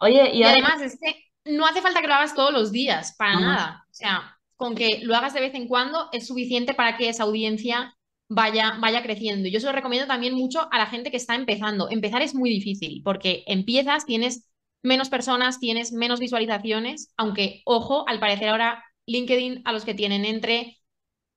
Oye, 0.00 0.34
y 0.34 0.42
además 0.42 0.82
es 0.82 0.98
que 1.00 1.14
no 1.44 1.64
hace 1.64 1.80
falta 1.80 2.00
que 2.00 2.08
lo 2.08 2.14
hagas 2.14 2.34
todos 2.34 2.52
los 2.52 2.72
días, 2.72 3.14
para 3.16 3.34
Ajá. 3.34 3.40
nada. 3.40 3.86
O 3.88 3.94
sea, 3.94 4.36
con 4.56 4.74
que 4.74 4.98
lo 5.04 5.14
hagas 5.14 5.32
de 5.32 5.40
vez 5.42 5.54
en 5.54 5.68
cuando 5.68 6.08
es 6.10 6.26
suficiente 6.26 6.74
para 6.74 6.96
que 6.96 7.08
esa 7.08 7.22
audiencia 7.22 7.96
vaya, 8.30 8.78
vaya 8.80 9.02
creciendo. 9.04 9.48
Y 9.48 9.52
yo 9.52 9.60
se 9.60 9.66
lo 9.66 9.72
recomiendo 9.72 10.08
también 10.08 10.34
mucho 10.34 10.68
a 10.72 10.78
la 10.78 10.86
gente 10.86 11.12
que 11.12 11.18
está 11.18 11.36
empezando. 11.36 11.90
Empezar 11.90 12.22
es 12.22 12.34
muy 12.36 12.50
difícil 12.50 13.02
porque 13.04 13.44
empiezas, 13.48 14.06
tienes 14.06 14.48
menos 14.82 15.10
personas, 15.10 15.60
tienes 15.60 15.92
menos 15.92 16.20
visualizaciones, 16.20 17.12
aunque, 17.18 17.62
ojo, 17.66 18.08
al 18.08 18.20
parecer 18.20 18.50
ahora 18.50 18.84
LinkedIn 19.06 19.62
a 19.66 19.72
los 19.72 19.84
que 19.86 19.94
tienen 19.94 20.24
entre 20.26 20.78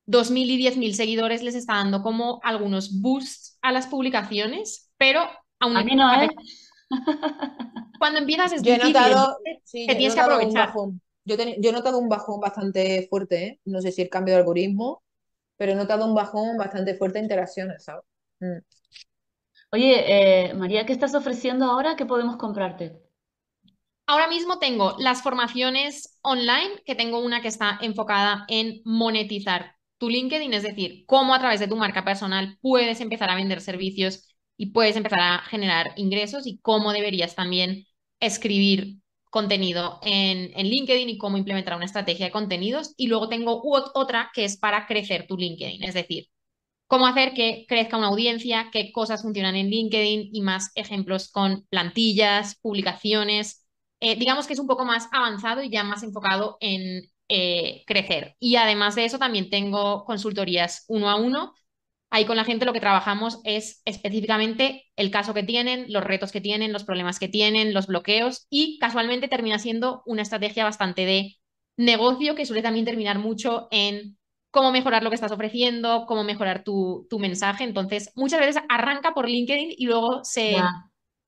2.000 0.06 0.50
y 0.50 0.56
10.000 0.58 0.94
seguidores 0.94 1.42
les 1.42 1.56
está 1.56 1.74
dando 1.76 2.02
como 2.02 2.40
algunos 2.44 3.00
boosts 3.02 3.58
a 3.62 3.72
las 3.72 3.88
publicaciones, 3.88 4.92
pero 4.98 5.22
aún 5.60 5.76
a 5.76 5.84
mí 5.84 5.96
no, 5.96 6.12
¿eh? 6.22 6.28
cuando 7.98 8.20
empiezas 8.20 8.52
es 8.52 8.64
Yo 8.64 8.72
he 8.72 8.78
difícil. 8.78 9.08
notado, 9.18 9.38
entonces 9.44 9.62
sí, 9.64 9.88
te 9.88 9.94
yo 9.94 9.98
he 9.98 10.00
tienes 10.00 10.14
que 10.14 10.20
notado 10.20 10.46
un 10.46 10.54
aprovechar. 10.54 10.56
bajón. 10.56 11.02
Yo, 11.24 11.36
ten- 11.36 11.56
yo 11.62 11.70
he 11.70 11.72
notado 11.72 11.98
un 11.98 12.08
bajón 12.08 12.40
bastante 12.40 13.06
fuerte, 13.10 13.44
¿eh? 13.46 13.60
No 13.64 13.80
sé 13.82 13.92
si 13.92 14.02
el 14.02 14.10
cambio 14.10 14.34
de 14.34 14.40
algoritmo, 14.40 15.03
pero 15.56 15.72
he 15.72 15.74
notado 15.74 16.06
un 16.06 16.14
bajón 16.14 16.56
bastante 16.56 16.94
fuerte 16.96 17.18
de 17.18 17.24
interacciones, 17.24 17.84
¿sabes? 17.84 18.04
Mm. 18.40 18.58
Oye, 19.72 20.48
eh, 20.48 20.54
María, 20.54 20.86
¿qué 20.86 20.92
estás 20.92 21.14
ofreciendo 21.14 21.64
ahora? 21.66 21.96
¿Qué 21.96 22.06
podemos 22.06 22.36
comprarte? 22.36 23.00
Ahora 24.06 24.28
mismo 24.28 24.58
tengo 24.58 24.96
las 24.98 25.22
formaciones 25.22 26.18
online, 26.22 26.82
que 26.84 26.94
tengo 26.94 27.20
una 27.20 27.40
que 27.40 27.48
está 27.48 27.78
enfocada 27.80 28.44
en 28.48 28.82
monetizar 28.84 29.76
tu 29.98 30.10
LinkedIn, 30.10 30.52
es 30.52 30.62
decir, 30.62 31.04
cómo 31.06 31.34
a 31.34 31.38
través 31.38 31.60
de 31.60 31.68
tu 31.68 31.76
marca 31.76 32.04
personal 32.04 32.58
puedes 32.60 33.00
empezar 33.00 33.30
a 33.30 33.34
vender 33.36 33.60
servicios 33.60 34.28
y 34.56 34.72
puedes 34.72 34.96
empezar 34.96 35.20
a 35.20 35.38
generar 35.40 35.92
ingresos 35.96 36.46
y 36.46 36.58
cómo 36.60 36.92
deberías 36.92 37.34
también 37.34 37.86
escribir 38.20 38.98
contenido 39.34 39.98
en, 40.02 40.52
LinkedIn 40.52 41.08
y 41.08 41.18
cómo 41.18 41.36
implementar 41.36 41.74
una 41.74 41.86
estrategia 41.86 42.26
de 42.26 42.30
contenidos. 42.30 42.94
Y 42.96 43.08
luego 43.08 43.28
tengo 43.28 43.60
otra 43.64 44.30
que 44.32 44.44
es 44.44 44.56
para 44.56 44.86
crecer 44.86 45.26
tu 45.26 45.36
LinkedIn, 45.36 45.82
es 45.82 45.94
decir, 45.94 46.28
cómo 46.86 47.04
hacer 47.08 47.34
que 47.34 47.66
crezca 47.68 47.96
una 47.96 48.06
audiencia, 48.06 48.68
qué 48.72 48.92
cosas 48.92 49.22
funcionan 49.22 49.56
en 49.56 49.70
LinkedIn 49.70 50.30
y 50.32 50.40
más 50.40 50.70
ejemplos 50.76 51.32
con 51.32 51.66
plantillas, 51.68 52.60
publicaciones. 52.60 53.66
Eh, 53.98 54.14
digamos 54.14 54.46
que 54.46 54.52
es 54.52 54.60
un 54.60 54.68
poco 54.68 54.84
más 54.84 55.08
avanzado 55.10 55.64
y 55.64 55.70
ya 55.70 55.82
más 55.82 56.04
enfocado 56.04 56.56
en 56.60 57.10
eh, 57.28 57.82
crecer. 57.86 58.36
Y 58.38 58.54
además 58.54 58.94
de 58.94 59.04
eso, 59.04 59.18
también 59.18 59.50
tengo 59.50 60.04
consultorías 60.04 60.84
uno 60.86 61.10
a 61.10 61.16
uno 61.16 61.54
Ahí 62.14 62.26
con 62.26 62.36
la 62.36 62.44
gente 62.44 62.64
lo 62.64 62.72
que 62.72 62.78
trabajamos 62.78 63.40
es 63.42 63.82
específicamente 63.84 64.84
el 64.94 65.10
caso 65.10 65.34
que 65.34 65.42
tienen, 65.42 65.86
los 65.88 66.04
retos 66.04 66.30
que 66.30 66.40
tienen, 66.40 66.72
los 66.72 66.84
problemas 66.84 67.18
que 67.18 67.26
tienen, 67.26 67.74
los 67.74 67.88
bloqueos 67.88 68.46
y 68.48 68.78
casualmente 68.78 69.26
termina 69.26 69.58
siendo 69.58 70.04
una 70.06 70.22
estrategia 70.22 70.62
bastante 70.62 71.06
de 71.06 71.34
negocio 71.76 72.36
que 72.36 72.46
suele 72.46 72.62
también 72.62 72.84
terminar 72.84 73.18
mucho 73.18 73.66
en 73.72 74.16
cómo 74.52 74.70
mejorar 74.70 75.02
lo 75.02 75.10
que 75.10 75.16
estás 75.16 75.32
ofreciendo, 75.32 76.04
cómo 76.06 76.22
mejorar 76.22 76.62
tu, 76.62 77.04
tu 77.10 77.18
mensaje. 77.18 77.64
Entonces, 77.64 78.12
muchas 78.14 78.38
veces 78.38 78.62
arranca 78.68 79.12
por 79.12 79.28
LinkedIn 79.28 79.74
y 79.76 79.86
luego 79.86 80.22
se 80.22 80.54